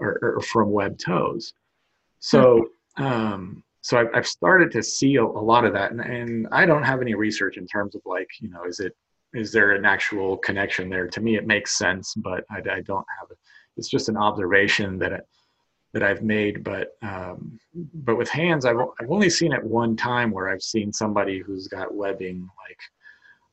are, 0.00 0.18
are, 0.22 0.40
from 0.40 0.70
web 0.70 0.98
toes. 0.98 1.52
So 2.20 2.68
um, 2.96 3.64
so 3.82 3.98
I've, 3.98 4.08
I've 4.14 4.26
started 4.26 4.70
to 4.72 4.82
see 4.82 5.16
a, 5.16 5.24
a 5.24 5.24
lot 5.24 5.64
of 5.64 5.72
that, 5.72 5.90
and, 5.90 6.00
and 6.00 6.46
I 6.52 6.66
don't 6.66 6.82
have 6.82 7.00
any 7.00 7.14
research 7.14 7.56
in 7.56 7.66
terms 7.66 7.94
of 7.94 8.02
like 8.04 8.28
you 8.40 8.50
know 8.50 8.64
is 8.64 8.78
it 8.78 8.96
is 9.34 9.52
there 9.52 9.72
an 9.72 9.84
actual 9.84 10.36
connection 10.38 10.88
there? 10.88 11.06
To 11.08 11.20
me, 11.20 11.36
it 11.36 11.46
makes 11.46 11.78
sense, 11.78 12.14
but 12.16 12.44
I, 12.50 12.58
I 12.58 12.80
don't 12.80 13.06
have 13.18 13.30
it. 13.30 13.38
It's 13.76 13.88
just 13.88 14.08
an 14.08 14.16
observation 14.16 14.98
that 14.98 15.12
it, 15.12 15.26
that 15.92 16.02
I've 16.02 16.22
made. 16.22 16.64
But 16.64 16.96
um, 17.02 17.58
but 17.74 18.16
with 18.16 18.28
hands, 18.28 18.64
I've 18.64 18.78
I've 19.00 19.10
only 19.10 19.30
seen 19.30 19.52
it 19.52 19.62
one 19.62 19.96
time 19.96 20.30
where 20.30 20.48
I've 20.48 20.62
seen 20.62 20.92
somebody 20.92 21.38
who's 21.38 21.68
got 21.68 21.94
webbing 21.94 22.48
like 22.68 22.78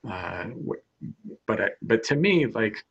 uh, 0.05 0.45
but 1.45 1.61
I, 1.61 1.69
but 1.81 2.03
to 2.05 2.15
me, 2.15 2.45
like 2.45 2.83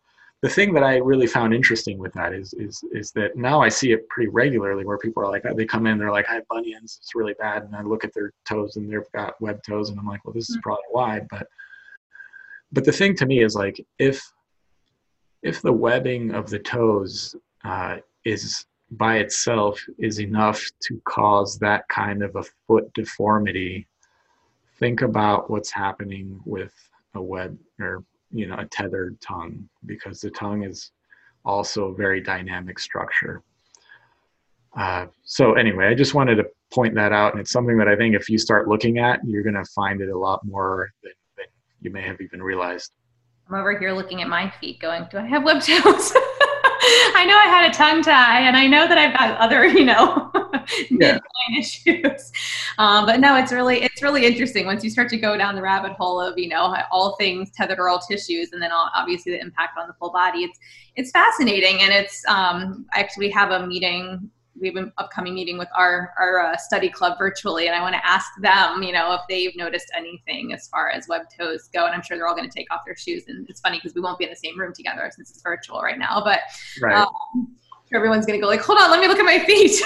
the 0.43 0.49
thing 0.49 0.73
that 0.75 0.83
I 0.83 0.97
really 0.97 1.27
found 1.27 1.55
interesting 1.55 1.99
with 1.99 2.13
that 2.13 2.33
is 2.33 2.53
is 2.55 2.83
is 2.93 3.11
that 3.13 3.37
now 3.37 3.61
I 3.61 3.69
see 3.69 3.93
it 3.93 4.09
pretty 4.09 4.29
regularly 4.29 4.85
where 4.85 4.99
people 4.99 5.23
are 5.23 5.31
like 5.31 5.43
they 5.57 5.65
come 5.65 5.87
in 5.87 5.99
they're 5.99 6.11
like 6.11 6.29
I 6.29 6.35
have 6.35 6.49
bunions 6.49 6.99
it's 7.01 7.15
really 7.15 7.35
bad 7.35 7.63
and 7.63 7.75
I 7.75 7.83
look 7.83 8.05
at 8.05 8.13
their 8.15 8.33
toes 8.47 8.77
and 8.77 8.91
they've 8.91 9.11
got 9.15 9.41
web 9.41 9.63
toes 9.63 9.89
and 9.89 9.99
I'm 9.99 10.07
like 10.07 10.25
well 10.25 10.35
this 10.35 10.51
is 10.51 10.59
mm. 10.59 10.63
probably 10.63 10.85
why 10.91 11.23
but 11.31 11.49
but 12.73 12.85
the 12.85 12.93
thing 12.93 13.15
to 13.17 13.27
me 13.27 13.43
is 13.43 13.55
like 13.55 13.85
if 13.99 14.23
if 15.43 15.63
the 15.63 15.73
webbing 15.73 16.35
of 16.35 16.51
the 16.51 16.59
toes 16.59 17.35
uh, 17.65 17.97
is 18.25 18.67
by 18.93 19.19
itself 19.19 19.81
is 19.99 20.21
enough 20.21 20.65
to 20.81 21.01
cause 21.05 21.59
that 21.59 21.87
kind 21.89 22.23
of 22.23 22.35
a 22.37 22.45
foot 22.67 22.93
deformity 22.95 23.87
think 24.79 25.03
about 25.03 25.51
what's 25.51 25.71
happening 25.71 26.41
with 26.45 26.73
a 27.15 27.23
web 27.23 27.57
or 27.81 28.05
you 28.31 28.47
know 28.47 28.57
a 28.59 28.67
tethered 28.67 29.21
tongue 29.21 29.69
because 29.87 30.21
the 30.21 30.31
tongue 30.31 30.65
is 30.65 30.93
also 31.45 31.87
a 31.87 31.95
very 31.95 32.21
dynamic 32.21 32.79
structure. 32.79 33.43
Uh, 34.77 35.07
so 35.25 35.55
anyway, 35.55 35.87
I 35.87 35.95
just 35.95 36.13
wanted 36.13 36.35
to 36.37 36.47
point 36.73 36.95
that 36.97 37.13
out, 37.13 37.33
and 37.33 37.41
it's 37.41 37.53
something 37.53 37.79
that 37.79 37.89
I 37.89 37.97
think 37.97 38.15
if 38.15 38.29
you 38.29 38.37
start 38.37 38.69
looking 38.69 38.99
at, 38.99 39.21
you're 39.25 39.45
going 39.45 39.55
to 39.55 39.65
find 39.75 40.01
it 40.03 40.11
a 40.11 40.19
lot 40.19 40.45
more 40.45 40.91
than, 41.03 41.13
you 41.87 41.93
may 41.93 42.03
have 42.03 42.21
even 42.21 42.43
realized. 42.43 42.93
I'm 43.49 43.55
over 43.55 43.79
here 43.79 43.93
looking 43.93 44.21
at 44.21 44.29
my 44.29 44.51
feet, 44.61 44.81
going, 44.81 45.07
"Do 45.11 45.19
I 45.19 45.25
have 45.25 45.45
web 45.45 45.63
toes?" 45.63 46.13
I 47.15 47.25
know 47.27 47.37
I 47.37 47.47
had 47.49 47.71
a 47.71 47.75
tongue 47.75 48.03
tie, 48.03 48.41
and 48.41 48.57
I 48.57 48.67
know 48.67 48.89
that 48.89 48.99
I've 48.99 49.17
got 49.17 49.39
other, 49.39 49.67
you 49.67 49.85
know, 49.85 50.31
yeah. 50.91 51.19
issues. 51.57 52.33
Um, 52.79 53.07
but 53.07 53.21
no, 53.21 53.37
it's 53.37 53.53
really 53.53 53.83
it's 53.83 54.03
really 54.03 54.27
interesting 54.27 54.67
once 54.67 54.83
you 54.83 54.91
start 54.91 55.09
to 55.11 55.17
go 55.17 55.37
down 55.37 55.55
the 55.55 55.63
rabbit 55.63 55.93
hole 55.93 56.21
of 56.21 56.37
you 56.37 56.49
know 56.49 56.77
all 56.91 57.15
things 57.17 57.51
tethered 57.53 57.79
oral 57.79 58.01
tissues, 58.01 58.51
and 58.53 58.61
then 58.61 58.73
all, 58.73 58.91
obviously 58.95 59.33
the 59.33 59.41
impact 59.41 59.79
on 59.79 59.87
the 59.87 59.95
full 59.95 60.11
body. 60.11 60.41
It's 60.41 60.59
it's 60.97 61.11
fascinating, 61.13 61.83
and 61.83 61.93
it's 61.93 62.27
um, 62.27 62.87
actually 62.95 63.29
we 63.29 63.33
have 63.33 63.53
a 63.53 63.65
meeting 63.65 64.29
we 64.61 64.69
have 64.69 64.77
an 64.77 64.93
upcoming 64.99 65.35
meeting 65.35 65.59
with 65.59 65.69
our 65.75 66.13
our 66.19 66.41
uh, 66.41 66.57
study 66.57 66.89
club 66.89 67.19
virtually, 67.19 67.67
and 67.67 67.75
I 67.75 67.81
want 67.81 67.95
to 67.95 68.07
ask 68.07 68.31
them, 68.41 68.83
you 68.83 68.93
know, 68.93 69.15
if 69.15 69.21
they've 69.29 69.55
noticed 69.57 69.91
anything 69.97 70.53
as 70.53 70.69
far 70.69 70.91
as 70.91 71.09
web 71.09 71.23
toes 71.37 71.69
go. 71.73 71.87
And 71.87 71.95
I'm 71.95 72.03
sure 72.03 72.17
they're 72.17 72.27
all 72.27 72.37
going 72.37 72.49
to 72.49 72.55
take 72.55 72.73
off 72.73 72.83
their 72.85 72.97
shoes. 72.97 73.25
And 73.29 73.49
it's 73.49 73.61
funny 73.61 73.79
because 73.79 73.95
we 73.95 74.01
won't 74.01 74.19
be 74.19 74.25
in 74.25 74.31
the 74.31 74.37
same 74.37 74.59
room 74.59 74.73
together 74.73 75.11
since 75.15 75.31
it's 75.31 75.43
virtual 75.43 75.81
right 75.81 75.99
now. 75.99 76.23
But 76.25 76.41
right. 76.81 76.97
um, 76.97 77.55
everyone's 77.93 78.27
going 78.27 78.39
to 78.39 78.43
go 78.43 78.49
like, 78.49 78.61
hold 78.61 78.79
on, 78.79 78.91
let 78.91 79.01
me 79.01 79.09
look 79.09 79.19
at 79.19 79.25
my 79.25 79.39
feet. 79.41 79.83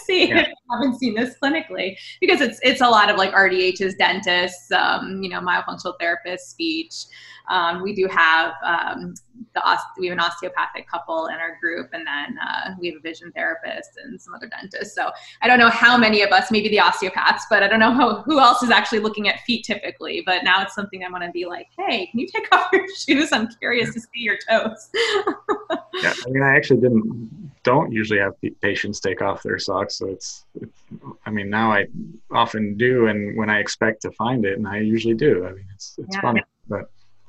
See, 0.04 0.28
yeah. 0.28 0.48
Haven't 0.70 0.98
seen 0.98 1.14
this 1.14 1.36
clinically 1.42 1.96
because 2.20 2.40
it's 2.40 2.58
it's 2.62 2.80
a 2.80 2.88
lot 2.88 3.10
of 3.10 3.16
like 3.16 3.32
RDHs, 3.32 3.96
dentists, 3.98 4.70
um, 4.72 5.22
you 5.22 5.28
know, 5.28 5.40
myofunctional 5.40 5.94
therapists, 6.00 6.40
speech. 6.40 7.06
Um, 7.48 7.82
we 7.82 7.94
do 7.94 8.08
have 8.08 8.54
um, 8.64 9.14
the 9.54 9.78
we 9.98 10.06
have 10.08 10.14
an 10.14 10.20
osteopathic 10.20 10.88
couple 10.88 11.26
in 11.26 11.36
our 11.36 11.58
group, 11.60 11.90
and 11.92 12.06
then 12.06 12.38
uh, 12.38 12.74
we 12.80 12.88
have 12.88 12.96
a 12.96 13.00
vision 13.00 13.30
therapist 13.32 13.90
and 14.02 14.20
some 14.20 14.34
other 14.34 14.48
dentists. 14.48 14.94
So 14.94 15.10
I 15.42 15.46
don't 15.46 15.58
know 15.58 15.70
how 15.70 15.96
many 15.96 16.22
of 16.22 16.30
us, 16.30 16.50
maybe 16.50 16.68
the 16.68 16.80
osteopaths, 16.80 17.46
but 17.48 17.62
I 17.62 17.68
don't 17.68 17.78
know 17.78 17.92
how, 17.92 18.22
who 18.22 18.40
else 18.40 18.62
is 18.62 18.70
actually 18.70 19.00
looking 19.00 19.28
at 19.28 19.40
feet 19.40 19.64
typically. 19.64 20.22
But 20.26 20.42
now 20.44 20.62
it's 20.62 20.74
something 20.74 21.04
I 21.04 21.10
want 21.10 21.24
to 21.24 21.30
be 21.30 21.46
like, 21.46 21.68
hey, 21.78 22.06
can 22.06 22.20
you 22.20 22.26
take 22.26 22.48
off 22.52 22.70
your 22.72 22.86
shoes? 22.96 23.32
I'm 23.32 23.48
curious 23.48 23.94
to 23.94 24.00
see 24.00 24.08
your 24.14 24.38
toes. 24.48 24.90
yeah, 26.02 26.12
I 26.26 26.30
mean, 26.30 26.42
I 26.42 26.56
actually 26.56 26.80
didn't 26.80 27.45
don't 27.66 27.90
usually 27.90 28.20
have 28.20 28.34
patients 28.62 29.00
take 29.00 29.20
off 29.20 29.42
their 29.42 29.58
socks, 29.58 29.98
so 29.98 30.08
it's, 30.08 30.44
it's 30.54 30.78
I 31.26 31.30
mean, 31.30 31.50
now 31.50 31.72
I 31.72 31.86
often 32.30 32.76
do, 32.76 33.08
and 33.08 33.36
when 33.36 33.50
I 33.50 33.58
expect 33.58 34.02
to 34.02 34.12
find 34.12 34.44
it, 34.46 34.56
and 34.56 34.68
I 34.68 34.78
usually 34.78 35.14
do. 35.14 35.44
I 35.44 35.50
mean, 35.50 35.66
it's 35.74 35.96
it's 35.98 36.14
yeah. 36.14 36.20
funny, 36.20 36.42
but 36.68 36.84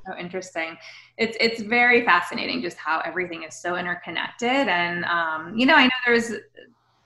so 0.06 0.16
interesting. 0.16 0.78
It's 1.16 1.36
it's 1.40 1.60
very 1.60 2.04
fascinating 2.04 2.62
just 2.62 2.78
how 2.78 3.00
everything 3.00 3.42
is 3.42 3.60
so 3.60 3.76
interconnected. 3.76 4.68
And 4.68 5.04
um, 5.04 5.58
you 5.58 5.66
know, 5.66 5.74
I 5.74 5.84
know 5.84 6.00
there's 6.06 6.30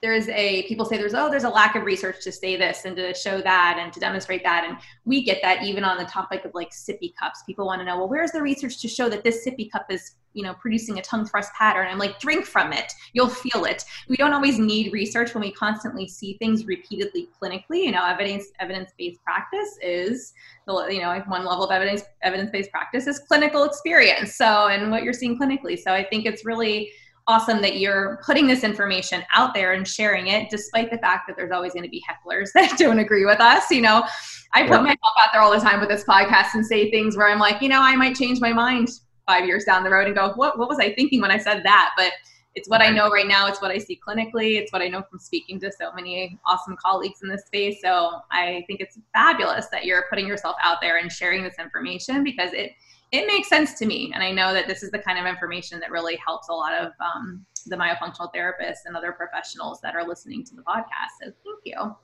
there's 0.03 0.28
a 0.30 0.64
people 0.64 0.84
say 0.84 0.98
there's 0.98 1.14
oh 1.14 1.30
there's 1.30 1.44
a 1.44 1.48
lack 1.48 1.76
of 1.76 1.84
research 1.84 2.22
to 2.24 2.32
say 2.32 2.57
this 2.57 2.84
and 2.84 2.96
to 2.96 3.14
show 3.14 3.40
that 3.40 3.78
and 3.80 3.92
to 3.92 4.00
demonstrate 4.00 4.42
that. 4.42 4.64
And 4.68 4.76
we 5.05 5.22
get 5.22 5.40
that 5.42 5.62
even 5.62 5.84
on 5.84 5.96
the 5.96 6.05
topic 6.05 6.44
of 6.44 6.53
like 6.55 6.70
sippy 6.70 7.14
cups. 7.14 7.44
People 7.46 7.66
want 7.66 7.80
to 7.80 7.84
know 7.84 7.96
well 7.96 8.09
where's 8.09 8.32
the 8.32 8.42
research 8.42 8.80
to 8.80 8.88
show 8.88 9.09
that 9.09 9.22
this 9.22 9.46
sippy 9.46 9.70
cup 9.70 9.86
is 9.90 10.16
you 10.34 10.42
know 10.42 10.55
producing 10.55 10.98
a 10.98 11.03
tongue 11.03 11.24
thrust 11.24 11.53
pattern? 11.57 11.86
I'm 11.86 11.98
like 11.98 12.18
drink 12.18 12.46
from 12.46 12.72
it. 12.72 12.92
You'll 13.12 13.28
feel 13.28 13.64
it. 13.64 13.84
We 14.09 14.16
don't 14.16 14.32
always 14.32 14.59
need 14.59 14.92
research 14.92 15.34
when 15.34 15.42
we 15.42 15.53
constantly 15.53 16.09
see 16.09 16.34
things 16.38 16.66
repeatedly 16.66 17.28
clinically. 17.40 17.84
You 17.84 17.92
know 17.92 18.05
evidence 18.05 18.46
evidence-based 18.59 19.22
practice 19.22 19.78
is 19.82 20.32
the 20.66 20.88
you 20.90 21.00
know 21.00 21.16
one 21.28 21.44
level 21.44 21.64
of 21.64 21.70
evidence 21.70 22.03
evidence-based 22.22 22.72
practice 22.72 23.07
is 23.07 23.20
clinical 23.20 23.62
experience. 23.62 24.34
So 24.34 24.66
and 24.66 24.90
what 24.90 25.05
you're 25.05 25.12
seeing 25.12 25.38
clinically. 25.38 25.78
So 25.78 25.92
i 25.92 26.03
think 26.03 26.26
it's 26.26 26.44
really 26.44 26.90
awesome 27.28 27.62
that 27.62 27.78
you're 27.78 28.20
putting 28.24 28.46
this 28.46 28.64
information 28.64 29.22
out 29.34 29.54
there 29.54 29.72
and 29.72 29.86
sharing 29.86 30.28
it, 30.28 30.50
despite 30.50 30.90
the 30.90 30.98
fact 30.98 31.26
that 31.28 31.36
there's 31.36 31.52
always 31.52 31.72
going 31.72 31.84
to 31.84 31.88
be 31.88 32.02
hecklers 32.08 32.50
that 32.54 32.76
don't 32.78 32.98
agree 32.98 33.24
with 33.24 33.40
us. 33.40 33.70
You 33.70 33.82
know, 33.82 34.04
I 34.52 34.62
put 34.62 34.82
myself 34.82 35.14
out 35.20 35.30
there 35.32 35.40
all 35.40 35.52
the 35.52 35.60
time 35.60 35.80
with 35.80 35.88
this 35.88 36.04
podcast 36.04 36.54
and 36.54 36.64
say 36.64 36.90
things 36.90 37.16
where 37.16 37.28
I'm 37.28 37.38
like, 37.38 37.62
you 37.62 37.68
know, 37.68 37.80
I 37.80 37.96
might 37.96 38.16
change 38.16 38.40
my 38.40 38.52
mind 38.52 38.88
five 39.26 39.46
years 39.46 39.64
down 39.64 39.84
the 39.84 39.90
road 39.90 40.06
and 40.06 40.16
go, 40.16 40.32
what, 40.34 40.58
what 40.58 40.68
was 40.68 40.78
I 40.78 40.94
thinking 40.94 41.20
when 41.20 41.30
I 41.30 41.38
said 41.38 41.62
that? 41.64 41.92
But 41.96 42.12
it's 42.54 42.68
what 42.68 42.82
I 42.82 42.90
know 42.90 43.08
right 43.08 43.26
now. 43.26 43.46
It's 43.46 43.62
what 43.62 43.70
I 43.70 43.78
see 43.78 43.98
clinically. 44.06 44.58
It's 44.60 44.72
what 44.72 44.82
I 44.82 44.88
know 44.88 45.02
from 45.08 45.18
speaking 45.18 45.58
to 45.60 45.72
so 45.72 45.92
many 45.94 46.38
awesome 46.46 46.76
colleagues 46.76 47.20
in 47.22 47.28
this 47.28 47.46
space. 47.46 47.80
So 47.82 48.20
I 48.30 48.62
think 48.66 48.80
it's 48.80 48.98
fabulous 49.14 49.68
that 49.68 49.86
you're 49.86 50.04
putting 50.10 50.26
yourself 50.26 50.56
out 50.62 50.78
there 50.82 50.98
and 50.98 51.10
sharing 51.10 51.42
this 51.42 51.58
information 51.58 52.22
because 52.22 52.52
it 52.52 52.72
it 53.12 53.26
makes 53.26 53.48
sense 53.48 53.74
to 53.74 53.86
me. 53.86 54.10
And 54.14 54.22
I 54.22 54.32
know 54.32 54.54
that 54.54 54.66
this 54.66 54.82
is 54.82 54.90
the 54.90 54.98
kind 54.98 55.18
of 55.18 55.26
information 55.26 55.78
that 55.80 55.90
really 55.90 56.16
helps 56.16 56.48
a 56.48 56.52
lot 56.52 56.72
of 56.74 56.92
um, 57.00 57.44
the 57.66 57.76
myofunctional 57.76 58.32
therapists 58.34 58.86
and 58.86 58.96
other 58.96 59.12
professionals 59.12 59.80
that 59.82 59.94
are 59.94 60.06
listening 60.06 60.44
to 60.44 60.54
the 60.54 60.62
podcast. 60.62 61.22
So 61.22 61.26
thank 61.44 61.60
you. 61.64 61.94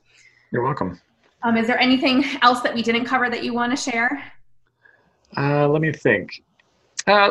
You're 0.52 0.62
welcome. 0.62 1.00
Um, 1.42 1.56
is 1.56 1.66
there 1.66 1.78
anything 1.78 2.24
else 2.42 2.61
that 2.61 2.74
we 2.74 2.82
didn't 2.82 3.06
cover 3.06 3.30
that 3.30 3.42
you 3.42 3.54
want 3.54 3.76
to 3.76 3.90
share? 3.90 4.22
Uh, 5.36 5.66
let 5.68 5.80
me 5.80 5.92
think. 5.92 6.42
Uh, 7.06 7.30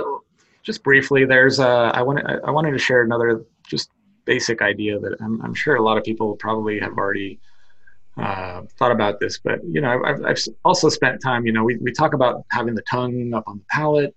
just 0.63 0.83
briefly, 0.83 1.23
there's 1.23 1.59
uh, 1.59 1.91
I 1.93 2.01
wanted 2.01 2.25
I 2.43 2.51
wanted 2.51 2.71
to 2.71 2.77
share 2.77 3.01
another 3.01 3.45
just 3.67 3.91
basic 4.25 4.61
idea 4.61 4.99
that 4.99 5.15
I'm, 5.21 5.41
I'm 5.41 5.53
sure 5.53 5.75
a 5.75 5.81
lot 5.81 5.97
of 5.97 6.03
people 6.03 6.35
probably 6.35 6.79
have 6.79 6.97
already 6.97 7.39
uh, 8.17 8.63
thought 8.77 8.91
about 8.91 9.19
this, 9.19 9.37
but 9.37 9.63
you 9.63 9.81
know, 9.81 10.01
I've, 10.03 10.23
I've 10.25 10.39
also 10.65 10.89
spent 10.89 11.21
time. 11.21 11.45
You 11.45 11.51
know, 11.51 11.63
we 11.63 11.77
we 11.77 11.91
talk 11.91 12.13
about 12.13 12.45
having 12.51 12.73
the 12.73 12.81
tongue 12.83 13.33
up 13.33 13.43
on 13.47 13.59
the 13.59 13.65
palate 13.69 14.15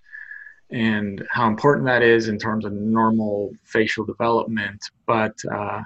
and 0.70 1.26
how 1.30 1.48
important 1.48 1.86
that 1.86 2.02
is 2.02 2.28
in 2.28 2.38
terms 2.38 2.64
of 2.64 2.72
normal 2.72 3.52
facial 3.64 4.04
development. 4.04 4.82
But 5.06 5.34
uh, 5.52 5.82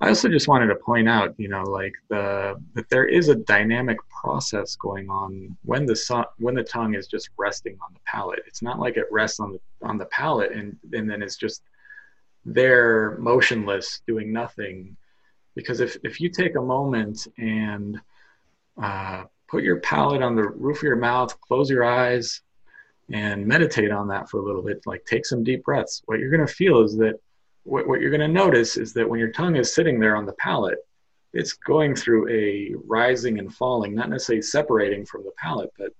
I 0.00 0.08
also 0.08 0.28
just 0.28 0.48
wanted 0.48 0.66
to 0.66 0.76
point 0.76 1.08
out, 1.08 1.34
you 1.38 1.48
know, 1.48 1.64
like 1.64 1.94
the 2.08 2.60
that 2.74 2.88
there 2.88 3.06
is 3.06 3.28
a 3.28 3.34
dynamic 3.34 3.98
process 4.22 4.76
going 4.76 5.08
on 5.10 5.56
when 5.64 5.86
the 5.86 6.26
when 6.38 6.54
the 6.54 6.62
tongue 6.62 6.94
is 6.94 7.06
just 7.06 7.30
resting 7.36 7.76
on 7.84 7.94
the 7.94 8.00
palate. 8.06 8.42
It's 8.46 8.62
not 8.62 8.78
like 8.78 8.96
it 8.96 9.06
rests 9.10 9.40
on 9.40 9.52
the 9.52 9.60
on 9.86 9.98
the 9.98 10.06
palate 10.06 10.52
and 10.52 10.76
and 10.92 11.10
then 11.10 11.22
it's 11.22 11.36
just 11.36 11.62
there 12.44 13.16
motionless 13.18 14.02
doing 14.06 14.32
nothing 14.32 14.96
because 15.54 15.80
if, 15.80 15.96
if 16.02 16.20
you 16.20 16.28
take 16.28 16.56
a 16.56 16.60
moment 16.60 17.26
and 17.38 18.00
uh, 18.80 19.24
put 19.48 19.62
your 19.62 19.80
palate 19.80 20.22
on 20.22 20.34
the 20.34 20.42
roof 20.42 20.78
of 20.78 20.82
your 20.82 20.96
mouth, 20.96 21.38
close 21.40 21.70
your 21.70 21.84
eyes, 21.84 22.42
and 23.10 23.46
meditate 23.46 23.90
on 23.90 24.08
that 24.08 24.28
for 24.28 24.38
a 24.38 24.42
little 24.42 24.62
bit, 24.62 24.82
like 24.86 25.04
take 25.04 25.26
some 25.26 25.44
deep 25.44 25.64
breaths, 25.64 26.02
what 26.06 26.18
you're 26.18 26.30
going 26.30 26.46
to 26.46 26.52
feel 26.52 26.82
is 26.82 26.96
that 26.96 27.20
what, 27.64 27.86
what 27.86 28.00
you're 28.00 28.10
going 28.10 28.20
to 28.20 28.28
notice 28.28 28.76
is 28.76 28.92
that 28.94 29.08
when 29.08 29.20
your 29.20 29.30
tongue 29.30 29.56
is 29.56 29.74
sitting 29.74 29.98
there 29.98 30.16
on 30.16 30.26
the 30.26 30.32
palate, 30.34 30.78
it's 31.32 31.52
going 31.52 31.94
through 31.94 32.28
a 32.30 32.74
rising 32.86 33.38
and 33.38 33.52
falling, 33.54 33.94
not 33.94 34.08
necessarily 34.08 34.42
separating 34.42 35.04
from 35.04 35.24
the 35.24 35.32
palate, 35.36 35.72
but 35.76 35.92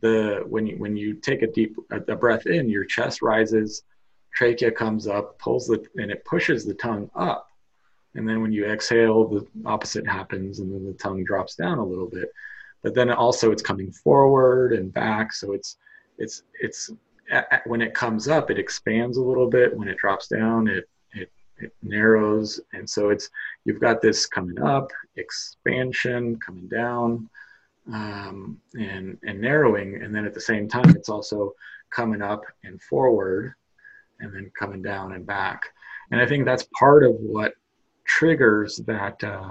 the 0.00 0.42
when 0.48 0.66
you 0.66 0.76
when 0.78 0.96
you 0.96 1.14
take 1.14 1.42
a 1.42 1.46
deep 1.46 1.76
a, 1.90 1.96
a 2.12 2.16
breath 2.16 2.46
in, 2.46 2.68
your 2.68 2.84
chest 2.84 3.22
rises, 3.22 3.84
trachea 4.34 4.70
comes 4.70 5.06
up, 5.06 5.38
pulls 5.38 5.66
the 5.66 5.84
and 5.96 6.10
it 6.10 6.24
pushes 6.24 6.64
the 6.64 6.74
tongue 6.74 7.10
up 7.14 7.51
and 8.14 8.28
then 8.28 8.42
when 8.42 8.52
you 8.52 8.66
exhale, 8.66 9.26
the 9.26 9.46
opposite 9.64 10.06
happens, 10.06 10.58
and 10.60 10.72
then 10.72 10.84
the 10.84 10.92
tongue 10.92 11.24
drops 11.24 11.54
down 11.54 11.78
a 11.78 11.84
little 11.84 12.08
bit. 12.08 12.30
But 12.82 12.94
then 12.94 13.10
also 13.10 13.52
it's 13.52 13.62
coming 13.62 13.90
forward 13.90 14.72
and 14.72 14.92
back, 14.92 15.32
so 15.32 15.52
it's 15.52 15.76
it's 16.18 16.42
it's 16.60 16.90
when 17.64 17.80
it 17.80 17.94
comes 17.94 18.28
up, 18.28 18.50
it 18.50 18.58
expands 18.58 19.16
a 19.16 19.22
little 19.22 19.48
bit. 19.48 19.74
When 19.76 19.88
it 19.88 19.96
drops 19.96 20.28
down, 20.28 20.68
it 20.68 20.88
it 21.12 21.30
it 21.58 21.72
narrows, 21.82 22.60
and 22.72 22.88
so 22.88 23.10
it's 23.10 23.30
you've 23.64 23.80
got 23.80 24.02
this 24.02 24.26
coming 24.26 24.60
up, 24.60 24.90
expansion, 25.16 26.38
coming 26.44 26.68
down, 26.68 27.30
um, 27.92 28.60
and 28.74 29.16
and 29.22 29.40
narrowing, 29.40 30.02
and 30.02 30.14
then 30.14 30.26
at 30.26 30.34
the 30.34 30.40
same 30.40 30.68
time, 30.68 30.90
it's 30.90 31.08
also 31.08 31.54
coming 31.90 32.20
up 32.20 32.44
and 32.64 32.82
forward, 32.82 33.54
and 34.20 34.34
then 34.34 34.50
coming 34.58 34.82
down 34.82 35.12
and 35.12 35.26
back. 35.26 35.62
And 36.10 36.20
I 36.20 36.26
think 36.26 36.44
that's 36.44 36.66
part 36.78 37.04
of 37.04 37.14
what 37.20 37.54
triggers 38.18 38.76
that 38.86 39.22
uh, 39.24 39.50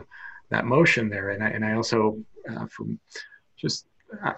that 0.49 0.65
motion 0.65 1.09
there. 1.09 1.29
And 1.29 1.43
I, 1.43 1.49
and 1.49 1.65
I 1.65 1.73
also 1.73 2.17
uh, 2.49 2.67
from 2.67 2.99
just 3.57 3.85
uh, 4.23 4.33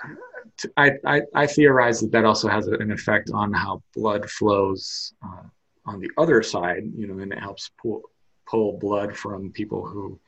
I, 0.77 0.91
I, 1.05 1.21
I 1.33 1.47
theorize 1.47 1.99
that 2.01 2.11
that 2.11 2.25
also 2.25 2.47
has 2.47 2.67
an 2.67 2.91
effect 2.91 3.31
on 3.33 3.53
how 3.53 3.81
blood 3.95 4.29
flows 4.29 5.13
uh, 5.25 5.47
on 5.85 5.99
the 5.99 6.11
other 6.17 6.41
side. 6.41 6.83
You 6.95 7.07
know, 7.07 7.19
and 7.19 7.33
it 7.33 7.39
helps 7.39 7.71
pull 7.81 8.01
pull 8.45 8.77
blood 8.77 9.15
from 9.15 9.51
people 9.51 9.85
who 9.85 10.19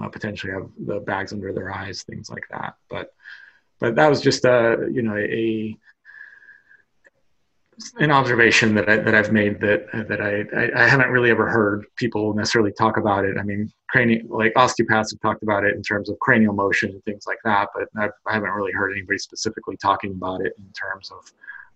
uh, 0.00 0.08
potentially 0.08 0.52
have 0.52 0.68
the 0.86 1.00
bags 1.00 1.32
under 1.32 1.52
their 1.52 1.72
eyes, 1.72 2.02
things 2.02 2.30
like 2.30 2.46
that. 2.50 2.74
But 2.88 3.12
but 3.78 3.94
that 3.96 4.08
was 4.08 4.20
just 4.20 4.44
a 4.44 4.88
you 4.90 5.02
know 5.02 5.16
a 5.16 5.76
an 7.98 8.10
observation 8.10 8.74
that 8.74 8.88
I, 8.88 8.96
that 8.96 9.14
I've 9.14 9.32
made 9.32 9.60
that 9.60 9.86
that 10.08 10.20
I, 10.20 10.44
I, 10.56 10.84
I 10.84 10.88
haven't 10.88 11.10
really 11.10 11.30
ever 11.30 11.48
heard 11.48 11.86
people 11.96 12.34
necessarily 12.34 12.72
talk 12.72 12.96
about 12.96 13.24
it. 13.24 13.36
I 13.38 13.42
mean, 13.42 13.72
cranial 13.88 14.26
like 14.28 14.52
osteopaths 14.56 15.12
have 15.12 15.20
talked 15.20 15.42
about 15.42 15.64
it 15.64 15.76
in 15.76 15.82
terms 15.82 16.10
of 16.10 16.18
cranial 16.18 16.54
motion 16.54 16.90
and 16.90 17.04
things 17.04 17.24
like 17.26 17.38
that, 17.44 17.68
but 17.74 17.88
I've, 17.96 18.10
I 18.26 18.34
have 18.34 18.42
not 18.42 18.54
really 18.54 18.72
heard 18.72 18.92
anybody 18.92 19.18
specifically 19.18 19.76
talking 19.76 20.12
about 20.12 20.40
it 20.40 20.54
in 20.58 20.72
terms 20.72 21.10
of 21.10 21.32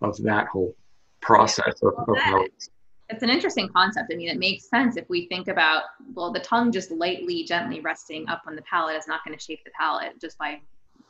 of 0.09 0.21
that 0.23 0.47
whole 0.47 0.75
process 1.21 1.81
of, 1.81 1.93
of 2.07 2.17
how 2.17 2.43
it's 2.43 2.69
it's 3.09 3.23
an 3.23 3.29
interesting 3.29 3.69
concept. 3.69 4.09
I 4.11 4.15
mean, 4.15 4.29
it 4.29 4.39
makes 4.39 4.67
sense 4.69 4.97
if 4.97 5.07
we 5.09 5.27
think 5.27 5.47
about, 5.47 5.83
well, 6.15 6.31
the 6.31 6.39
tongue 6.39 6.71
just 6.71 6.89
lightly, 6.89 7.43
gently 7.43 7.79
resting 7.79 8.27
up 8.27 8.41
on 8.47 8.55
the 8.55 8.61
palate 8.63 8.95
is 8.95 9.07
not 9.07 9.23
going 9.23 9.37
to 9.37 9.43
shape 9.43 9.63
the 9.63 9.71
palate 9.77 10.19
just 10.19 10.37
by 10.37 10.59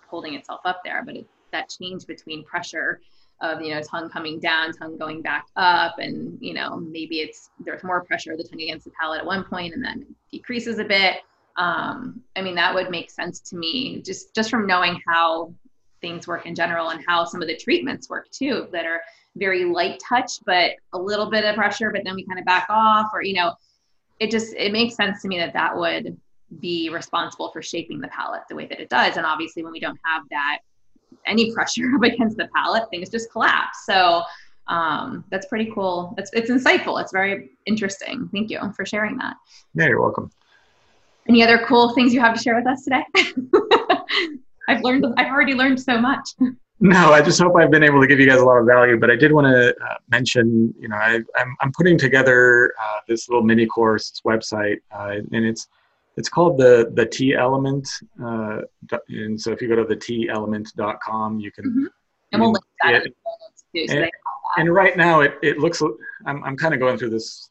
holding 0.07 0.33
itself 0.33 0.61
up 0.65 0.81
there. 0.83 1.03
But 1.05 1.15
it, 1.17 1.27
that 1.51 1.69
change 1.69 2.05
between 2.05 2.43
pressure 2.43 2.99
of, 3.43 3.61
you 3.61 3.75
know, 3.75 3.81
tongue 3.81 4.09
coming 4.09 4.39
down, 4.39 4.71
tongue 4.71 4.97
going 4.97 5.21
back 5.21 5.45
up, 5.57 5.99
and, 5.99 6.37
you 6.41 6.53
know, 6.53 6.77
maybe 6.77 7.19
it's 7.19 7.51
there's 7.63 7.83
more 7.83 8.03
pressure 8.03 8.31
of 8.31 8.37
the 8.39 8.43
tongue 8.43 8.61
against 8.61 8.85
the 8.85 8.91
palate 8.99 9.19
at 9.19 9.25
one 9.25 9.43
point 9.43 9.73
and 9.73 9.83
then 9.83 10.05
decreases 10.31 10.79
a 10.79 10.85
bit. 10.85 11.17
Um, 11.57 12.23
I 12.35 12.41
mean, 12.41 12.55
that 12.55 12.73
would 12.73 12.89
make 12.89 13.11
sense 13.11 13.39
to 13.41 13.55
me 13.57 14.01
just 14.01 14.33
just 14.33 14.49
from 14.49 14.65
knowing 14.65 14.99
how 15.05 15.53
things 16.01 16.27
work 16.27 16.45
in 16.45 16.55
general 16.55 16.89
and 16.89 17.03
how 17.07 17.25
some 17.25 17.41
of 17.41 17.47
the 17.47 17.55
treatments 17.55 18.09
work 18.09 18.29
too 18.31 18.67
that 18.71 18.85
are 18.85 19.01
very 19.35 19.65
light 19.65 20.01
touch, 20.07 20.31
but 20.45 20.71
a 20.93 20.97
little 20.97 21.29
bit 21.29 21.43
of 21.43 21.55
pressure, 21.55 21.91
but 21.91 22.01
then 22.05 22.15
we 22.15 22.25
kind 22.25 22.39
of 22.39 22.45
back 22.45 22.65
off, 22.69 23.11
or 23.13 23.21
you 23.21 23.33
know, 23.33 23.53
it 24.19 24.31
just 24.31 24.53
it 24.55 24.71
makes 24.71 24.95
sense 24.95 25.21
to 25.21 25.27
me 25.27 25.37
that 25.37 25.53
that 25.53 25.75
would 25.75 26.17
be 26.59 26.89
responsible 26.89 27.49
for 27.51 27.61
shaping 27.61 27.99
the 27.99 28.07
palate 28.07 28.43
the 28.47 28.55
way 28.55 28.67
that 28.67 28.79
it 28.79 28.89
does. 28.89 29.17
And 29.17 29.25
obviously, 29.25 29.63
when 29.63 29.73
we 29.73 29.79
don't 29.79 29.99
have 30.05 30.23
that 30.29 30.59
any 31.25 31.53
pressure 31.53 31.91
up 31.95 32.03
against 32.03 32.37
the 32.37 32.47
palate, 32.55 32.89
things 32.89 33.09
just 33.09 33.31
collapse. 33.31 33.85
So 33.85 34.23
um, 34.67 35.25
that's 35.29 35.47
pretty 35.47 35.71
cool. 35.73 36.13
It's 36.17 36.31
it's 36.33 36.49
insightful. 36.49 37.01
It's 37.01 37.11
very 37.11 37.51
interesting. 37.65 38.29
Thank 38.31 38.49
you 38.49 38.59
for 38.75 38.85
sharing 38.85 39.17
that. 39.17 39.35
Yeah, 39.73 39.87
you're 39.87 40.01
welcome. 40.01 40.31
Any 41.27 41.43
other 41.43 41.65
cool 41.67 41.93
things 41.93 42.13
you 42.13 42.19
have 42.19 42.35
to 42.35 42.41
share 42.41 42.55
with 42.55 42.67
us 42.67 42.83
today? 42.83 43.03
I've 44.67 44.81
learned. 44.81 45.05
I've 45.17 45.27
already 45.27 45.53
learned 45.53 45.79
so 45.79 45.99
much. 45.99 46.27
No, 46.79 47.13
I 47.13 47.21
just 47.21 47.39
hope 47.41 47.55
I've 47.55 47.71
been 47.71 47.83
able 47.83 48.01
to 48.01 48.07
give 48.07 48.19
you 48.19 48.27
guys 48.27 48.41
a 48.41 48.43
lot 48.43 48.57
of 48.57 48.65
value. 48.65 48.97
But 48.99 49.09
I 49.09 49.15
did 49.15 49.31
want 49.31 49.47
to 49.47 49.69
uh, 49.69 49.95
mention, 50.09 50.73
you 50.77 50.89
know, 50.89 50.97
I, 50.97 51.13
am 51.13 51.25
I'm, 51.37 51.55
I'm 51.61 51.71
putting 51.71 51.97
together 51.97 52.73
uh, 52.77 52.99
this 53.07 53.29
little 53.29 53.43
mini 53.43 53.65
course 53.65 54.19
website, 54.27 54.79
uh, 54.91 55.19
and 55.31 55.45
it's 55.45 55.69
it's 56.17 56.29
called 56.29 56.57
the 56.57 56.91
the 56.93 57.05
T 57.05 57.35
Element. 57.35 57.87
Uh, 58.23 58.61
and 59.09 59.39
so 59.39 59.51
if 59.51 59.61
you 59.61 59.67
go 59.67 59.75
to 59.75 59.85
the 59.85 59.95
T 59.95 60.29
Element.com, 60.29 61.39
you 61.39 61.51
can. 61.51 61.65
Mm-hmm. 61.65 61.85
And 62.31 62.41
we'll 62.41 62.51
link 62.51 62.65
that. 62.83 63.03
Too, 63.75 63.87
so 63.87 63.95
and, 63.95 64.11
and 64.57 64.73
right 64.73 64.97
now, 64.97 65.21
it 65.21 65.35
it 65.41 65.59
looks. 65.59 65.81
I'm 66.25 66.43
I'm 66.43 66.57
kind 66.57 66.73
of 66.73 66.79
going 66.79 66.97
through 66.97 67.11
this 67.11 67.49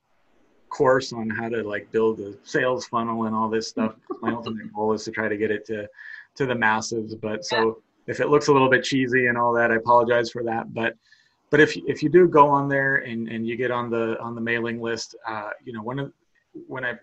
course 0.68 1.12
on 1.12 1.28
how 1.28 1.48
to 1.48 1.62
like 1.62 1.90
build 1.92 2.20
a 2.20 2.34
sales 2.44 2.86
funnel 2.86 3.24
and 3.24 3.34
all 3.34 3.48
this 3.48 3.68
stuff. 3.68 3.94
My 4.22 4.32
ultimate 4.32 4.72
goal 4.72 4.92
is 4.92 5.04
to 5.04 5.10
try 5.10 5.28
to 5.28 5.36
get 5.36 5.50
it 5.50 5.66
to 5.66 5.88
to 6.36 6.46
the 6.46 6.54
masses. 6.54 7.14
But 7.14 7.44
so. 7.44 7.56
Yeah 7.56 7.72
if 8.06 8.20
it 8.20 8.28
looks 8.28 8.48
a 8.48 8.52
little 8.52 8.68
bit 8.68 8.84
cheesy 8.84 9.26
and 9.26 9.38
all 9.38 9.52
that, 9.52 9.70
I 9.70 9.76
apologize 9.76 10.30
for 10.30 10.42
that. 10.44 10.72
But 10.74 10.94
but 11.50 11.60
if 11.60 11.76
if 11.86 12.02
you 12.02 12.08
do 12.08 12.28
go 12.28 12.48
on 12.48 12.68
there 12.68 12.96
and, 12.96 13.28
and 13.28 13.46
you 13.46 13.56
get 13.56 13.70
on 13.70 13.90
the 13.90 14.18
on 14.20 14.34
the 14.34 14.40
mailing 14.40 14.80
list, 14.80 15.14
uh, 15.26 15.50
you 15.64 15.72
know, 15.72 15.82
when 15.82 15.98
of, 15.98 16.12
when 16.66 16.84
I 16.84 16.94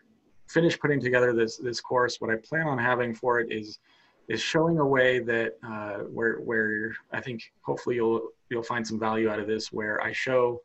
finish 0.50 0.80
putting 0.80 1.00
together 1.00 1.34
this 1.34 1.58
this 1.58 1.80
course, 1.80 2.20
what 2.20 2.32
I 2.32 2.36
plan 2.36 2.68
on 2.68 2.78
having 2.78 3.14
for 3.14 3.40
it 3.40 3.52
is 3.52 3.80
is 4.28 4.42
showing 4.42 4.78
a 4.78 4.86
way 4.86 5.20
that 5.20 5.54
uh, 5.64 6.04
where 6.06 6.38
where 6.40 6.94
I 7.12 7.22
think 7.22 7.42
hopefully 7.62 7.96
you'll 7.96 8.30
you'll 8.50 8.64
find 8.64 8.86
some 8.86 9.00
value 9.00 9.30
out 9.30 9.40
of 9.40 9.48
this, 9.48 9.72
where 9.72 10.02
I 10.02 10.12
show 10.12 10.62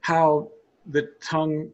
how 0.00 0.50
the 0.86 1.08
tongue 1.22 1.70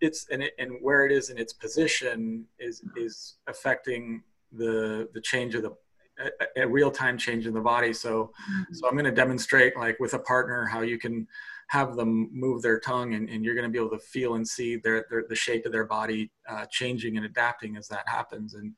it's 0.00 0.26
and 0.30 0.42
it, 0.42 0.54
and 0.58 0.72
where 0.80 1.06
it 1.06 1.12
is 1.12 1.30
in 1.30 1.38
its 1.38 1.52
position 1.52 2.44
is 2.58 2.82
is 2.96 3.36
affecting 3.46 4.22
the 4.52 5.08
the 5.14 5.20
change 5.20 5.54
of 5.54 5.62
the 5.62 5.72
a, 6.18 6.62
a 6.62 6.68
real-time 6.68 7.16
change 7.16 7.46
in 7.46 7.54
the 7.54 7.60
body 7.60 7.92
so 7.92 8.30
mm-hmm. 8.50 8.74
so 8.74 8.86
i'm 8.86 8.92
going 8.92 9.04
to 9.04 9.10
demonstrate 9.10 9.76
like 9.76 9.98
with 9.98 10.12
a 10.12 10.18
partner 10.18 10.66
how 10.66 10.82
you 10.82 10.98
can 10.98 11.26
have 11.72 11.96
them 11.96 12.28
move 12.32 12.62
their 12.62 12.78
tongue 12.78 13.14
and, 13.14 13.28
and 13.28 13.44
you're 13.44 13.54
going 13.54 13.66
to 13.66 13.70
be 13.70 13.78
able 13.78 13.96
to 13.96 13.98
feel 13.98 14.34
and 14.34 14.46
see 14.46 14.76
their, 14.76 15.06
their 15.10 15.24
the 15.28 15.34
shape 15.34 15.64
of 15.64 15.72
their 15.72 15.86
body 15.86 16.30
uh, 16.48 16.66
changing 16.70 17.16
and 17.16 17.24
adapting 17.26 17.76
as 17.76 17.88
that 17.88 18.06
happens. 18.06 18.54
And 18.54 18.74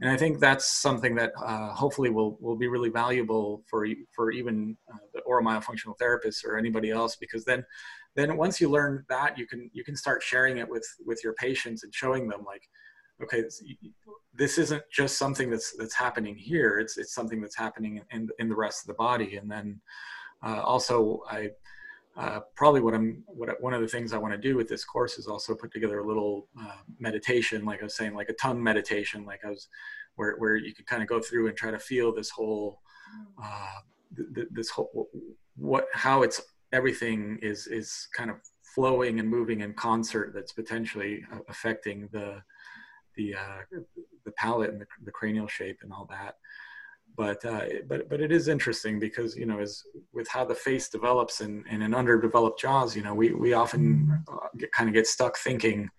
and 0.00 0.08
i 0.08 0.16
think 0.16 0.38
that's 0.38 0.80
something 0.80 1.16
that 1.16 1.32
uh, 1.44 1.74
hopefully 1.74 2.08
will 2.08 2.38
will 2.40 2.56
be 2.56 2.68
really 2.68 2.88
valuable 2.88 3.64
for 3.68 3.84
for 4.14 4.30
even 4.30 4.76
uh, 4.92 4.98
the 5.12 5.20
oral 5.22 5.44
myofunctional 5.44 5.98
therapists 6.00 6.44
or 6.44 6.56
anybody 6.56 6.90
else 6.90 7.16
because 7.16 7.44
then 7.44 7.64
then 8.14 8.36
once 8.36 8.60
you 8.60 8.68
learn 8.70 9.04
that 9.08 9.36
you 9.36 9.44
can 9.44 9.68
you 9.72 9.82
can 9.82 9.96
start 9.96 10.22
sharing 10.22 10.58
it 10.58 10.68
with 10.68 10.86
with 11.04 11.20
your 11.24 11.34
patients 11.34 11.82
and 11.82 11.92
showing 11.92 12.28
them 12.28 12.44
like 12.46 12.62
okay 13.20 13.42
this 14.38 14.56
isn't 14.56 14.82
just 14.90 15.18
something 15.18 15.50
that's 15.50 15.74
that's 15.76 15.94
happening 15.94 16.36
here. 16.36 16.78
It's 16.78 16.96
it's 16.96 17.12
something 17.12 17.40
that's 17.40 17.56
happening 17.56 18.00
in 18.12 18.28
in 18.38 18.48
the 18.48 18.54
rest 18.54 18.84
of 18.84 18.86
the 18.86 18.94
body. 18.94 19.36
And 19.36 19.50
then 19.50 19.80
uh, 20.42 20.62
also 20.62 21.22
i 21.28 21.50
uh, 22.18 22.40
probably 22.54 22.80
what 22.80 22.94
i'm 22.94 23.22
what 23.26 23.48
one 23.62 23.72
of 23.72 23.80
the 23.80 23.88
things 23.88 24.12
i 24.12 24.18
want 24.18 24.32
to 24.32 24.38
do 24.38 24.56
with 24.56 24.68
this 24.68 24.84
course 24.84 25.18
is 25.18 25.26
also 25.26 25.54
put 25.54 25.72
together 25.72 26.00
a 26.00 26.06
little 26.06 26.48
uh, 26.60 26.78
meditation 26.98 27.64
like 27.64 27.80
i 27.80 27.84
was 27.84 27.96
saying 27.96 28.14
like 28.14 28.28
a 28.28 28.34
tongue 28.34 28.62
meditation 28.62 29.24
like 29.24 29.44
i 29.44 29.50
was 29.50 29.68
where 30.16 30.36
where 30.36 30.56
you 30.56 30.74
could 30.74 30.86
kind 30.86 31.02
of 31.02 31.08
go 31.08 31.20
through 31.20 31.46
and 31.46 31.56
try 31.56 31.70
to 31.70 31.78
feel 31.78 32.12
this 32.12 32.30
whole 32.30 32.80
uh, 33.42 33.78
th- 34.16 34.28
th- 34.34 34.48
this 34.50 34.68
whole 34.68 35.08
what 35.56 35.86
how 35.94 36.22
it's 36.22 36.42
everything 36.72 37.38
is 37.40 37.66
is 37.66 38.08
kind 38.14 38.30
of 38.30 38.36
flowing 38.74 39.18
and 39.18 39.28
moving 39.28 39.60
in 39.60 39.72
concert 39.74 40.32
that's 40.34 40.52
potentially 40.52 41.24
uh, 41.32 41.38
affecting 41.48 42.08
the 42.12 42.42
the 43.16 43.34
uh, 43.34 43.78
the 44.24 44.30
palate 44.32 44.70
and 44.70 44.80
the, 44.80 44.86
the, 45.04 45.10
cranial 45.10 45.48
shape 45.48 45.78
and 45.82 45.92
all 45.92 46.06
that. 46.08 46.36
But 47.18 47.44
uh, 47.44 47.64
but 47.88 48.08
but 48.08 48.20
it 48.20 48.30
is 48.30 48.46
interesting 48.46 49.00
because 49.00 49.36
you 49.36 49.44
know 49.44 49.58
as 49.58 49.82
with 50.12 50.28
how 50.28 50.44
the 50.44 50.54
face 50.54 50.88
develops 50.88 51.40
in, 51.40 51.64
in 51.68 51.82
an 51.82 51.92
underdeveloped 51.92 52.60
jaws, 52.60 52.94
you 52.94 53.02
know 53.02 53.12
we 53.12 53.32
we 53.32 53.54
often 53.54 54.22
uh, 54.32 54.46
get, 54.56 54.70
kind 54.70 54.88
of 54.88 54.94
get 54.94 55.08
stuck 55.08 55.36
thinking, 55.36 55.90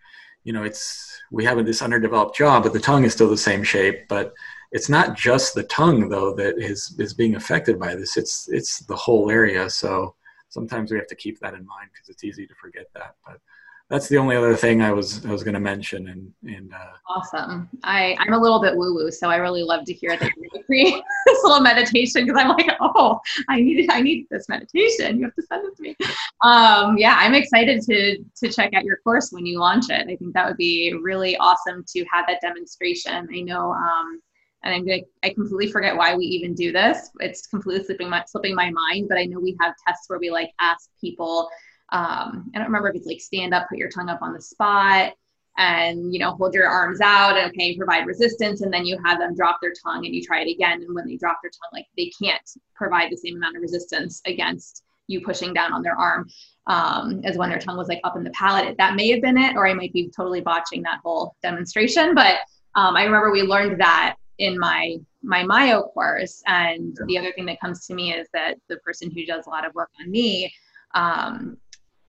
you 0.45 0.53
know 0.53 0.63
it's 0.63 1.21
we 1.29 1.43
have 1.43 1.63
this 1.65 1.81
underdeveloped 1.81 2.37
jaw, 2.37 2.61
but 2.61 2.71
the 2.71 2.79
tongue 2.79 3.03
is 3.03 3.11
still 3.11 3.29
the 3.29 3.37
same 3.37 3.63
shape. 3.63 4.07
But 4.07 4.33
it's 4.71 4.87
not 4.87 5.17
just 5.17 5.55
the 5.55 5.63
tongue 5.63 6.07
though 6.07 6.33
that 6.35 6.57
is 6.57 6.95
is 6.97 7.13
being 7.13 7.35
affected 7.35 7.77
by 7.77 7.95
this. 7.95 8.15
It's 8.15 8.47
it's 8.49 8.79
the 8.85 8.95
whole 8.95 9.29
area. 9.29 9.69
So 9.69 10.15
sometimes 10.47 10.89
we 10.89 10.97
have 10.97 11.07
to 11.07 11.15
keep 11.15 11.37
that 11.41 11.53
in 11.53 11.65
mind 11.65 11.89
because 11.93 12.07
it's 12.07 12.23
easy 12.23 12.47
to 12.47 12.55
forget 12.55 12.85
that. 12.95 13.15
But 13.25 13.41
that's 13.89 14.07
the 14.07 14.17
only 14.17 14.35
other 14.35 14.55
thing 14.55 14.81
I 14.81 14.91
was 14.91 15.25
I 15.25 15.31
was 15.31 15.43
going 15.43 15.55
to 15.55 15.59
mention. 15.59 16.09
And 16.09 16.55
and 16.55 16.73
uh, 16.73 16.91
awesome. 17.07 17.69
I 17.83 18.15
I'm 18.19 18.33
a 18.33 18.37
little 18.37 18.61
bit 18.61 18.75
woo 18.75 18.93
woo, 18.93 19.11
so 19.11 19.29
I 19.29 19.37
really 19.37 19.63
love 19.63 19.83
to 19.85 19.93
hear 19.93 20.15
that 20.15 20.31
this 20.69 21.43
little 21.43 21.61
meditation 21.61 22.25
because 22.25 22.39
I'm 22.39 22.49
like, 22.49 22.69
oh, 22.79 23.19
I 23.47 23.61
need 23.61 23.89
I 23.91 24.01
need 24.01 24.27
this 24.29 24.47
meditation. 24.47 25.17
You 25.17 25.25
have 25.25 25.35
to 25.35 25.41
send 25.41 25.67
it 25.67 25.75
to 25.77 25.81
me. 25.81 25.95
Um, 26.43 26.97
yeah, 26.97 27.15
I'm 27.17 27.33
excited 27.33 27.81
to 27.81 28.23
to 28.43 28.53
check 28.53 28.73
out 28.75 28.83
your 28.83 28.97
course 28.97 29.31
when 29.31 29.45
you 29.45 29.59
launch 29.59 29.85
it. 29.89 30.07
I 30.07 30.15
think 30.15 30.33
that 30.33 30.47
would 30.47 30.57
be 30.57 30.95
really 31.01 31.35
awesome 31.37 31.83
to 31.95 32.05
have 32.13 32.25
that 32.27 32.41
demonstration. 32.41 33.27
I 33.33 33.41
know. 33.41 33.71
Um, 33.71 34.21
and 34.63 34.73
I'm 34.73 34.85
gonna 34.85 35.01
I 35.23 35.29
completely 35.29 35.71
forget 35.71 35.95
why 35.95 36.15
we 36.15 36.25
even 36.25 36.53
do 36.53 36.71
this. 36.71 37.09
It's 37.21 37.47
completely 37.47 37.85
slipping 37.85 38.09
my 38.09 38.23
slipping 38.27 38.53
my 38.53 38.69
mind, 38.69 39.07
but 39.09 39.17
I 39.17 39.25
know 39.25 39.39
we 39.39 39.57
have 39.61 39.73
tests 39.87 40.09
where 40.09 40.19
we 40.19 40.29
like 40.29 40.51
ask 40.59 40.89
people 41.01 41.49
um, 41.91 42.51
I 42.53 42.57
don't 42.57 42.67
remember 42.67 42.89
if 42.89 42.95
it's 42.95 43.07
like 43.07 43.21
stand 43.21 43.53
up, 43.53 43.67
put 43.69 43.77
your 43.77 43.89
tongue 43.89 44.09
up 44.09 44.21
on 44.21 44.33
the 44.33 44.41
spot 44.41 45.13
and 45.59 46.13
you 46.13 46.19
know 46.19 46.31
hold 46.35 46.53
your 46.53 46.67
arms 46.67 47.01
out 47.01 47.37
and 47.37 47.51
okay 47.51 47.75
provide 47.75 48.07
resistance 48.07 48.61
and 48.61 48.73
then 48.73 48.85
you 48.85 48.97
have 49.03 49.19
them 49.19 49.35
drop 49.35 49.57
their 49.61 49.73
tongue 49.83 50.05
and 50.05 50.15
you 50.15 50.23
try 50.23 50.41
it 50.41 50.49
again 50.49 50.81
and 50.81 50.95
when 50.95 51.05
they 51.05 51.17
drop 51.17 51.37
their 51.43 51.51
tongue 51.51 51.69
like 51.73 51.85
they 51.97 52.11
can't 52.21 52.49
provide 52.75 53.11
the 53.11 53.17
same 53.17 53.35
amount 53.35 53.55
of 53.55 53.61
resistance 53.61 54.21
against 54.25 54.83
you 55.07 55.21
pushing 55.21 55.53
down 55.53 55.73
on 55.73 55.81
their 55.81 55.97
arm 55.97 56.27
um, 56.67 57.19
as 57.25 57.35
when 57.37 57.49
their 57.49 57.59
tongue 57.59 57.77
was 57.77 57.87
like 57.87 57.99
up 58.03 58.15
in 58.15 58.23
the 58.23 58.29
palate. 58.29 58.77
That 58.77 58.95
may 58.95 59.09
have 59.09 59.21
been 59.21 59.37
it 59.37 59.55
or 59.55 59.67
i 59.67 59.73
might 59.73 59.91
be 59.91 60.09
totally 60.15 60.41
botching 60.41 60.81
that 60.83 60.99
whole 61.03 61.35
demonstration 61.43 62.15
but 62.15 62.35
um, 62.75 62.95
i 62.95 63.03
remember 63.03 63.31
we 63.31 63.41
learned 63.41 63.79
that 63.81 64.15
in 64.37 64.57
my 64.57 64.95
my 65.21 65.43
myo 65.43 65.83
course 65.93 66.41
and 66.47 66.97
the 67.07 67.17
other 67.17 67.33
thing 67.33 67.45
that 67.45 67.59
comes 67.59 67.85
to 67.85 67.93
me 67.93 68.13
is 68.13 68.29
that 68.33 68.55
the 68.69 68.77
person 68.77 69.11
who 69.11 69.25
does 69.25 69.45
a 69.47 69.49
lot 69.49 69.65
of 69.65 69.75
work 69.75 69.89
on 69.99 70.09
me 70.09 70.51
um, 70.95 71.57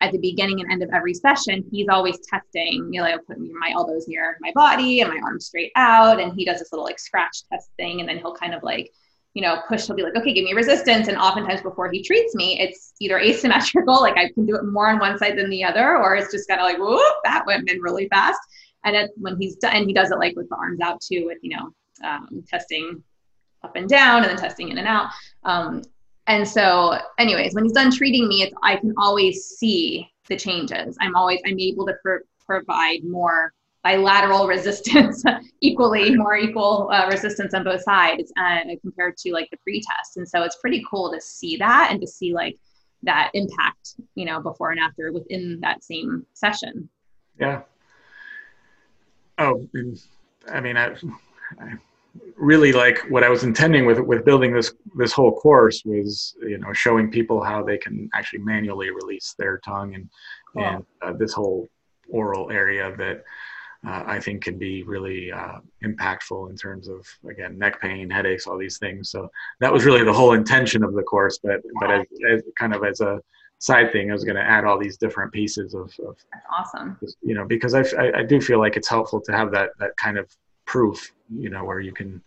at 0.01 0.13
the 0.13 0.19
beginning 0.19 0.61
and 0.61 0.73
end 0.73 0.83
of 0.83 0.91
every 0.95 1.13
session, 1.13 1.65
he's 1.71 1.89
always 1.89 2.19
testing, 2.27 2.89
you 2.91 3.01
know, 3.01 3.03
like 3.03 3.27
put 3.27 3.39
my 3.39 3.71
elbows 3.75 4.09
near 4.09 4.37
my 4.41 4.51
body 4.55 5.01
and 5.01 5.11
my 5.11 5.21
arms 5.23 5.47
straight 5.47 5.73
out. 5.77 6.21
And 6.21 6.33
he 6.33 6.45
does 6.45 6.59
this 6.59 6.73
little 6.73 6.85
like 6.85 6.99
scratch 6.99 7.43
test 7.51 7.69
thing. 7.77 8.01
And 8.01 8.09
then 8.09 8.19
he'll 8.19 8.35
kind 8.35 8.55
of 8.55 8.63
like, 8.63 8.91
you 9.35 9.43
know, 9.43 9.61
push, 9.69 9.87
he'll 9.87 9.97
be 9.97 10.03
like, 10.03 10.17
okay, 10.17 10.33
give 10.33 10.45
me 10.45 10.55
resistance. 10.55 11.09
And 11.09 11.19
oftentimes 11.19 11.61
before 11.61 11.91
he 11.91 12.03
treats 12.03 12.35
me, 12.35 12.59
it's 12.59 12.95
either 13.01 13.19
asymmetrical, 13.19 14.01
like 14.01 14.17
I 14.17 14.31
can 14.33 14.47
do 14.47 14.57
it 14.57 14.65
more 14.65 14.89
on 14.89 14.99
one 14.99 15.19
side 15.19 15.37
than 15.37 15.51
the 15.51 15.65
other, 15.65 15.99
or 15.99 16.17
it's 16.17 16.33
just 16.33 16.49
kind 16.49 16.61
of 16.61 16.65
like, 16.65 16.79
whoop, 16.79 17.17
that 17.25 17.47
went 17.47 17.71
in 17.71 17.81
really 17.81 18.09
fast. 18.09 18.41
And 18.85 18.97
it, 18.97 19.11
when 19.17 19.39
he's 19.39 19.57
done, 19.57 19.77
and 19.77 19.87
he 19.87 19.93
does 19.93 20.11
it 20.11 20.19
like 20.19 20.35
with 20.35 20.49
the 20.49 20.57
arms 20.57 20.81
out 20.81 21.01
too, 21.03 21.27
with, 21.27 21.39
you 21.43 21.57
know, 21.57 22.09
um, 22.09 22.43
testing 22.49 23.03
up 23.63 23.77
and 23.77 23.89
down 23.89 24.23
and 24.23 24.31
then 24.31 24.37
testing 24.39 24.71
in 24.71 24.79
and 24.79 24.89
out. 24.89 25.11
Um, 25.45 25.83
and 26.31 26.47
so, 26.47 26.97
anyways, 27.19 27.55
when 27.55 27.65
he's 27.65 27.73
done 27.73 27.91
treating 27.91 28.29
me, 28.29 28.43
it's 28.43 28.55
I 28.63 28.77
can 28.77 28.95
always 28.97 29.45
see 29.47 30.09
the 30.29 30.37
changes. 30.37 30.97
I'm 31.01 31.17
always 31.17 31.41
I'm 31.45 31.59
able 31.59 31.85
to 31.87 31.95
pr- 32.01 32.25
provide 32.47 33.03
more 33.03 33.53
bilateral 33.83 34.47
resistance, 34.57 35.25
equally 35.61 36.15
more 36.15 36.37
equal 36.37 36.89
uh, 36.93 37.09
resistance 37.11 37.53
on 37.53 37.65
both 37.65 37.83
sides, 37.83 38.33
uh, 38.39 38.61
compared 38.81 39.17
to 39.17 39.33
like 39.33 39.49
the 39.51 39.57
pre-test. 39.57 40.19
And 40.19 40.29
so 40.29 40.45
it's 40.45 40.55
pretty 40.59 40.85
cool 40.89 41.11
to 41.11 41.21
see 41.21 41.57
that 41.57 41.89
and 41.91 42.01
to 42.01 42.07
see 42.07 42.33
like 42.33 42.57
that 43.03 43.33
impact, 43.35 43.97
you 44.15 44.25
know, 44.25 44.41
before 44.41 44.71
and 44.71 44.79
after 44.79 45.11
within 45.11 45.59
that 45.63 45.83
same 45.83 46.25
session. 46.35 46.89
Yeah. 47.41 47.63
Oh, 49.37 49.67
I 50.49 50.61
mean, 50.61 50.77
I, 50.77 50.95
I 51.59 51.73
really 52.37 52.73
like 52.73 52.99
what 53.11 53.23
I 53.23 53.29
was 53.29 53.45
intending 53.45 53.87
with 53.87 54.01
with 54.01 54.25
building 54.25 54.53
this 54.53 54.73
this 54.97 55.13
whole 55.13 55.33
course 55.33 55.83
was 55.85 56.35
you 56.43 56.59
know 56.59 56.73
showing 56.73 57.11
people 57.11 57.43
how 57.43 57.63
they 57.63 57.79
can 57.79 58.09
actually 58.15 58.41
manually 58.41 58.91
release 58.91 59.35
their 59.39 59.59
tongue 59.59 59.95
and 59.95 60.09
cool. 60.53 60.65
and 60.65 60.87
uh, 61.03 61.13
this 61.13 61.33
whole 61.33 61.69
oral 62.09 62.51
area 62.51 62.95
that 62.97 63.25
uh, 63.87 64.05
I 64.07 64.21
think 64.21 64.45
can 64.45 64.59
be 64.59 64.83
really 64.83 65.33
uh, 65.33 65.59
impactful 65.83 66.51
in 66.51 66.57
terms 66.57 66.89
of 66.89 67.07
again 67.29 67.59
neck 67.59 67.81
pain, 67.81 68.11
headaches, 68.11 68.47
all 68.47 68.59
these 68.59 68.79
things. 68.79 69.11
So 69.11 69.31
that 69.61 69.73
was 69.73 69.85
really 69.85 70.05
the 70.05 70.13
whole 70.13 70.33
intention 70.33 70.85
of 70.85 70.95
the 70.95 71.03
course. 71.03 71.39
But 71.43 71.61
but 71.81 71.91
as, 71.91 72.07
as 72.31 72.43
kind 72.59 72.75
of 72.75 72.85
as 72.85 73.01
a 73.01 73.21
side 73.59 73.93
thing, 73.93 74.11
I 74.11 74.13
was 74.13 74.25
going 74.25 74.37
to 74.37 74.43
add 74.43 74.65
all 74.65 74.79
these 74.79 74.97
different 74.97 75.33
pieces 75.33 75.75
of, 75.75 75.93
of 76.07 76.17
awesome. 76.53 76.99
You 77.23 77.35
know, 77.35 77.47
because 77.47 77.75
I, 77.75 77.83
I, 77.99 78.19
I 78.19 78.23
do 78.23 78.41
feel 78.41 78.59
like 78.59 78.77
it's 78.77 78.89
helpful 78.89 79.21
to 79.23 79.33
have 79.33 79.51
that 79.53 79.71
that 79.79 79.97
kind 79.97 80.19
of 80.19 80.31
proof. 80.71 81.13
You 81.45 81.51
know, 81.51 81.65
where 81.65 81.81
you 81.81 81.93
can 81.93 82.23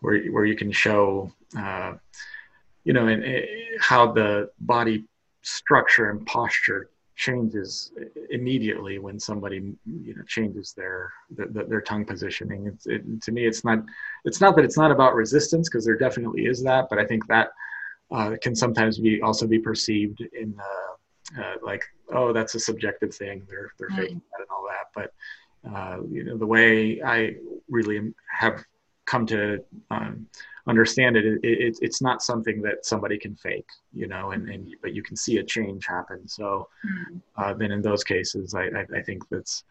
where 0.00 0.16
where 0.34 0.46
you 0.46 0.56
can 0.56 0.72
show. 0.72 1.32
Uh, 1.56 1.92
you 2.84 2.92
know, 2.92 3.06
and, 3.08 3.24
and 3.24 3.44
how 3.80 4.12
the 4.12 4.50
body 4.60 5.04
structure 5.42 6.10
and 6.10 6.26
posture 6.26 6.90
changes 7.16 7.92
immediately 8.30 8.98
when 8.98 9.20
somebody 9.20 9.56
you 9.86 10.14
know 10.16 10.22
changes 10.26 10.72
their 10.76 11.12
their, 11.30 11.64
their 11.64 11.80
tongue 11.80 12.04
positioning 12.04 12.66
it's, 12.66 12.86
it, 12.86 13.02
to 13.22 13.30
me 13.30 13.46
it's 13.46 13.64
not 13.64 13.78
it's 14.24 14.40
not 14.40 14.56
that 14.56 14.64
it's 14.64 14.76
not 14.76 14.90
about 14.90 15.14
resistance 15.14 15.68
because 15.68 15.84
there 15.84 15.96
definitely 15.96 16.46
is 16.46 16.60
that 16.60 16.86
but 16.90 16.98
i 16.98 17.04
think 17.04 17.24
that 17.28 17.50
uh, 18.10 18.34
can 18.42 18.54
sometimes 18.54 18.98
be 18.98 19.22
also 19.22 19.46
be 19.46 19.60
perceived 19.60 20.20
in 20.32 20.52
uh, 20.58 21.40
uh, 21.40 21.54
like 21.62 21.84
oh 22.12 22.32
that's 22.32 22.56
a 22.56 22.60
subjective 22.60 23.14
thing 23.14 23.46
they're 23.48 23.70
they're 23.78 23.90
mm. 23.90 23.96
faking 23.96 24.22
that 24.32 24.40
and 24.40 24.50
all 24.50 24.66
that 24.68 24.86
but 24.92 25.12
uh, 25.72 25.98
you 26.10 26.24
know 26.24 26.36
the 26.36 26.46
way 26.46 27.00
i 27.02 27.34
really 27.68 28.12
have 28.30 28.64
come 29.06 29.26
to 29.26 29.62
um, 29.90 30.26
understand 30.66 31.16
it, 31.16 31.24
it, 31.24 31.40
it, 31.42 31.78
it's 31.82 32.00
not 32.00 32.22
something 32.22 32.62
that 32.62 32.86
somebody 32.86 33.18
can 33.18 33.34
fake, 33.36 33.68
you 33.92 34.06
know, 34.06 34.30
and, 34.30 34.48
and 34.48 34.74
but 34.80 34.94
you 34.94 35.02
can 35.02 35.16
see 35.16 35.38
a 35.38 35.44
change 35.44 35.86
happen. 35.86 36.26
So 36.26 36.68
hmm. 36.82 37.18
uh, 37.36 37.54
then 37.54 37.70
in 37.70 37.82
those 37.82 38.02
cases, 38.02 38.54
I, 38.54 38.64
I, 38.64 38.86
I, 38.96 39.02
think 39.02 39.28
that's 39.28 39.64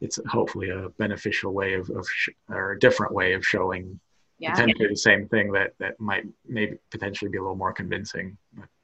it's 0.00 0.18
hopefully 0.28 0.70
a 0.70 0.88
beneficial 0.98 1.52
way 1.52 1.74
of, 1.74 1.90
of 1.90 2.06
sh- 2.08 2.30
or 2.48 2.72
a 2.72 2.78
different 2.78 3.12
way 3.12 3.34
of 3.34 3.46
showing 3.46 3.98
yeah. 4.38 4.52
potentially 4.52 4.88
the 4.88 4.96
same 4.96 5.28
thing 5.28 5.52
that 5.52 5.74
that 5.78 6.00
might 6.00 6.24
maybe 6.46 6.78
potentially 6.90 7.30
be 7.30 7.38
a 7.38 7.42
little 7.42 7.56
more 7.56 7.72
convincing. 7.72 8.36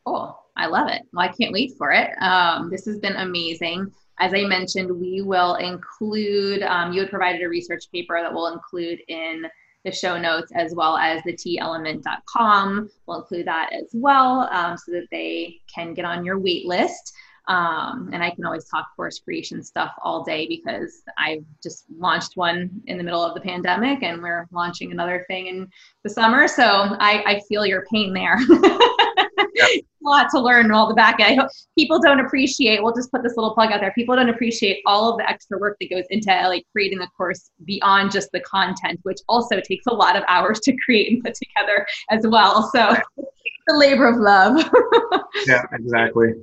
Cool. 0.05 0.39
I 0.57 0.67
love 0.67 0.89
it. 0.89 1.03
Well, 1.13 1.27
I 1.27 1.33
can't 1.33 1.53
wait 1.53 1.73
for 1.79 1.91
it. 1.93 2.11
Um, 2.21 2.71
this 2.71 2.85
has 2.85 2.99
been 2.99 3.17
amazing. 3.17 3.91
As 4.19 4.33
I 4.33 4.45
mentioned, 4.45 4.91
we 4.91 5.23
will 5.23 5.57
include, 5.57 6.63
um, 6.63 6.93
you 6.93 7.01
had 7.01 7.11
provided 7.11 7.43
a 7.43 7.49
research 7.49 7.91
paper 7.91 8.21
that 8.21 8.33
we'll 8.33 8.53
include 8.53 9.01
in 9.09 9.45
the 9.85 9.93
show 9.93 10.19
notes 10.19 10.51
as 10.55 10.75
well 10.75 10.97
as 10.97 11.23
the 11.25 11.37
teelement.com. 11.37 12.91
We'll 13.07 13.19
include 13.19 13.47
that 13.47 13.71
as 13.73 13.91
well 13.93 14.49
um, 14.51 14.77
so 14.79 14.93
that 14.93 15.09
they 15.11 15.61
can 15.73 15.95
get 15.95 16.05
on 16.05 16.25
your 16.25 16.39
wait 16.39 16.67
list. 16.67 17.13
Um, 17.47 18.09
and 18.13 18.23
I 18.23 18.31
can 18.31 18.47
always 18.47 18.65
talk 18.65 18.87
course 18.97 19.19
creation 19.19 19.63
stuff 19.63 19.93
all 20.03 20.25
day 20.25 20.47
because 20.49 21.03
I've 21.19 21.45
just 21.63 21.85
launched 21.95 22.37
one 22.37 22.71
in 22.87 22.97
the 22.97 23.05
middle 23.05 23.23
of 23.23 23.35
the 23.35 23.41
pandemic 23.41 24.03
and 24.03 24.23
we're 24.23 24.49
launching 24.51 24.93
another 24.93 25.25
thing 25.29 25.49
in 25.49 25.69
the 26.05 26.11
summer. 26.11 26.49
So 26.49 26.65
I, 26.65 27.23
I 27.27 27.41
feel 27.47 27.67
your 27.67 27.85
pain 27.93 28.15
there. 28.15 28.39
a 29.65 29.83
lot 30.03 30.29
to 30.31 30.41
learn 30.41 30.71
all 30.71 30.89
the 30.89 30.95
back 30.95 31.21
end. 31.21 31.41
People 31.77 32.01
don't 32.01 32.21
appreciate. 32.21 32.83
We'll 32.83 32.95
just 32.95 33.11
put 33.11 33.23
this 33.23 33.37
little 33.37 33.55
plug 33.55 33.73
out 33.73 33.81
there. 33.81 33.93
People 33.93 34.17
don't 34.17 34.29
appreciate 34.29 34.83
all 34.87 35.13
of 35.13 35.19
the 35.19 35.29
extra 35.29 35.59
work 35.59 35.77
that 35.81 35.91
goes 35.91 36.05
into 36.11 36.31
like 36.49 36.65
creating 36.73 36.99
the 36.99 37.09
course 37.17 37.51
beyond 37.65 38.13
just 38.13 38.31
the 38.33 38.41
content, 38.41 39.01
which 39.03 39.19
also 39.29 39.61
takes 39.61 39.87
a 39.87 39.95
lot 39.95 40.17
of 40.17 40.23
hours 40.29 40.61
to 40.61 40.77
create 40.85 41.13
and 41.13 41.23
put 41.23 41.35
together 41.35 41.87
as 42.11 42.27
well. 42.27 42.71
So 42.75 42.95
the 43.67 43.77
labor 43.77 44.09
of 44.09 44.17
love. 44.17 44.69
yeah, 45.47 45.63
exactly. 45.73 46.35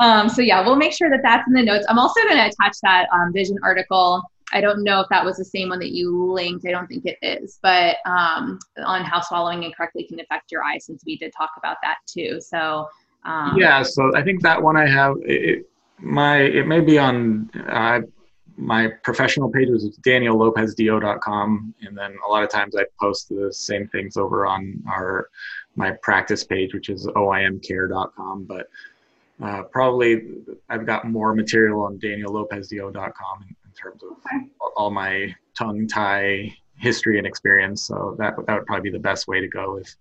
Um, 0.00 0.28
so 0.28 0.42
yeah, 0.42 0.64
we'll 0.64 0.76
make 0.76 0.92
sure 0.92 1.10
that 1.10 1.20
that's 1.22 1.46
in 1.48 1.54
the 1.54 1.62
notes. 1.62 1.86
I'm 1.88 1.98
also 1.98 2.20
going 2.22 2.36
to 2.36 2.46
attach 2.46 2.76
that 2.82 3.08
um, 3.12 3.32
vision 3.32 3.56
article 3.64 4.22
I 4.52 4.60
don't 4.60 4.82
know 4.82 5.00
if 5.00 5.08
that 5.10 5.24
was 5.24 5.36
the 5.36 5.44
same 5.44 5.68
one 5.68 5.78
that 5.80 5.90
you 5.90 6.32
linked. 6.32 6.66
I 6.66 6.70
don't 6.70 6.86
think 6.86 7.04
it 7.04 7.18
is, 7.22 7.58
but 7.62 7.96
um, 8.06 8.58
on 8.84 9.04
how 9.04 9.20
swallowing 9.20 9.62
incorrectly 9.62 10.04
can 10.04 10.20
affect 10.20 10.50
your 10.50 10.62
eyes, 10.62 10.86
since 10.86 11.02
we 11.04 11.16
did 11.18 11.32
talk 11.36 11.50
about 11.58 11.76
that 11.82 11.98
too. 12.06 12.40
So 12.40 12.88
um, 13.24 13.56
yeah, 13.58 13.82
so 13.82 14.16
I 14.16 14.22
think 14.22 14.42
that 14.42 14.62
one 14.62 14.76
I 14.76 14.86
have 14.86 15.16
it, 15.20 15.66
my 15.98 16.38
it 16.38 16.66
may 16.66 16.80
be 16.80 16.98
on 16.98 17.50
uh, 17.68 18.00
my 18.56 18.88
professional 19.02 19.50
page 19.50 19.68
is 19.68 19.98
daniellopezdo.com, 20.00 21.74
and 21.82 21.96
then 21.96 22.16
a 22.26 22.30
lot 22.30 22.42
of 22.42 22.48
times 22.48 22.74
I 22.74 22.84
post 23.00 23.28
the 23.28 23.52
same 23.52 23.86
things 23.88 24.16
over 24.16 24.46
on 24.46 24.82
our 24.88 25.28
my 25.76 25.92
practice 26.02 26.42
page, 26.42 26.74
which 26.74 26.88
is 26.88 27.06
oimcare.com, 27.06 28.44
but. 28.44 28.68
Uh, 29.40 29.62
probably 29.62 30.32
I've 30.68 30.84
got 30.84 31.04
more 31.08 31.32
material 31.32 31.82
on 31.82 31.96
daniellopezdo.com 32.00 33.56
terms 33.78 34.02
of 34.02 34.10
okay. 34.12 34.46
all 34.76 34.90
my 34.90 35.34
tongue 35.56 35.86
tie 35.86 36.54
history 36.76 37.18
and 37.18 37.26
experience. 37.26 37.82
So 37.82 38.16
that 38.18 38.34
that 38.46 38.54
would 38.54 38.66
probably 38.66 38.90
be 38.90 38.96
the 38.96 39.02
best 39.02 39.28
way 39.28 39.40
to 39.40 39.48
go 39.48 39.78
if 39.78 39.96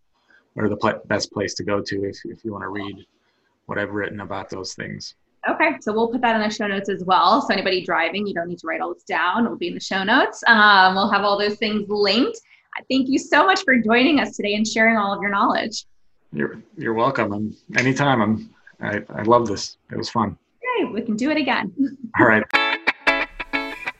or 0.56 0.70
the 0.70 0.78
pl- 0.78 1.02
best 1.06 1.32
place 1.32 1.54
to 1.56 1.64
go 1.64 1.82
to 1.82 2.04
if, 2.04 2.18
if 2.26 2.44
you 2.44 2.52
want 2.52 2.64
to 2.64 2.70
read 2.70 3.06
what 3.68 3.78
I've 3.78 3.92
written 3.92 4.22
about 4.22 4.50
those 4.50 4.74
things. 4.74 5.16
Okay, 5.48 5.78
so 5.80 5.94
we'll 5.94 6.10
put 6.10 6.22
that 6.22 6.36
in 6.36 6.42
the 6.42 6.54
show 6.54 6.68
notes 6.68 6.90
as 6.90 7.04
well. 7.06 7.42
So 7.42 7.54
anybody 7.54 7.86
driving, 7.86 8.26
you 8.26 8.34
don't 8.34 8.48
need 8.48 8.60
to 8.60 8.68
write 8.68 8.82
all 8.82 8.94
this 8.94 9.04
down. 9.04 9.46
It 9.46 9.50
will 9.50 9.58
be 9.58 9.68
in 9.68 9.76
the 9.76 9.80
show 9.80 10.04
notes. 10.04 10.44
Um, 10.48 10.96
we'll 10.96 11.10
have 11.10 11.24
all 11.24 11.38
those 11.38 11.58
things 11.58 11.88
linked. 11.88 12.40
Thank 12.90 13.08
you 13.10 13.18
so 13.18 13.46
much 13.46 13.62
for 13.64 13.78
joining 13.78 14.20
us 14.20 14.36
today 14.36 14.56
and 14.56 14.68
sharing 14.68 14.98
all 14.98 15.14
of 15.14 15.22
your 15.22 15.32
knowledge. 15.32 15.86
You're 16.34 16.62
you're 16.78 16.94
welcome. 16.94 17.32
I'm 17.34 17.56
anytime. 17.78 18.22
I'm 18.22 18.54
I, 18.82 19.04
I 19.10 19.24
love 19.24 19.48
this. 19.48 19.78
It 19.92 19.98
was 19.98 20.10
fun. 20.10 20.38
Okay, 20.80 20.92
we 20.92 21.02
can 21.02 21.16
do 21.16 21.32
it 21.32 21.38
again. 21.38 21.74
All 22.20 22.28
right. 22.28 22.44